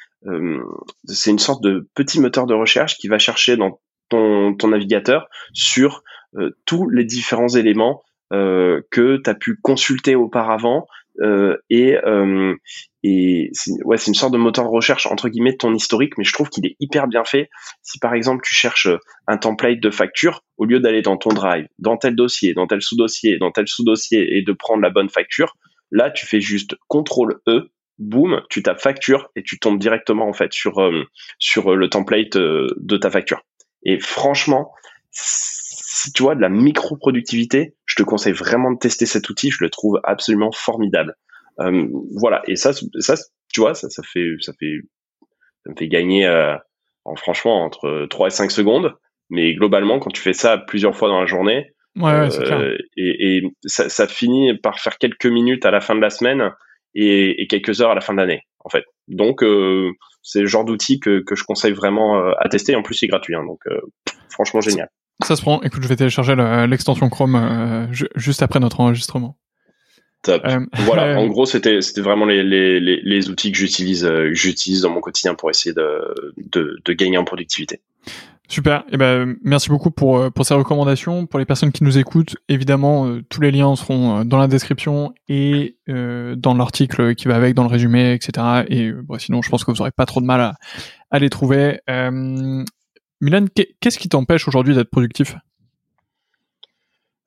c'est 1.05 1.31
une 1.31 1.39
sorte 1.39 1.63
de 1.63 1.89
petit 1.95 2.19
moteur 2.19 2.45
de 2.45 2.53
recherche 2.53 2.97
qui 2.97 3.07
va 3.07 3.17
chercher 3.17 3.57
dans 3.57 3.79
ton, 4.09 4.55
navigateur 4.67 5.27
sur 5.53 6.03
euh, 6.35 6.51
tous 6.65 6.89
les 6.89 7.05
différents 7.05 7.47
éléments 7.47 8.03
euh, 8.33 8.81
que 8.91 9.17
tu 9.17 9.29
as 9.29 9.35
pu 9.35 9.57
consulter 9.61 10.15
auparavant 10.15 10.85
et 11.69 11.97
c'est 13.53 14.07
une 14.07 14.13
sorte 14.13 14.33
de 14.33 14.37
moteur 14.37 14.65
de 14.65 14.69
recherche 14.69 15.05
entre 15.05 15.29
guillemets 15.29 15.51
de 15.51 15.57
ton 15.57 15.73
historique 15.73 16.17
mais 16.17 16.23
je 16.23 16.33
trouve 16.33 16.49
qu'il 16.49 16.65
est 16.65 16.75
hyper 16.79 17.07
bien 17.07 17.23
fait. 17.23 17.49
Si 17.83 17.99
par 17.99 18.13
exemple 18.13 18.41
tu 18.43 18.55
cherches 18.55 18.87
un 19.27 19.37
template 19.37 19.79
de 19.79 19.91
facture 19.91 20.43
au 20.57 20.65
lieu 20.65 20.79
d'aller 20.79 21.01
dans 21.01 21.17
ton 21.17 21.29
drive 21.29 21.67
dans 21.79 21.97
tel 21.97 22.15
dossier 22.15 22.53
dans 22.53 22.67
tel 22.67 22.81
sous-dossier 22.81 23.37
dans 23.37 23.51
tel 23.51 23.67
sous-dossier 23.67 24.37
et 24.37 24.41
de 24.41 24.53
prendre 24.53 24.81
la 24.81 24.89
bonne 24.89 25.09
facture 25.09 25.55
là 25.91 26.09
tu 26.09 26.25
fais 26.25 26.41
juste 26.41 26.75
contrôle 26.87 27.39
E 27.47 27.71
boum, 28.01 28.41
tu 28.49 28.63
tapes 28.63 28.81
facture 28.81 29.29
et 29.35 29.43
tu 29.43 29.59
tombes 29.59 29.79
directement 29.79 30.27
en 30.27 30.33
fait 30.33 30.51
sur 30.51 30.81
euh, 30.81 31.05
sur 31.37 31.71
euh, 31.71 31.75
le 31.75 31.89
template 31.89 32.35
euh, 32.35 32.67
de 32.77 32.97
ta 32.97 33.09
facture. 33.11 33.41
Et 33.83 33.99
franchement, 33.99 34.73
si 35.11 36.11
tu 36.11 36.23
vois 36.23 36.35
de 36.35 36.41
la 36.41 36.49
micro 36.49 36.97
productivité, 36.97 37.75
je 37.85 37.95
te 37.95 38.03
conseille 38.03 38.33
vraiment 38.33 38.71
de 38.71 38.77
tester 38.77 39.05
cet 39.05 39.29
outil. 39.29 39.51
Je 39.51 39.63
le 39.63 39.69
trouve 39.69 39.99
absolument 40.03 40.51
formidable. 40.51 41.15
voilà. 42.15 42.41
Et 42.47 42.55
ça, 42.55 42.73
ça, 42.73 43.15
tu 43.53 43.59
vois, 43.59 43.73
ça, 43.73 43.89
ça 43.89 44.03
fait, 44.03 44.35
ça 44.39 44.53
fait, 44.59 44.77
ça 45.63 45.71
me 45.71 45.75
fait 45.75 45.87
gagner, 45.87 46.27
en 47.05 47.15
franchement, 47.15 47.63
entre 47.63 48.07
3 48.09 48.27
et 48.27 48.29
5 48.29 48.51
secondes. 48.51 48.93
Mais 49.29 49.53
globalement, 49.55 49.99
quand 49.99 50.11
tu 50.11 50.21
fais 50.21 50.33
ça 50.33 50.59
plusieurs 50.59 50.95
fois 50.95 51.09
dans 51.09 51.19
la 51.19 51.25
journée, 51.25 51.73
ouais, 51.95 52.29
et, 52.97 53.37
et 53.37 53.43
ça, 53.65 53.89
ça, 53.89 54.07
finit 54.07 54.55
par 54.59 54.79
faire 54.79 54.99
quelques 54.99 55.25
minutes 55.25 55.65
à 55.65 55.71
la 55.71 55.81
fin 55.81 55.95
de 55.95 56.01
la 56.01 56.11
semaine 56.11 56.51
et, 56.93 57.41
et, 57.41 57.47
quelques 57.47 57.81
heures 57.81 57.91
à 57.91 57.95
la 57.95 58.01
fin 58.01 58.13
de 58.13 58.19
l'année, 58.19 58.41
en 58.63 58.69
fait. 58.69 58.83
Donc, 59.07 59.43
euh, 59.43 59.91
c'est 60.23 60.41
le 60.41 60.47
genre 60.47 60.65
d'outil 60.65 60.99
que, 60.99 61.21
que, 61.21 61.35
je 61.35 61.43
conseille 61.43 61.73
vraiment 61.73 62.17
euh, 62.17 62.31
à 62.39 62.49
tester. 62.49 62.75
En 62.75 62.83
plus, 62.83 62.95
c'est 62.95 63.07
gratuit, 63.07 63.35
hein, 63.35 63.43
donc 63.45 63.59
euh, 63.67 63.79
franchement 64.29 64.61
génial. 64.61 64.89
Ça 65.23 65.35
se 65.35 65.41
prend. 65.41 65.61
Écoute, 65.61 65.83
je 65.83 65.87
vais 65.87 65.95
télécharger 65.95 66.35
l'extension 66.67 67.09
Chrome 67.09 67.35
euh, 67.35 67.87
juste 68.15 68.41
après 68.41 68.59
notre 68.59 68.79
enregistrement. 68.79 69.37
Top. 70.23 70.43
voilà. 70.85 71.19
En 71.19 71.25
gros, 71.27 71.47
c'était 71.47 71.81
c'était 71.81 72.01
vraiment 72.01 72.25
les, 72.25 72.43
les, 72.43 72.79
les, 72.79 73.01
les, 73.03 73.29
outils 73.29 73.51
que 73.51 73.57
j'utilise 73.57 74.07
j'utilise 74.33 74.81
dans 74.81 74.91
mon 74.91 75.01
quotidien 75.01 75.33
pour 75.33 75.49
essayer 75.49 75.73
de, 75.73 76.33
de, 76.37 76.77
de 76.85 76.93
gagner 76.93 77.17
en 77.17 77.23
productivité. 77.23 77.81
Super. 78.51 78.81
Et 78.89 78.95
eh 78.95 78.97
ben, 78.97 79.37
merci 79.43 79.69
beaucoup 79.69 79.91
pour, 79.91 80.17
euh, 80.17 80.29
pour 80.29 80.45
ces 80.45 80.53
recommandations. 80.53 81.25
Pour 81.25 81.39
les 81.39 81.45
personnes 81.45 81.71
qui 81.71 81.85
nous 81.85 81.97
écoutent, 81.97 82.35
évidemment, 82.49 83.07
euh, 83.07 83.21
tous 83.29 83.39
les 83.39 83.49
liens 83.49 83.77
seront 83.77 84.19
euh, 84.19 84.23
dans 84.25 84.37
la 84.37 84.49
description 84.49 85.13
et 85.29 85.77
dans 85.87 86.53
l'article 86.53 87.15
qui 87.15 87.29
va 87.29 87.37
avec, 87.37 87.55
dans 87.55 87.63
le 87.63 87.69
résumé, 87.69 88.13
etc. 88.13 88.65
Et 88.67 88.91
sinon, 89.19 89.41
je 89.41 89.49
pense 89.49 89.63
que 89.63 89.71
vous 89.71 89.77
n'aurez 89.77 89.91
pas 89.91 90.05
trop 90.05 90.19
de 90.19 90.25
mal 90.25 90.41
à, 90.41 90.55
à 91.11 91.19
les 91.19 91.29
trouver. 91.29 91.79
Milan, 93.21 93.45
qu'est-ce 93.79 93.97
qui 93.97 94.09
t'empêche 94.09 94.49
aujourd'hui 94.49 94.75
d'être 94.75 94.89
productif? 94.89 95.35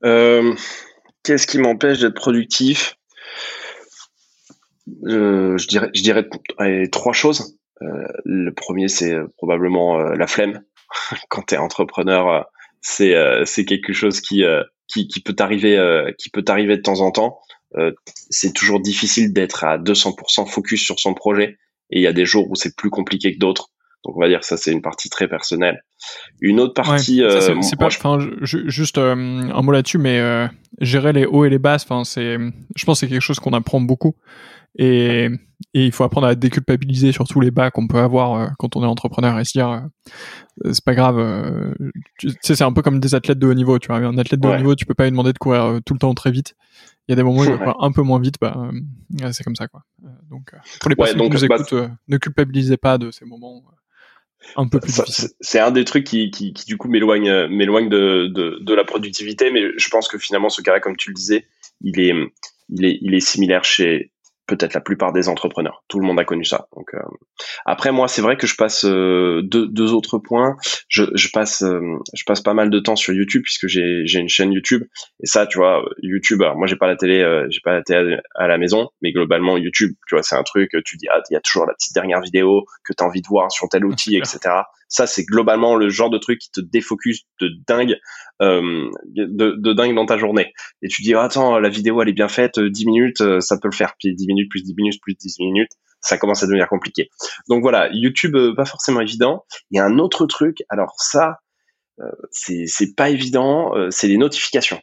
Qu'est-ce 0.03 1.47
qui 1.47 1.59
m'empêche 1.59 2.01
d'être 2.01 2.15
productif? 2.15 2.97
Je 5.05 5.67
dirais, 5.67 5.91
je 5.95 6.03
dirais 6.03 6.29
trois 6.91 7.15
choses. 7.15 7.57
le 7.81 8.51
premier, 8.51 8.89
c'est 8.89 9.15
probablement 9.39 9.99
la 9.99 10.27
flemme 10.27 10.63
quand 11.29 11.43
tu 11.43 11.55
es 11.55 11.59
entrepreneur, 11.59 12.29
euh, 12.29 12.43
c'est 12.81 13.15
euh, 13.15 13.45
c'est 13.45 13.65
quelque 13.65 13.93
chose 13.93 14.21
qui 14.21 14.45
euh, 14.45 14.63
qui, 14.89 15.09
qui 15.09 15.21
peut 15.21 15.33
t'arriver 15.33 15.77
qui 16.19 16.31
de 16.31 16.77
temps 16.77 17.01
en 17.01 17.11
temps. 17.11 17.41
c'est 18.29 18.53
toujours 18.53 18.81
difficile 18.81 19.33
d'être 19.33 19.65
à 19.65 19.79
200% 19.79 20.47
focus 20.47 20.85
sur 20.85 21.01
son 21.01 21.15
projet 21.15 21.57
et 21.91 21.99
il 21.99 22.03
y 22.03 22.07
a 22.07 22.13
des 22.13 22.27
jours 22.27 22.51
où 22.51 22.55
c'est 22.55 22.77
plus 22.77 22.91
compliqué 22.91 23.33
que 23.33 23.39
d'autres. 23.39 23.71
Donc 24.05 24.17
on 24.17 24.21
va 24.21 24.29
dire 24.29 24.45
ça 24.45 24.57
c'est 24.57 24.73
une 24.73 24.83
partie 24.83 25.09
très 25.09 25.29
personnelle. 25.29 25.83
Une 26.41 26.61
autre 26.61 26.75
partie, 26.75 27.23
c'est 27.63 27.77
pas, 27.77 27.89
juste 28.43 28.99
un 28.99 29.63
mot 29.63 29.73
là-dessus, 29.73 29.99
mais 29.99 30.49
gérer 30.81 31.13
les 31.13 31.25
hauts 31.25 31.45
et 31.45 31.51
les 31.51 31.59
basses, 31.59 31.85
enfin 31.85 32.05
c'est, 32.05 32.37
je 32.77 32.85
pense 32.85 33.01
que 33.01 33.07
c'est 33.07 33.13
quelque 33.13 33.23
chose 33.23 33.41
qu'on 33.41 33.53
apprend 33.53 33.81
beaucoup. 33.81 34.15
Et, 34.77 35.29
et 35.73 35.85
il 35.85 35.93
faut 35.93 36.03
apprendre 36.03 36.27
à 36.27 36.35
déculpabiliser 36.35 37.13
sur 37.13 37.27
tous 37.29 37.41
les 37.41 37.53
bas 37.53 37.71
qu'on 37.71 37.87
peut 37.87 37.99
avoir 37.99 38.35
euh, 38.35 38.49
quand 38.59 38.75
on 38.77 38.83
est 38.83 38.87
entrepreneur 38.87 39.39
et 39.39 39.45
se 39.45 39.53
dire 39.53 39.71
euh, 39.71 40.73
c'est 40.73 40.85
pas 40.85 40.95
grave 40.95 41.19
euh, 41.19 41.73
tu 42.19 42.31
sais 42.41 42.57
c'est 42.57 42.65
un 42.65 42.73
peu 42.73 42.83
comme 42.83 42.99
des 42.99 43.15
athlètes 43.15 43.39
de 43.39 43.47
haut 43.47 43.55
niveau 43.55 43.79
tu 43.79 43.89
vois. 43.89 43.99
Un 43.99 44.19
athlète 44.19 44.41
de 44.41 44.49
haut 44.49 44.57
niveau 44.57 44.75
tu 44.75 44.85
peux 44.85 44.95
pas 44.95 45.05
lui 45.05 45.13
demander 45.13 45.33
de 45.33 45.39
courir 45.39 45.79
tout 45.85 45.95
le 45.95 46.01
temps 46.01 46.15
très 46.15 46.33
vite. 46.33 46.55
Il 47.07 47.13
y 47.13 47.15
a 47.15 47.17
des 47.17 47.23
moments 47.23 47.41
où 47.41 47.45
il 47.45 47.51
va 47.51 47.59
courir 47.59 47.77
un 47.81 47.93
peu 47.93 48.03
moins 48.03 48.19
vite 48.19 48.37
bah 48.41 48.71
c'est 49.33 49.45
comme 49.45 49.57
ça 49.57 49.69
quoi. 49.69 49.83
Donc 50.29 50.53
pour 50.81 50.91
les 50.91 50.97
personnes 50.97 51.21
qui 51.21 51.31
nous 51.31 51.49
bah, 51.49 51.57
écoutent 51.57 51.91
ne 52.09 52.17
culpabilisez 52.17 52.77
pas 52.77 52.99
de 52.99 53.11
ces 53.13 53.25
moments 53.25 53.63
un 54.57 54.69
peu 54.69 54.81
plus 54.81 54.95
difficiles 54.95 55.31
c'est 55.41 55.59
un 55.59 55.71
des 55.71 55.85
trucs 55.85 56.05
qui, 56.05 56.31
qui, 56.31 56.53
qui 56.53 56.65
du 56.67 56.77
coup 56.77 56.89
m'éloigne 56.89 57.47
m'éloigne 57.49 57.89
de, 57.89 58.27
de, 58.27 58.59
de 58.61 58.75
la 58.75 58.85
productivité 58.85 59.51
mais 59.51 59.63
je 59.77 59.89
pense 59.89 60.09
que 60.09 60.19
finalement 60.19 60.49
ce 60.49 60.63
cas-là 60.63 60.81
comme 60.81 60.97
tu 60.97 61.11
le 61.11 61.15
disais 61.15 61.47
il 61.81 62.01
est 62.01 62.15
il 62.71 62.85
est, 62.85 62.99
il 63.03 63.15
est 63.15 63.21
similaire 63.21 63.65
chez, 63.65 64.11
peut-être 64.47 64.75
la 64.75 64.81
plupart 64.81 65.13
des 65.13 65.29
entrepreneurs. 65.29 65.85
Tout 65.89 66.01
le 66.01 66.07
monde 66.07 66.19
a 66.19 66.25
connu 66.25 66.45
ça. 66.45 66.69
Donc 66.77 66.95
euh, 66.95 66.99
après 67.65 67.93
moi 67.93 68.09
c'est 68.09 68.23
vrai 68.23 68.37
que 68.37 68.47
je 68.47 68.57
passe 68.57 68.85
euh, 68.85 69.43
deux, 69.43 69.67
deux, 69.69 69.93
autres 69.93 70.19
points. 70.19 70.57
Je, 70.89 71.05
je 71.15 71.29
passe 71.33 71.63
euh, 71.63 71.81
je 72.15 72.25
passe 72.25 72.41
pas 72.41 72.55
mal 72.55 72.71
de 72.71 72.79
temps 72.79 72.97
sur 72.97 73.15
YouTube 73.15 73.43
puisque 73.43 73.67
j'ai 73.67 74.03
j'ai 74.07 74.19
une 74.21 74.29
chaîne 74.29 74.53
YouTube 74.53 74.85
et 75.23 75.27
ça 75.27 75.47
tu 75.47 75.59
vois 75.59 75.85
YouTube. 76.03 76.43
Alors 76.43 76.57
moi 76.57 76.67
j'ai 76.67 76.77
pas 76.77 76.87
la 76.87 76.97
télé 76.97 77.25
j'ai 77.51 77.61
pas 77.63 77.73
la 77.73 77.83
télé 77.83 78.19
à 78.35 78.47
la 78.47 78.59
maison 78.59 78.91
mais 79.03 79.13
globalement 79.13 79.57
YouTube 79.57 79.93
tu 80.09 80.15
vois 80.15 80.23
c'est 80.23 80.37
un 80.37 80.43
truc 80.43 80.71
tu 80.85 80.97
dis 80.97 81.07
ah 81.13 81.21
il 81.31 81.35
y 81.35 81.37
a 81.37 81.41
toujours 81.41 81.67
la 81.67 81.75
petite 81.75 81.95
dernière 81.95 82.21
vidéo 82.21 82.65
que 82.85 82.93
tu 82.93 83.03
as 83.03 83.07
envie 83.07 83.23
de 83.23 83.29
voir 83.29 83.51
sur 83.51 83.69
tel 83.69 83.85
outil 83.85 84.17
etc. 84.19 84.39
Ça 84.89 85.07
c'est 85.07 85.25
globalement 85.25 85.75
le 85.75 85.89
genre 85.89 86.11
de 86.11 86.19
truc 86.19 86.39
qui 86.39 86.51
te 86.51 86.61
défocus 86.61 87.23
de 87.41 87.51
dingue 87.67 87.97
euh, 88.43 88.91
de, 89.07 89.55
de, 89.57 89.73
dingue 89.75 89.95
dans 89.95 90.07
ta 90.07 90.19
journée. 90.19 90.53
Et 90.83 90.89
tu 90.89 91.03
dis, 91.03 91.15
attends, 91.15 91.61
la 91.61 91.69
vidéo 91.69 92.03
elle 92.03 92.09
est 92.09 92.13
bien 92.15 92.27
faite, 92.27 92.59
10 92.59 92.83
euh, 92.83 92.91
minutes, 92.91 93.21
euh, 93.21 93.39
ça 93.39 93.59
peut 93.59 93.69
le 93.69 93.75
faire. 93.75 93.95
Puis 93.99 94.13
10 94.13 94.27
minutes, 94.27 94.34
plus 94.49 94.63
10 94.63 94.75
minutes, 94.77 95.01
plus 95.03 95.15
10 95.15 95.37
minutes, 95.41 95.71
ça 96.01 96.19
commence 96.19 96.43
à 96.43 96.47
devenir 96.47 96.69
compliqué. 96.69 97.09
Donc 97.49 97.63
voilà, 97.63 97.89
YouTube, 97.93 98.37
pas 98.57 98.65
forcément 98.65 99.01
évident. 99.01 99.45
Il 99.71 99.77
y 99.77 99.81
a 99.81 99.85
un 99.85 99.99
autre 99.99 100.27
truc, 100.27 100.59
alors 100.69 100.95
ça, 100.99 101.39
c'est 102.31 102.67
c'est 102.67 102.95
pas 102.95 103.11
évident, 103.11 103.73
c'est 103.91 104.09
les 104.09 104.19
notifications. 104.19 104.81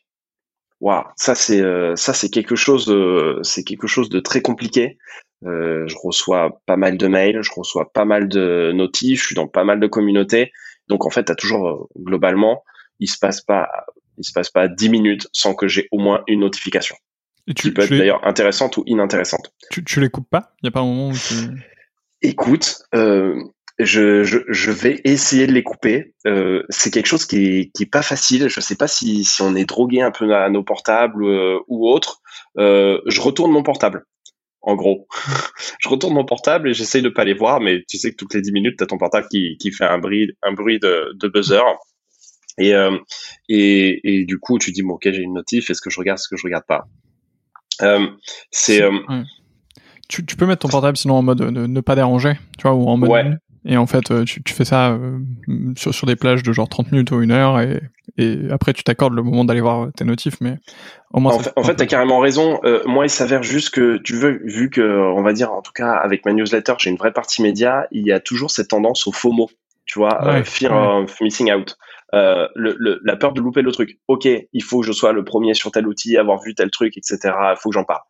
Waouh, 0.79 1.03
ça 1.15 1.35
c'est 1.35 1.61
ça 1.95 2.13
c'est 2.13 2.29
quelque 2.29 2.55
chose 2.55 2.87
de 2.87 3.39
c'est 3.43 3.63
quelque 3.63 3.87
chose 3.87 4.09
de 4.09 4.19
très 4.19 4.41
compliqué. 4.41 4.97
Euh, 5.45 5.85
je 5.87 5.95
reçois 6.01 6.61
pas 6.65 6.77
mal 6.77 6.97
de 6.97 7.07
mails, 7.07 7.41
je 7.41 7.51
reçois 7.55 7.91
pas 7.93 8.05
mal 8.05 8.27
de 8.27 8.71
notifs, 8.73 9.21
je 9.21 9.25
suis 9.27 9.35
dans 9.35 9.47
pas 9.47 9.63
mal 9.63 9.79
de 9.79 9.87
communautés. 9.87 10.51
Donc 10.87 11.05
en 11.05 11.09
fait, 11.09 11.25
tu 11.25 11.31
as 11.31 11.35
toujours 11.35 11.89
globalement 11.97 12.63
il 13.01 13.09
se 13.09 13.17
passe 13.19 13.41
pas, 13.41 13.67
il 14.17 14.23
se 14.23 14.31
passe 14.31 14.49
pas 14.49 14.69
10 14.69 14.89
minutes 14.89 15.27
sans 15.33 15.53
que 15.53 15.67
j'ai 15.67 15.89
au 15.91 15.99
moins 15.99 16.23
une 16.27 16.41
notification. 16.41 16.95
Et 17.47 17.53
tu, 17.53 17.69
qui 17.69 17.73
peut 17.73 17.83
être 17.83 17.89
d'ailleurs 17.89 18.25
intéressante 18.25 18.77
ou 18.77 18.83
inintéressante. 18.85 19.53
Tu, 19.71 19.83
tu 19.83 19.99
les 19.99 20.09
coupes 20.09 20.29
pas? 20.29 20.53
Il 20.61 20.65
n'y 20.65 20.69
a 20.69 20.71
pas 20.71 20.81
un 20.81 20.85
moment 20.85 21.09
où 21.09 21.13
tu... 21.13 21.35
Écoute, 22.21 22.83
euh, 22.93 23.35
je, 23.79 24.23
je, 24.23 24.39
je, 24.47 24.71
vais 24.71 25.01
essayer 25.05 25.47
de 25.47 25.53
les 25.53 25.63
couper. 25.63 26.13
Euh, 26.27 26.63
c'est 26.69 26.91
quelque 26.91 27.07
chose 27.07 27.25
qui 27.25 27.37
est, 27.37 27.71
qui 27.73 27.83
est 27.83 27.91
pas 27.91 28.03
facile. 28.03 28.47
Je 28.47 28.59
sais 28.59 28.75
pas 28.75 28.87
si, 28.87 29.23
si 29.23 29.41
on 29.41 29.55
est 29.55 29.65
drogué 29.65 30.01
un 30.01 30.11
peu 30.11 30.33
à 30.35 30.49
nos 30.49 30.63
portables 30.63 31.25
euh, 31.25 31.59
ou 31.67 31.89
autre. 31.89 32.21
Je 32.57 33.21
retourne 33.21 33.51
mon 33.51 33.63
portable. 33.63 34.05
En 34.63 34.75
gros, 34.75 35.07
je 35.79 35.89
retourne 35.89 36.13
mon 36.13 36.25
portable 36.25 36.69
et 36.69 36.73
j'essaye 36.75 37.01
de 37.01 37.09
pas 37.09 37.23
les 37.23 37.33
voir, 37.33 37.59
mais 37.59 37.83
tu 37.89 37.97
sais 37.97 38.11
que 38.11 38.15
toutes 38.15 38.35
les 38.35 38.41
10 38.41 38.51
minutes, 38.51 38.75
tu 38.77 38.83
as 38.83 38.87
ton 38.87 38.99
portable 38.99 39.27
qui, 39.31 39.57
qui 39.59 39.71
fait 39.71 39.85
un 39.85 39.97
bruit, 39.97 40.29
un 40.43 40.53
bruit 40.53 40.77
de, 40.77 41.13
de 41.19 41.27
buzzer. 41.27 41.63
Et, 42.59 42.73
et, 43.49 43.99
et, 44.03 44.25
du 44.25 44.37
coup, 44.37 44.59
tu 44.59 44.71
dis, 44.71 44.83
bon, 44.83 44.93
ok, 44.93 45.09
j'ai 45.11 45.21
une 45.21 45.33
notif, 45.33 45.71
est-ce 45.71 45.81
que 45.81 45.89
je 45.89 45.97
regarde, 45.97 46.19
est-ce 46.19 46.27
que 46.27 46.37
je 46.37 46.43
regarde 46.43 46.65
pas? 46.67 46.85
C'est. 48.51 48.81
Euh, 48.81 48.91
tu, 50.07 50.25
tu, 50.25 50.35
peux 50.35 50.45
mettre 50.45 50.59
ton 50.59 50.67
portable 50.67 50.97
sinon 50.97 51.15
en 51.15 51.21
mode 51.21 51.41
ne, 51.41 51.81
pas 51.81 51.95
déranger, 51.95 52.33
tu 52.57 52.63
vois, 52.63 52.73
ou 52.73 52.87
en 52.87 52.97
mode. 52.97 53.09
Ouais. 53.09 53.31
Et 53.63 53.77
en 53.77 53.85
fait, 53.85 54.25
tu, 54.25 54.41
tu 54.43 54.53
fais 54.53 54.65
ça 54.65 54.97
sur, 55.77 55.93
sur, 55.93 56.07
des 56.07 56.15
plages 56.15 56.41
de 56.41 56.51
genre 56.51 56.67
30 56.67 56.91
minutes 56.91 57.11
ou 57.11 57.21
une 57.21 57.31
heure, 57.31 57.59
et, 57.59 57.79
et 58.17 58.39
après, 58.49 58.73
tu 58.73 58.83
t'accordes 58.83 59.13
le 59.13 59.21
moment 59.21 59.45
d'aller 59.45 59.61
voir 59.61 59.89
tes 59.95 60.03
notifs, 60.03 60.41
mais 60.41 60.57
au 61.13 61.19
moins. 61.19 61.35
En 61.35 61.39
fait, 61.39 61.53
en 61.55 61.63
fait 61.63 61.75
tu 61.75 61.83
as 61.83 61.85
carrément 61.85 62.19
raison. 62.19 62.59
moi, 62.85 63.05
il 63.05 63.09
s'avère 63.09 63.43
juste 63.43 63.69
que, 63.69 63.97
tu 63.97 64.15
veux, 64.15 64.41
vu 64.43 64.69
que, 64.71 64.81
on 64.81 65.21
va 65.21 65.31
dire, 65.33 65.51
en 65.51 65.61
tout 65.61 65.73
cas, 65.73 65.91
avec 65.91 66.25
ma 66.25 66.33
newsletter, 66.33 66.73
j'ai 66.79 66.89
une 66.89 66.97
vraie 66.97 67.13
partie 67.13 67.43
média, 67.43 67.87
il 67.91 68.05
y 68.05 68.11
a 68.11 68.19
toujours 68.19 68.49
cette 68.49 68.69
tendance 68.69 69.05
au 69.05 69.11
FOMO 69.11 69.49
Tu 69.85 69.99
vois, 69.99 70.43
fear 70.43 70.73
of 70.73 71.21
missing 71.21 71.51
out. 71.51 71.77
Le, 72.13 72.99
la 73.03 73.15
peur 73.15 73.33
de 73.33 73.41
louper 73.41 73.61
le 73.61 73.71
truc. 73.71 73.99
Ok, 74.07 74.25
il 74.25 74.63
faut 74.63 74.81
que 74.81 74.87
je 74.87 74.91
sois 74.91 75.13
le 75.13 75.23
premier 75.23 75.53
sur 75.53 75.71
tel 75.71 75.87
outil, 75.87 76.17
avoir 76.17 76.41
vu 76.41 76.55
tel 76.55 76.69
truc, 76.71 76.97
etc. 76.97 77.17
Il 77.23 77.55
faut 77.57 77.69
que 77.69 77.75
j'en 77.75 77.85
parle. 77.85 78.01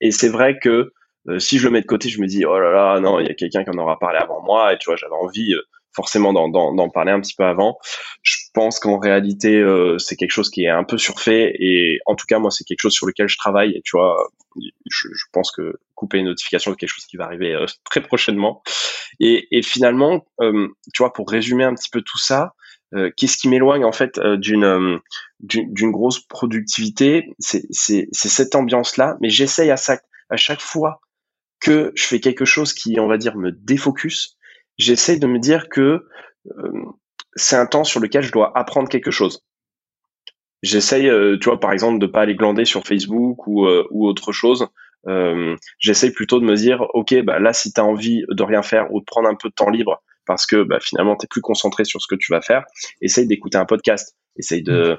et 0.00 0.10
c'est 0.10 0.28
vrai 0.28 0.58
que 0.58 0.92
si 1.38 1.58
je 1.58 1.66
le 1.66 1.72
mets 1.72 1.82
de 1.82 1.86
côté, 1.86 2.08
je 2.08 2.20
me 2.20 2.26
dis 2.26 2.44
oh 2.44 2.58
là 2.58 2.70
là, 2.70 3.00
non, 3.00 3.20
il 3.20 3.26
y 3.26 3.30
a 3.30 3.34
quelqu'un 3.34 3.64
qui 3.64 3.70
en 3.70 3.78
aura 3.78 3.98
parlé 3.98 4.18
avant 4.18 4.42
moi, 4.42 4.72
et 4.72 4.78
tu 4.78 4.86
vois, 4.86 4.96
j'avais 4.96 5.14
envie 5.14 5.54
forcément 5.94 6.32
d'en 6.32 6.88
parler 6.88 7.12
un 7.12 7.20
petit 7.20 7.34
peu 7.34 7.44
avant. 7.44 7.78
Je 8.22 8.36
pense 8.54 8.78
qu'en 8.78 8.98
réalité, 8.98 9.56
euh, 9.56 9.98
c'est 9.98 10.16
quelque 10.16 10.30
chose 10.30 10.50
qui 10.50 10.64
est 10.64 10.70
un 10.70 10.84
peu 10.84 10.98
surfait 10.98 11.52
et 11.58 11.98
en 12.06 12.14
tout 12.14 12.26
cas, 12.28 12.38
moi, 12.38 12.50
c'est 12.50 12.64
quelque 12.64 12.80
chose 12.80 12.92
sur 12.92 13.06
lequel 13.06 13.28
je 13.28 13.36
travaille. 13.36 13.72
Et 13.72 13.82
tu 13.84 13.96
vois, 13.96 14.16
je, 14.56 15.08
je 15.12 15.24
pense 15.32 15.52
que 15.52 15.74
couper 15.94 16.18
une 16.18 16.26
notification, 16.26 16.72
c'est 16.72 16.76
quelque 16.76 16.94
chose 16.94 17.06
qui 17.06 17.16
va 17.16 17.24
arriver 17.24 17.54
euh, 17.54 17.66
très 17.84 18.00
prochainement. 18.00 18.62
Et, 19.18 19.48
et 19.50 19.62
finalement, 19.62 20.26
euh, 20.40 20.68
tu 20.94 21.02
vois, 21.02 21.12
pour 21.12 21.28
résumer 21.28 21.64
un 21.64 21.74
petit 21.74 21.90
peu 21.90 22.02
tout 22.02 22.18
ça, 22.18 22.54
qu'est-ce 23.16 23.36
qui 23.36 23.48
m'éloigne 23.48 23.84
en 23.84 23.92
fait 23.92 24.18
d'une 24.20 25.00
d'une 25.40 25.90
grosse 25.90 26.20
productivité? 26.20 27.34
C'est 27.38 28.08
cette 28.12 28.54
ambiance-là, 28.54 29.16
mais 29.20 29.30
j'essaye 29.30 29.70
à, 29.70 29.76
à 30.30 30.36
chaque 30.36 30.60
fois 30.60 31.00
que 31.60 31.92
je 31.94 32.04
fais 32.04 32.20
quelque 32.20 32.44
chose 32.44 32.72
qui, 32.72 32.98
on 32.98 33.06
va 33.06 33.18
dire, 33.18 33.36
me 33.36 33.52
défocus, 33.52 34.36
j'essaye 34.78 35.20
de 35.20 35.26
me 35.26 35.38
dire 35.38 35.68
que 35.68 36.06
euh, 36.46 36.84
c'est 37.34 37.56
un 37.56 37.66
temps 37.66 37.84
sur 37.84 38.00
lequel 38.00 38.22
je 38.22 38.32
dois 38.32 38.56
apprendre 38.58 38.88
quelque 38.88 39.10
chose. 39.10 39.44
J'essaye, 40.62 41.08
euh, 41.08 41.38
tu 41.38 41.48
vois, 41.48 41.60
par 41.60 41.72
exemple, 41.72 41.98
de 41.98 42.06
pas 42.06 42.22
aller 42.22 42.34
glander 42.34 42.64
sur 42.64 42.86
Facebook 42.86 43.46
ou, 43.46 43.66
euh, 43.66 43.86
ou 43.90 44.06
autre 44.06 44.32
chose. 44.32 44.66
j'essaye 45.78 46.10
plutôt 46.10 46.40
de 46.40 46.44
me 46.44 46.56
dire, 46.56 46.84
ok, 46.94 47.22
bah 47.22 47.38
là, 47.38 47.52
si 47.52 47.72
tu 47.72 47.80
as 47.80 47.84
envie 47.84 48.22
de 48.28 48.42
rien 48.42 48.62
faire 48.62 48.92
ou 48.92 49.00
de 49.00 49.04
prendre 49.04 49.28
un 49.28 49.34
peu 49.34 49.48
de 49.48 49.54
temps 49.54 49.70
libre, 49.70 50.02
parce 50.30 50.46
que 50.46 50.62
bah, 50.62 50.78
finalement, 50.80 51.16
tu 51.16 51.24
es 51.24 51.28
plus 51.28 51.40
concentré 51.40 51.84
sur 51.84 52.00
ce 52.00 52.06
que 52.08 52.14
tu 52.14 52.30
vas 52.32 52.40
faire, 52.40 52.62
essaye 53.00 53.26
d'écouter 53.26 53.58
un 53.58 53.64
podcast, 53.64 54.16
essaye 54.36 54.62
de 54.62 54.96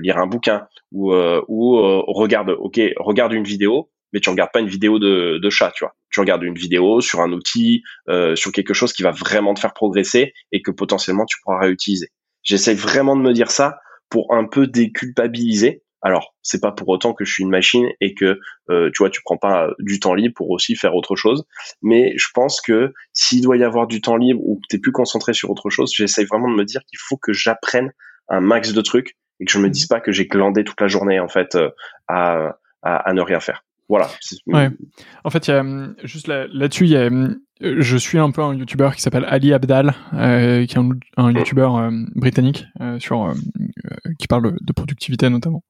lire 0.00 0.18
un 0.18 0.26
bouquin 0.28 0.66
ou, 0.92 1.12
ou 1.12 2.02
regarde, 2.12 2.50
ok, 2.50 2.80
regarde 2.98 3.32
une 3.32 3.42
vidéo, 3.42 3.90
mais 4.12 4.20
tu 4.20 4.30
regardes 4.30 4.50
pas 4.52 4.60
une 4.60 4.68
vidéo 4.68 4.98
de, 4.98 5.38
de 5.42 5.50
chat, 5.50 5.72
tu 5.74 5.84
vois. 5.84 5.94
Tu 6.10 6.20
regardes 6.20 6.42
une 6.42 6.54
vidéo 6.54 7.00
sur 7.00 7.20
un 7.20 7.32
outil, 7.32 7.82
euh, 8.08 8.34
sur 8.34 8.52
quelque 8.52 8.74
chose 8.74 8.92
qui 8.92 9.02
va 9.02 9.10
vraiment 9.10 9.54
te 9.54 9.60
faire 9.60 9.72
progresser 9.72 10.32
et 10.52 10.62
que 10.62 10.70
potentiellement 10.70 11.26
tu 11.26 11.36
pourras 11.42 11.60
réutiliser. 11.60 12.08
J'essaie 12.42 12.74
vraiment 12.74 13.16
de 13.16 13.22
me 13.22 13.32
dire 13.32 13.50
ça 13.50 13.78
pour 14.08 14.34
un 14.34 14.46
peu 14.46 14.66
déculpabiliser. 14.66 15.82
Alors, 16.02 16.34
c'est 16.42 16.60
pas 16.60 16.72
pour 16.72 16.88
autant 16.88 17.12
que 17.12 17.24
je 17.24 17.32
suis 17.32 17.42
une 17.42 17.50
machine 17.50 17.88
et 18.00 18.14
que 18.14 18.38
euh, 18.70 18.90
tu 18.94 18.98
vois, 18.98 19.10
tu 19.10 19.20
prends 19.22 19.36
pas 19.36 19.68
du 19.78 20.00
temps 20.00 20.14
libre 20.14 20.34
pour 20.34 20.50
aussi 20.50 20.74
faire 20.76 20.94
autre 20.94 21.16
chose. 21.16 21.44
Mais 21.82 22.14
je 22.16 22.28
pense 22.32 22.60
que 22.60 22.92
s'il 23.12 23.42
doit 23.42 23.56
y 23.56 23.64
avoir 23.64 23.86
du 23.86 24.00
temps 24.00 24.16
libre 24.16 24.40
ou 24.42 24.56
que 24.56 24.66
tu 24.70 24.76
es 24.76 24.78
plus 24.78 24.92
concentré 24.92 25.34
sur 25.34 25.50
autre 25.50 25.68
chose, 25.70 25.92
j'essaie 25.94 26.24
vraiment 26.24 26.50
de 26.50 26.56
me 26.56 26.64
dire 26.64 26.80
qu'il 26.88 26.98
faut 26.98 27.16
que 27.16 27.32
j'apprenne 27.32 27.92
un 28.28 28.40
max 28.40 28.72
de 28.72 28.80
trucs 28.80 29.16
et 29.40 29.44
que 29.44 29.52
je 29.52 29.58
me 29.58 29.68
dise 29.68 29.86
pas 29.86 30.00
que 30.00 30.12
j'ai 30.12 30.26
glandé 30.26 30.64
toute 30.64 30.80
la 30.80 30.88
journée 30.88 31.20
en 31.20 31.28
fait 31.28 31.54
euh, 31.54 31.70
à, 32.08 32.54
à 32.82 33.12
ne 33.12 33.20
rien 33.20 33.40
faire. 33.40 33.64
Voilà. 33.90 34.08
Ouais. 34.46 34.70
En 35.24 35.30
fait, 35.30 35.48
y 35.48 35.50
a 35.50 35.60
hum, 35.60 35.96
juste 36.04 36.28
là-dessus, 36.28 36.94
a, 36.94 37.08
hum, 37.08 37.40
je 37.60 37.96
suis 37.96 38.18
un 38.18 38.30
peu 38.30 38.40
un 38.40 38.54
youtubeur 38.54 38.94
qui 38.94 39.02
s'appelle 39.02 39.24
Ali 39.28 39.52
Abdal, 39.52 39.94
euh, 40.14 40.64
qui 40.64 40.76
est 40.76 40.78
un, 40.78 40.90
un 41.16 41.32
youtubeur 41.32 41.76
euh, 41.76 41.90
britannique 42.14 42.66
euh, 42.80 43.00
sur 43.00 43.24
euh, 43.24 43.34
qui 44.20 44.28
parle 44.28 44.56
de 44.60 44.72
productivité 44.72 45.28
notamment. 45.28 45.64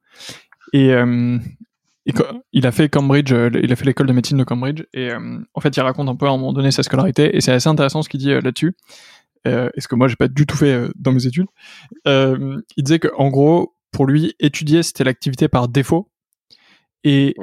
Et, 0.75 0.91
et 0.91 2.13
il 2.53 2.67
a 2.67 2.73
fait 2.73 2.91
Cambridge, 2.91 3.33
il 3.33 3.73
a 3.73 3.77
fait 3.77 3.87
l'école 3.87 4.07
de 4.07 4.13
médecine 4.13 4.37
de 4.37 4.45
Cambridge, 4.45 4.83
et 4.93 5.11
en 5.55 5.61
fait, 5.61 5.75
il 5.77 5.81
raconte 5.81 6.09
un 6.09 6.15
peu 6.15 6.27
à 6.27 6.29
un 6.29 6.37
moment 6.37 6.53
donné 6.53 6.71
sa 6.71 6.83
scolarité, 6.83 7.35
et 7.35 7.41
c'est 7.41 7.53
assez 7.53 7.69
intéressant 7.69 8.03
ce 8.03 8.11
qu'il 8.11 8.21
dit 8.21 8.35
là-dessus. 8.35 8.75
Euh, 9.49 9.71
et 9.75 9.81
ce 9.81 9.89
que 9.89 9.95
moi 9.95 10.07
j'ai 10.07 10.17
pas 10.17 10.29
du 10.29 10.45
tout 10.45 10.59
fait 10.59 10.91
dans 10.95 11.13
mes 11.13 11.27
études. 11.27 11.47
il 12.05 12.63
disait 12.77 12.99
que 12.99 13.09
en 13.17 13.31
gros, 13.31 13.75
pour 13.91 14.07
lui, 14.07 14.35
étudier 14.39 14.83
c'était 14.83 15.05
l'activité 15.05 15.49
par 15.49 15.69
défaut, 15.69 16.11
et 17.03 17.35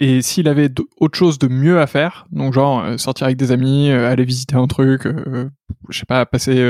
et 0.00 0.22
s'il 0.22 0.48
avait 0.48 0.70
autre 0.98 1.16
chose 1.16 1.38
de 1.38 1.48
mieux 1.48 1.80
à 1.80 1.86
faire, 1.86 2.26
donc 2.32 2.52
genre 2.52 2.82
euh, 2.82 2.96
sortir 2.96 3.26
avec 3.26 3.36
des 3.36 3.52
amis, 3.52 3.90
euh, 3.90 4.10
aller 4.10 4.24
visiter 4.24 4.56
un 4.56 4.66
truc, 4.66 5.06
euh, 5.06 5.48
je 5.90 5.98
sais 5.98 6.06
pas, 6.06 6.26
passer 6.26 6.60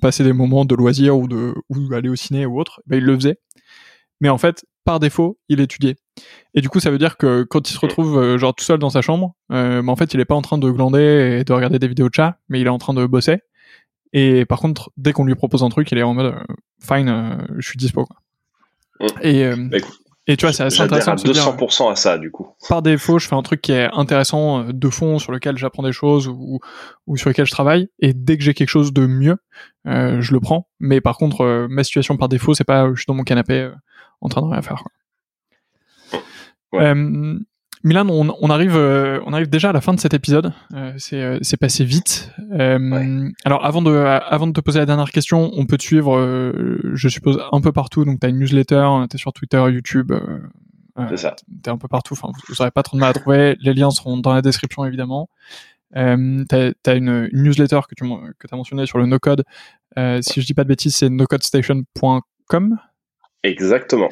passer 0.00 0.24
des 0.24 0.32
moments 0.32 0.64
de 0.64 0.74
loisirs 0.74 1.16
ou 1.16 1.28
de 1.28 1.54
ou 1.70 1.94
aller 1.94 2.08
au 2.08 2.16
ciné 2.16 2.46
ou 2.46 2.60
autre, 2.60 2.82
ben 2.86 2.98
il 2.98 3.04
le 3.04 3.14
faisait. 3.14 3.38
Mais 4.20 4.28
en 4.28 4.38
fait, 4.38 4.64
par 4.84 5.00
défaut, 5.00 5.38
il 5.48 5.60
étudiait. 5.60 5.96
Et 6.54 6.60
du 6.60 6.68
coup, 6.68 6.78
ça 6.78 6.90
veut 6.90 6.98
dire 6.98 7.16
que 7.16 7.42
quand 7.44 7.68
il 7.68 7.72
se 7.72 7.78
retrouve 7.80 8.36
genre 8.36 8.54
tout 8.54 8.64
seul 8.64 8.78
dans 8.78 8.90
sa 8.90 9.00
chambre, 9.00 9.34
ben 9.48 9.88
en 9.88 9.96
fait, 9.96 10.14
il 10.14 10.20
est 10.20 10.24
pas 10.24 10.34
en 10.34 10.42
train 10.42 10.58
de 10.58 10.70
glander 10.70 11.38
et 11.40 11.44
de 11.44 11.52
regarder 11.52 11.78
des 11.78 11.88
vidéos 11.88 12.08
de 12.08 12.14
chat, 12.14 12.38
mais 12.48 12.60
il 12.60 12.66
est 12.66 12.70
en 12.70 12.78
train 12.78 12.94
de 12.94 13.06
bosser. 13.06 13.38
Et 14.12 14.44
par 14.44 14.60
contre, 14.60 14.92
dès 14.96 15.12
qu'on 15.12 15.24
lui 15.24 15.34
propose 15.34 15.62
un 15.62 15.68
truc, 15.68 15.90
il 15.90 15.98
est 15.98 16.02
en 16.02 16.14
mode 16.14 16.34
fine, 16.80 17.46
je 17.58 17.66
suis 17.66 17.78
dispo. 17.78 18.04
Quoi. 18.04 18.16
Mmh. 19.00 19.06
Et 19.22 19.56
bah, 19.56 19.78
et 20.26 20.36
tu 20.36 20.46
vois, 20.46 20.54
c'est 20.54 20.62
assez 20.62 20.80
intéressant. 20.80 21.12
À 21.12 21.16
200% 21.16 21.92
à 21.92 21.96
ça, 21.96 22.16
du 22.16 22.30
coup. 22.30 22.48
Par 22.68 22.80
défaut, 22.80 23.18
je 23.18 23.28
fais 23.28 23.34
un 23.34 23.42
truc 23.42 23.60
qui 23.60 23.72
est 23.72 23.90
intéressant 23.92 24.60
euh, 24.60 24.72
de 24.72 24.88
fond, 24.88 25.18
sur 25.18 25.32
lequel 25.32 25.58
j'apprends 25.58 25.82
des 25.82 25.92
choses 25.92 26.28
ou, 26.28 26.60
ou 27.06 27.16
sur 27.18 27.28
lequel 27.28 27.44
je 27.44 27.50
travaille. 27.50 27.90
Et 27.98 28.14
dès 28.14 28.38
que 28.38 28.42
j'ai 28.42 28.54
quelque 28.54 28.70
chose 28.70 28.94
de 28.94 29.06
mieux, 29.06 29.36
euh, 29.86 30.22
je 30.22 30.32
le 30.32 30.40
prends. 30.40 30.68
Mais 30.80 31.02
par 31.02 31.18
contre, 31.18 31.42
euh, 31.42 31.66
ma 31.68 31.84
situation 31.84 32.16
par 32.16 32.30
défaut, 32.30 32.54
c'est 32.54 32.64
pas 32.64 32.88
je 32.94 33.00
suis 33.00 33.06
dans 33.06 33.14
mon 33.14 33.24
canapé 33.24 33.60
euh, 33.60 33.74
en 34.22 34.28
train 34.28 34.40
de 34.40 34.46
rien 34.46 34.62
faire. 34.62 34.82
Quoi. 34.82 36.20
Ouais. 36.72 36.94
Milan, 37.84 38.08
on, 38.08 38.34
on 38.40 38.48
arrive, 38.48 38.76
euh, 38.76 39.20
on 39.26 39.34
arrive 39.34 39.50
déjà 39.50 39.68
à 39.68 39.72
la 39.74 39.82
fin 39.82 39.92
de 39.92 40.00
cet 40.00 40.14
épisode. 40.14 40.54
Euh, 40.74 40.96
euh, 41.12 41.38
c'est 41.42 41.56
passé 41.58 41.84
vite. 41.84 42.32
Alors, 43.44 43.62
avant 43.62 43.82
de, 43.82 43.94
avant 43.94 44.46
de 44.46 44.52
te 44.52 44.60
poser 44.62 44.78
la 44.78 44.86
dernière 44.86 45.10
question, 45.10 45.50
on 45.52 45.66
peut 45.66 45.76
te 45.76 45.82
suivre, 45.82 46.16
je 46.94 47.08
suppose, 47.08 47.38
un 47.52 47.60
peu 47.60 47.72
partout. 47.72 48.06
Donc, 48.06 48.20
tu 48.20 48.26
as 48.26 48.30
une 48.30 48.38
newsletter, 48.38 48.88
tu 49.10 49.16
es 49.16 49.18
sur 49.18 49.34
Twitter, 49.34 49.62
YouTube. 49.70 50.12
c'est 51.10 51.18
ça. 51.18 51.36
Tu 51.36 51.68
es 51.68 51.68
un 51.68 51.76
peu 51.76 51.88
partout. 51.88 52.14
Enfin, 52.14 52.28
vous 52.48 52.54
n'aurez 52.58 52.70
pas 52.70 52.82
trop 52.82 52.96
de 52.96 53.00
mal 53.00 53.10
à 53.10 53.12
trouver. 53.12 53.56
Les 53.60 53.74
liens 53.74 53.90
seront 53.90 54.16
dans 54.16 54.32
la 54.32 54.40
description, 54.40 54.86
évidemment. 54.86 55.28
Euh, 55.94 56.42
tu 56.48 56.90
as, 56.90 56.94
une, 56.94 57.28
newsletter 57.34 57.80
que 57.88 57.94
tu 57.94 58.04
que 58.38 58.46
as 58.50 58.56
mentionné 58.56 58.86
sur 58.86 58.96
le 58.96 59.04
no-code. 59.04 59.44
si 60.22 60.40
je 60.40 60.46
dis 60.46 60.54
pas 60.54 60.64
de 60.64 60.68
bêtises, 60.68 60.96
c'est 60.96 61.10
nocodestation.com. 61.10 62.78
Exactement. 63.42 64.08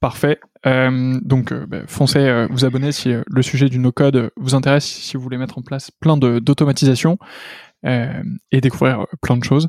Parfait. 0.00 0.38
Euh, 0.66 1.18
donc, 1.22 1.52
euh, 1.52 1.64
bah, 1.66 1.82
foncez 1.86 2.18
euh, 2.18 2.46
vous 2.50 2.64
abonner 2.64 2.92
si 2.92 3.14
le 3.26 3.42
sujet 3.42 3.68
du 3.68 3.78
no-code 3.78 4.30
vous 4.36 4.54
intéresse, 4.54 4.84
si 4.84 5.16
vous 5.16 5.22
voulez 5.22 5.38
mettre 5.38 5.58
en 5.58 5.62
place 5.62 5.90
plein 5.90 6.16
d'automatisation 6.16 7.18
et 7.84 8.60
découvrir 8.60 9.06
plein 9.22 9.36
de 9.36 9.44
choses. 9.44 9.68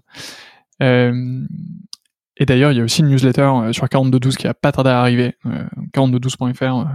et 0.82 2.46
d'ailleurs, 2.48 2.72
il 2.72 2.78
y 2.78 2.82
a 2.82 2.84
aussi 2.84 3.02
une 3.02 3.10
newsletter 3.10 3.72
sur 3.74 3.88
4212 3.88 4.38
qui 4.38 4.48
a 4.48 4.56
pas 4.56 4.72
tardé 4.72 4.90
à 4.90 5.00
arriver. 5.00 5.36
4212.fr, 5.94 6.88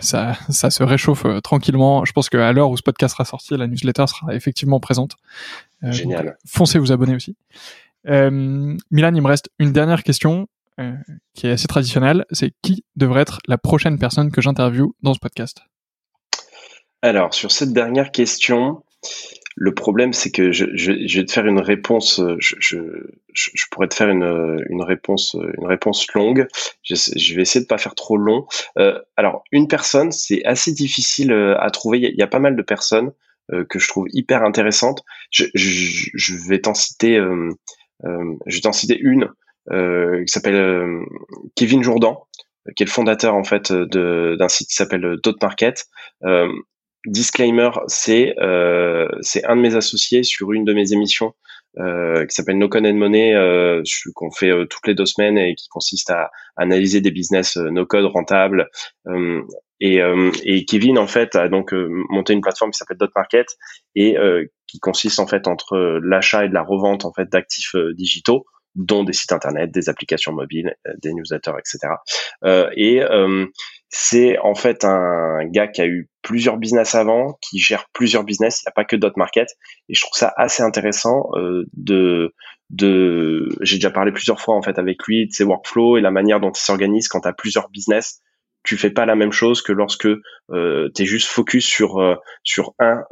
ça, 0.00 0.34
ça 0.48 0.70
se 0.70 0.82
réchauffe 0.82 1.24
tranquillement. 1.44 2.04
Je 2.04 2.10
pense 2.10 2.28
qu'à 2.28 2.52
l'heure 2.52 2.68
où 2.68 2.76
ce 2.76 2.82
podcast 2.82 3.14
sera 3.14 3.24
sorti, 3.24 3.56
la 3.56 3.68
newsletter 3.68 4.06
sera 4.08 4.34
effectivement 4.34 4.80
présente. 4.80 5.14
Génial. 5.82 6.36
foncez 6.44 6.80
vous 6.80 6.90
abonner 6.90 7.14
aussi. 7.14 7.36
Milan, 8.04 9.14
il 9.14 9.22
me 9.22 9.28
reste 9.28 9.50
une 9.60 9.72
dernière 9.72 10.02
question. 10.02 10.48
Euh, 10.80 10.92
qui 11.34 11.46
est 11.46 11.50
assez 11.50 11.68
traditionnel, 11.68 12.24
c'est 12.30 12.52
qui 12.62 12.84
devrait 12.96 13.22
être 13.22 13.38
la 13.46 13.58
prochaine 13.58 13.98
personne 13.98 14.30
que 14.30 14.40
j'interviewe 14.40 14.94
dans 15.02 15.12
ce 15.12 15.18
podcast? 15.18 15.62
Alors, 17.02 17.34
sur 17.34 17.52
cette 17.52 17.72
dernière 17.72 18.12
question, 18.12 18.82
le 19.56 19.74
problème, 19.74 20.12
c'est 20.14 20.30
que 20.30 20.52
je, 20.52 20.64
vais 20.64 21.24
te 21.24 21.32
faire 21.32 21.46
une 21.46 21.60
réponse. 21.60 22.22
Je, 22.38 22.78
pourrais 23.70 23.88
te 23.88 23.94
faire 23.94 24.08
une, 24.08 24.82
réponse, 24.82 25.36
une 25.58 25.66
réponse 25.66 26.06
longue. 26.14 26.46
Je, 26.82 27.34
vais 27.34 27.42
essayer 27.42 27.62
de 27.62 27.68
pas 27.68 27.78
faire 27.78 27.94
trop 27.94 28.16
long. 28.16 28.46
Euh, 28.78 28.98
alors, 29.16 29.42
une 29.52 29.68
personne, 29.68 30.12
c'est 30.12 30.44
assez 30.44 30.72
difficile 30.72 31.32
euh, 31.32 31.60
à 31.60 31.70
trouver. 31.70 31.98
Il 31.98 32.18
y, 32.18 32.22
a, 32.22 32.26
pas 32.26 32.38
mal 32.38 32.56
de 32.56 32.62
personnes 32.62 33.12
que 33.68 33.80
je 33.80 33.88
trouve 33.88 34.06
hyper 34.12 34.44
intéressantes. 34.44 35.02
Je, 35.30 35.44
vais 36.48 36.60
t'en 36.60 36.74
citer. 36.74 37.20
je 38.04 38.54
vais 38.54 38.60
t'en 38.60 38.72
citer 38.72 38.96
une 38.98 39.24
euh, 39.24 39.28
qui 39.68 40.32
s'appelle 40.32 40.54
euh, 40.54 41.04
Kevin 41.56 41.82
Jourdan, 41.82 42.26
qui 42.76 42.82
est 42.82 42.86
le 42.86 42.90
fondateur 42.90 43.34
en 43.34 43.44
fait 43.44 43.72
d'un 43.72 44.48
site 44.48 44.68
qui 44.68 44.76
s'appelle 44.76 45.16
Dot 45.22 45.40
Market. 45.42 45.86
Euh, 46.24 46.48
disclaimer, 47.06 47.70
c'est 47.86 48.34
c'est 49.20 49.44
un 49.44 49.56
de 49.56 49.60
mes 49.60 49.74
associés 49.76 50.22
sur 50.22 50.52
une 50.52 50.64
de 50.64 50.72
mes 50.72 50.92
émissions 50.92 51.34
euh, 51.78 52.26
qui 52.26 52.34
s'appelle 52.34 52.58
No 52.58 52.68
Code 52.68 52.84
and 52.84 52.94
Money, 52.94 53.32
euh, 53.32 53.82
qu'on 54.16 54.32
fait 54.32 54.50
euh, 54.50 54.64
toutes 54.64 54.88
les 54.88 54.94
deux 54.96 55.06
semaines 55.06 55.38
et 55.38 55.54
qui 55.54 55.68
consiste 55.68 56.10
à, 56.10 56.32
analyser 56.56 57.00
des 57.00 57.12
business 57.12 57.56
no 57.56 57.86
code 57.86 58.06
rentables. 58.06 58.68
Et, 59.82 60.00
et, 60.42 60.64
Kevin 60.66 60.98
en 60.98 61.06
fait 61.06 61.36
a 61.36 61.48
donc 61.48 61.72
monté 61.72 62.34
une 62.34 62.42
plateforme 62.42 62.70
qui 62.70 62.76
s'appelle 62.76 62.98
Dot 62.98 63.12
Market 63.16 63.46
et 63.94 64.16
qui 64.66 64.78
consiste 64.78 65.20
en 65.20 65.26
fait 65.26 65.48
entre 65.48 66.00
l'achat 66.02 66.44
et 66.44 66.48
de 66.50 66.54
la 66.54 66.62
revente 66.62 67.06
en 67.06 67.14
fait 67.14 67.30
d'actifs 67.30 67.74
digitaux 67.94 68.44
dont 68.74 69.04
des 69.04 69.12
sites 69.12 69.32
internet, 69.32 69.70
des 69.70 69.88
applications 69.88 70.32
mobiles, 70.32 70.74
euh, 70.86 70.92
des 71.02 71.12
newsletters, 71.12 71.58
etc. 71.58 71.94
Euh, 72.44 72.70
et 72.76 73.02
euh, 73.02 73.46
c'est 73.88 74.38
en 74.38 74.54
fait 74.54 74.84
un 74.84 75.44
gars 75.46 75.66
qui 75.66 75.80
a 75.80 75.86
eu 75.86 76.08
plusieurs 76.22 76.56
business 76.56 76.94
avant, 76.94 77.38
qui 77.40 77.58
gère 77.58 77.86
plusieurs 77.92 78.24
business. 78.24 78.62
Il 78.62 78.66
n'y 78.66 78.70
a 78.70 78.72
pas 78.72 78.84
que 78.84 78.96
Dot 78.96 79.16
Market, 79.16 79.48
et 79.88 79.94
je 79.94 80.00
trouve 80.00 80.16
ça 80.16 80.32
assez 80.36 80.62
intéressant 80.62 81.28
euh, 81.34 81.64
de 81.74 82.32
de. 82.70 83.48
J'ai 83.62 83.76
déjà 83.76 83.90
parlé 83.90 84.12
plusieurs 84.12 84.40
fois 84.40 84.54
en 84.54 84.62
fait 84.62 84.78
avec 84.78 85.02
lui 85.06 85.26
de 85.26 85.32
ses 85.32 85.44
workflows 85.44 85.96
et 85.96 86.00
la 86.00 86.12
manière 86.12 86.40
dont 86.40 86.52
il 86.52 86.60
s'organise 86.60 87.08
quand 87.08 87.22
tu 87.22 87.28
as 87.28 87.32
plusieurs 87.32 87.68
business. 87.70 88.20
Tu 88.62 88.76
fais 88.76 88.90
pas 88.90 89.06
la 89.06 89.16
même 89.16 89.32
chose 89.32 89.62
que 89.62 89.72
lorsque 89.72 90.06
euh, 90.50 90.88
tu 90.94 91.02
es 91.02 91.04
juste 91.04 91.28
focus 91.28 91.66
sur 91.66 91.98
euh, 91.98 92.14
sur 92.44 92.74
un 92.78 93.02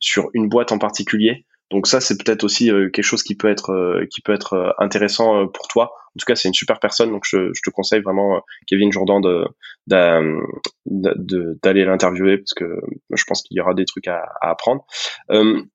sur 0.00 0.28
une 0.34 0.48
boîte 0.50 0.70
en 0.72 0.78
particulier. 0.78 1.46
Donc 1.70 1.86
ça, 1.86 2.00
c'est 2.00 2.22
peut-être 2.22 2.44
aussi 2.44 2.70
euh, 2.70 2.90
quelque 2.90 3.04
chose 3.04 3.22
qui 3.22 3.34
peut 3.34 3.48
être 3.48 3.70
euh, 3.70 4.06
qui 4.10 4.20
peut 4.20 4.32
être 4.32 4.52
euh, 4.52 4.70
intéressant 4.78 5.46
pour 5.48 5.68
toi. 5.68 5.92
En 6.14 6.18
tout 6.18 6.26
cas, 6.26 6.36
c'est 6.36 6.48
une 6.48 6.54
super 6.54 6.78
personne, 6.78 7.10
donc 7.10 7.24
je, 7.26 7.52
je 7.52 7.62
te 7.62 7.70
conseille 7.70 8.00
vraiment, 8.00 8.40
Kevin 8.68 8.92
Jourdan, 8.92 9.20
de 9.20 9.44
d'aller 9.86 11.84
l'interviewer 11.84 12.38
parce 12.38 12.54
que 12.54 12.80
je 13.12 13.24
pense 13.24 13.42
qu'il 13.42 13.56
y 13.56 13.60
aura 13.60 13.74
des 13.74 13.84
trucs 13.84 14.06
à, 14.06 14.22
à 14.40 14.50
apprendre. 14.50 14.84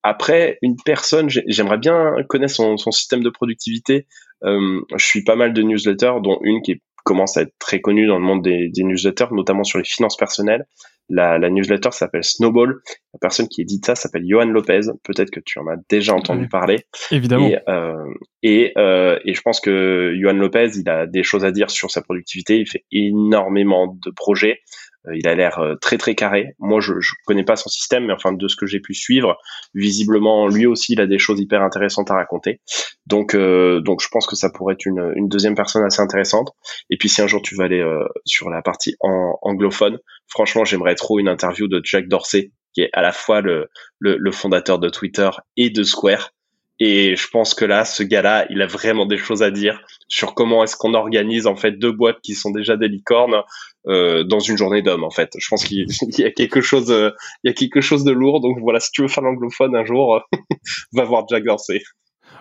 après, 0.01 0.57
une 0.61 0.77
personne, 0.85 1.29
j'aimerais 1.29 1.77
bien 1.77 2.15
connaître 2.29 2.53
son, 2.53 2.77
son, 2.77 2.91
système 2.91 3.21
de 3.21 3.29
productivité. 3.29 4.07
je 4.43 4.81
suis 4.97 5.23
pas 5.23 5.35
mal 5.35 5.53
de 5.53 5.61
newsletters, 5.61 6.21
dont 6.23 6.39
une 6.43 6.61
qui 6.61 6.81
commence 7.03 7.35
à 7.35 7.41
être 7.41 7.53
très 7.59 7.81
connue 7.81 8.07
dans 8.07 8.17
le 8.17 8.23
monde 8.23 8.41
des, 8.41 8.69
des 8.69 8.83
newsletters, 8.83 9.27
notamment 9.31 9.65
sur 9.65 9.77
les 9.77 9.83
finances 9.83 10.15
personnelles. 10.15 10.65
La, 11.10 11.38
la 11.39 11.49
newsletter 11.49 11.89
s'appelle 11.91 12.24
Snowball. 12.24 12.82
La 13.14 13.20
personne 13.20 13.47
qui 13.47 13.62
édite 13.62 13.86
ça 13.86 13.95
s'appelle 13.95 14.24
Johan 14.28 14.45
Lopez. 14.45 14.82
Peut-être 15.03 15.32
que 15.32 15.39
tu 15.39 15.60
en 15.60 15.68
as 15.68 15.78
déjà 15.89 16.14
entendu 16.14 16.47
parler. 16.47 16.86
Évidemment. 17.12 17.47
Et, 17.47 17.57
euh, 17.68 18.14
et, 18.43 18.74
euh, 18.78 19.20
et, 19.26 19.34
je 19.34 19.41
pense 19.41 19.60
que 19.60 20.14
Johan 20.22 20.34
Lopez, 20.34 20.70
il 20.76 20.88
a 20.89 21.07
des 21.07 21.24
choses 21.24 21.45
à 21.45 21.51
dire 21.51 21.70
sur 21.70 21.89
sa 21.89 22.01
productivité. 22.01 22.57
Il 22.57 22.68
fait 22.68 22.86
énormément 22.91 23.88
de 23.88 24.12
projets. 24.12 24.60
Euh, 25.07 25.15
il 25.15 25.27
a 25.27 25.35
l'air 25.35 25.59
euh, 25.59 25.75
très 25.75 25.97
très 25.97 26.15
carré. 26.15 26.55
Moi, 26.59 26.79
je, 26.81 26.99
je 26.99 27.13
connais 27.25 27.43
pas 27.43 27.55
son 27.55 27.69
système, 27.69 28.05
mais 28.05 28.13
enfin 28.13 28.31
de 28.31 28.47
ce 28.47 28.55
que 28.55 28.65
j'ai 28.65 28.79
pu 28.79 28.93
suivre, 28.93 29.37
visiblement 29.73 30.47
lui 30.47 30.65
aussi, 30.65 30.93
il 30.93 31.01
a 31.01 31.07
des 31.07 31.19
choses 31.19 31.39
hyper 31.39 31.61
intéressantes 31.61 32.11
à 32.11 32.15
raconter. 32.15 32.59
Donc, 33.05 33.35
euh, 33.35 33.79
donc 33.81 34.01
je 34.01 34.07
pense 34.09 34.27
que 34.27 34.35
ça 34.35 34.49
pourrait 34.49 34.73
être 34.73 34.85
une, 34.85 35.13
une, 35.15 35.27
deuxième 35.29 35.55
personne 35.55 35.83
assez 35.83 36.01
intéressante. 36.01 36.51
Et 36.89 36.97
puis 36.97 37.09
si 37.09 37.21
un 37.21 37.27
jour 37.27 37.41
tu 37.41 37.55
vas 37.55 37.65
aller 37.65 37.83
sur 38.25 38.49
la 38.49 38.61
partie 38.61 38.95
en, 39.01 39.37
anglophone, 39.41 39.99
franchement, 40.27 40.65
j'aimerais 40.65 40.95
trop 40.95 41.19
une 41.19 41.27
interview 41.27 41.67
de 41.67 41.81
Jack 41.83 42.07
Dorsey, 42.07 42.51
qui 42.73 42.81
est 42.81 42.89
à 42.93 43.01
la 43.01 43.11
fois 43.11 43.41
le, 43.41 43.69
le, 43.99 44.17
le 44.17 44.31
fondateur 44.31 44.79
de 44.79 44.89
Twitter 44.89 45.29
et 45.57 45.69
de 45.69 45.83
Square. 45.83 46.31
Et 46.79 47.17
je 47.17 47.27
pense 47.27 47.53
que 47.53 47.65
là, 47.65 47.83
ce 47.83 48.03
gars-là, 48.03 48.45
il 48.49 48.61
a 48.61 48.67
vraiment 48.67 49.05
des 49.05 49.17
choses 49.17 49.43
à 49.43 49.51
dire 49.51 49.81
sur 50.07 50.33
comment 50.33 50.63
est-ce 50.63 50.77
qu'on 50.77 50.93
organise 50.93 51.45
en 51.45 51.57
fait 51.57 51.73
deux 51.73 51.91
boîtes 51.91 52.21
qui 52.21 52.35
sont 52.35 52.51
déjà 52.51 52.77
des 52.77 52.87
licornes 52.87 53.41
euh, 53.88 54.23
dans 54.23 54.39
une 54.39 54.57
journée 54.57 54.82
d'homme. 54.82 55.03
En 55.03 55.09
fait, 55.09 55.32
je 55.38 55.47
pense 55.49 55.63
qu'il 55.63 55.86
y 56.17 56.23
a 56.23 56.32
quelque 56.32 56.61
chose, 56.61 56.91
euh, 56.91 57.11
il 57.43 57.49
y 57.49 57.51
a 57.51 57.53
quelque 57.53 57.82
chose 57.82 58.03
de 58.03 58.11
lourd. 58.11 58.41
Donc 58.41 58.57
voilà, 58.59 58.80
si 58.80 58.91
tu 58.91 59.01
veux 59.01 59.07
faire 59.07 59.23
l'anglophone 59.23 59.75
un 59.75 59.86
jour, 59.86 60.21
va 60.93 61.03
voir 61.03 61.25
Jack 61.30 61.43
Dorsey. 61.43 61.82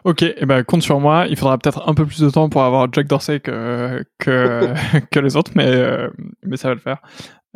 Ok, 0.04 0.22
et 0.22 0.34
eh 0.36 0.46
ben 0.46 0.62
compte 0.64 0.82
sur 0.82 1.00
moi. 1.00 1.26
Il 1.28 1.36
faudra 1.36 1.58
peut-être 1.58 1.88
un 1.88 1.94
peu 1.94 2.06
plus 2.06 2.20
de 2.20 2.30
temps 2.30 2.48
pour 2.48 2.62
avoir 2.62 2.88
Jack 2.92 3.06
Dorsey 3.06 3.40
que 3.40 4.04
que, 4.18 4.72
que 5.10 5.20
les 5.20 5.36
autres, 5.36 5.52
mais 5.54 5.66
euh, 5.66 6.08
mais 6.44 6.56
ça 6.56 6.68
va 6.68 6.74
le 6.74 6.80
faire. 6.80 6.98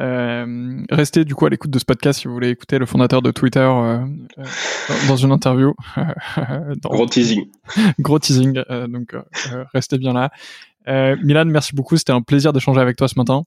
Euh, 0.00 0.82
restez 0.90 1.24
du 1.24 1.34
coup 1.34 1.46
à 1.46 1.50
l'écoute 1.50 1.70
de 1.70 1.78
ce 1.78 1.84
podcast 1.84 2.20
si 2.20 2.26
vous 2.26 2.34
voulez 2.34 2.48
écouter 2.48 2.78
le 2.78 2.86
fondateur 2.86 3.22
de 3.22 3.30
Twitter 3.30 3.60
euh, 3.60 4.04
dans 5.06 5.16
une 5.16 5.30
interview. 5.30 5.74
dans... 6.82 6.90
Gros 6.90 7.06
teasing. 7.06 7.46
Gros 8.00 8.18
teasing, 8.18 8.62
donc 8.88 9.14
restez 9.74 9.98
bien 9.98 10.12
là. 10.14 10.30
Milan, 11.22 11.44
merci 11.46 11.74
beaucoup, 11.74 11.96
c'était 11.96 12.12
un 12.12 12.22
plaisir 12.22 12.52
d'échanger 12.52 12.80
avec 12.80 12.96
toi 12.96 13.06
ce 13.06 13.14
matin. 13.16 13.44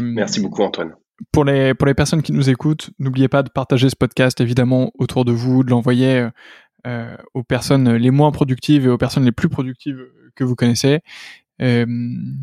Merci 0.00 0.40
beaucoup 0.40 0.62
Antoine. 0.62 0.94
Pour 1.32 1.44
les, 1.44 1.74
pour 1.74 1.86
les 1.86 1.94
personnes 1.94 2.22
qui 2.22 2.32
nous 2.32 2.48
écoutent, 2.48 2.90
n'oubliez 2.98 3.28
pas 3.28 3.42
de 3.42 3.50
partager 3.50 3.90
ce 3.90 3.96
podcast 3.96 4.40
évidemment 4.40 4.90
autour 4.98 5.24
de 5.24 5.32
vous, 5.32 5.64
de 5.64 5.70
l'envoyer 5.70 6.28
aux 7.34 7.42
personnes 7.42 7.94
les 7.94 8.10
moins 8.10 8.30
productives 8.30 8.86
et 8.86 8.88
aux 8.88 8.96
personnes 8.96 9.24
les 9.24 9.32
plus 9.32 9.50
productives 9.50 10.00
que 10.34 10.44
vous 10.44 10.56
connaissez. 10.56 11.00
Euh, 11.60 11.84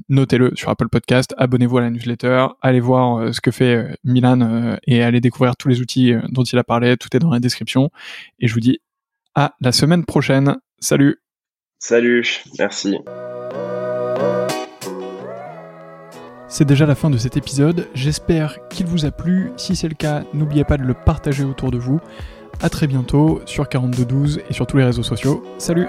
notez-le 0.09 0.51
sur 0.55 0.69
Apple 0.69 0.89
Podcast, 0.89 1.33
abonnez-vous 1.37 1.79
à 1.79 1.81
la 1.81 1.89
newsletter, 1.89 2.47
allez 2.61 2.79
voir 2.79 3.17
euh, 3.17 3.31
ce 3.31 3.41
que 3.41 3.49
fait 3.49 3.75
euh, 3.75 3.93
Milan 4.03 4.77
et 4.85 5.01
allez 5.01 5.21
découvrir 5.21 5.55
tous 5.57 5.69
les 5.69 5.81
outils 5.81 6.13
dont 6.29 6.43
il 6.43 6.57
a 6.59 6.63
parlé, 6.63 6.97
tout 6.97 7.09
est 7.15 7.19
dans 7.19 7.31
la 7.31 7.39
description. 7.39 7.89
Et 8.39 8.47
je 8.47 8.53
vous 8.53 8.59
dis 8.59 8.79
à 9.33 9.55
la 9.59 9.71
semaine 9.71 10.05
prochaine. 10.05 10.57
Salut 10.79 11.17
Salut, 11.79 12.43
merci. 12.57 12.97
C'est 16.49 16.65
déjà 16.65 16.85
la 16.85 16.95
fin 16.95 17.09
de 17.09 17.17
cet 17.17 17.35
épisode, 17.35 17.87
j'espère 17.93 18.57
qu'il 18.69 18.85
vous 18.85 19.05
a 19.05 19.11
plu. 19.11 19.51
Si 19.57 19.75
c'est 19.75 19.89
le 19.89 19.95
cas, 19.95 20.23
n'oubliez 20.33 20.63
pas 20.63 20.77
de 20.77 20.83
le 20.83 20.93
partager 20.93 21.43
autour 21.43 21.71
de 21.71 21.77
vous. 21.77 21.99
A 22.61 22.69
très 22.69 22.87
bientôt 22.87 23.41
sur 23.45 23.67
4212 23.67 24.39
et 24.49 24.53
sur 24.53 24.65
tous 24.65 24.77
les 24.77 24.85
réseaux 24.85 25.03
sociaux. 25.03 25.43
Salut 25.57 25.87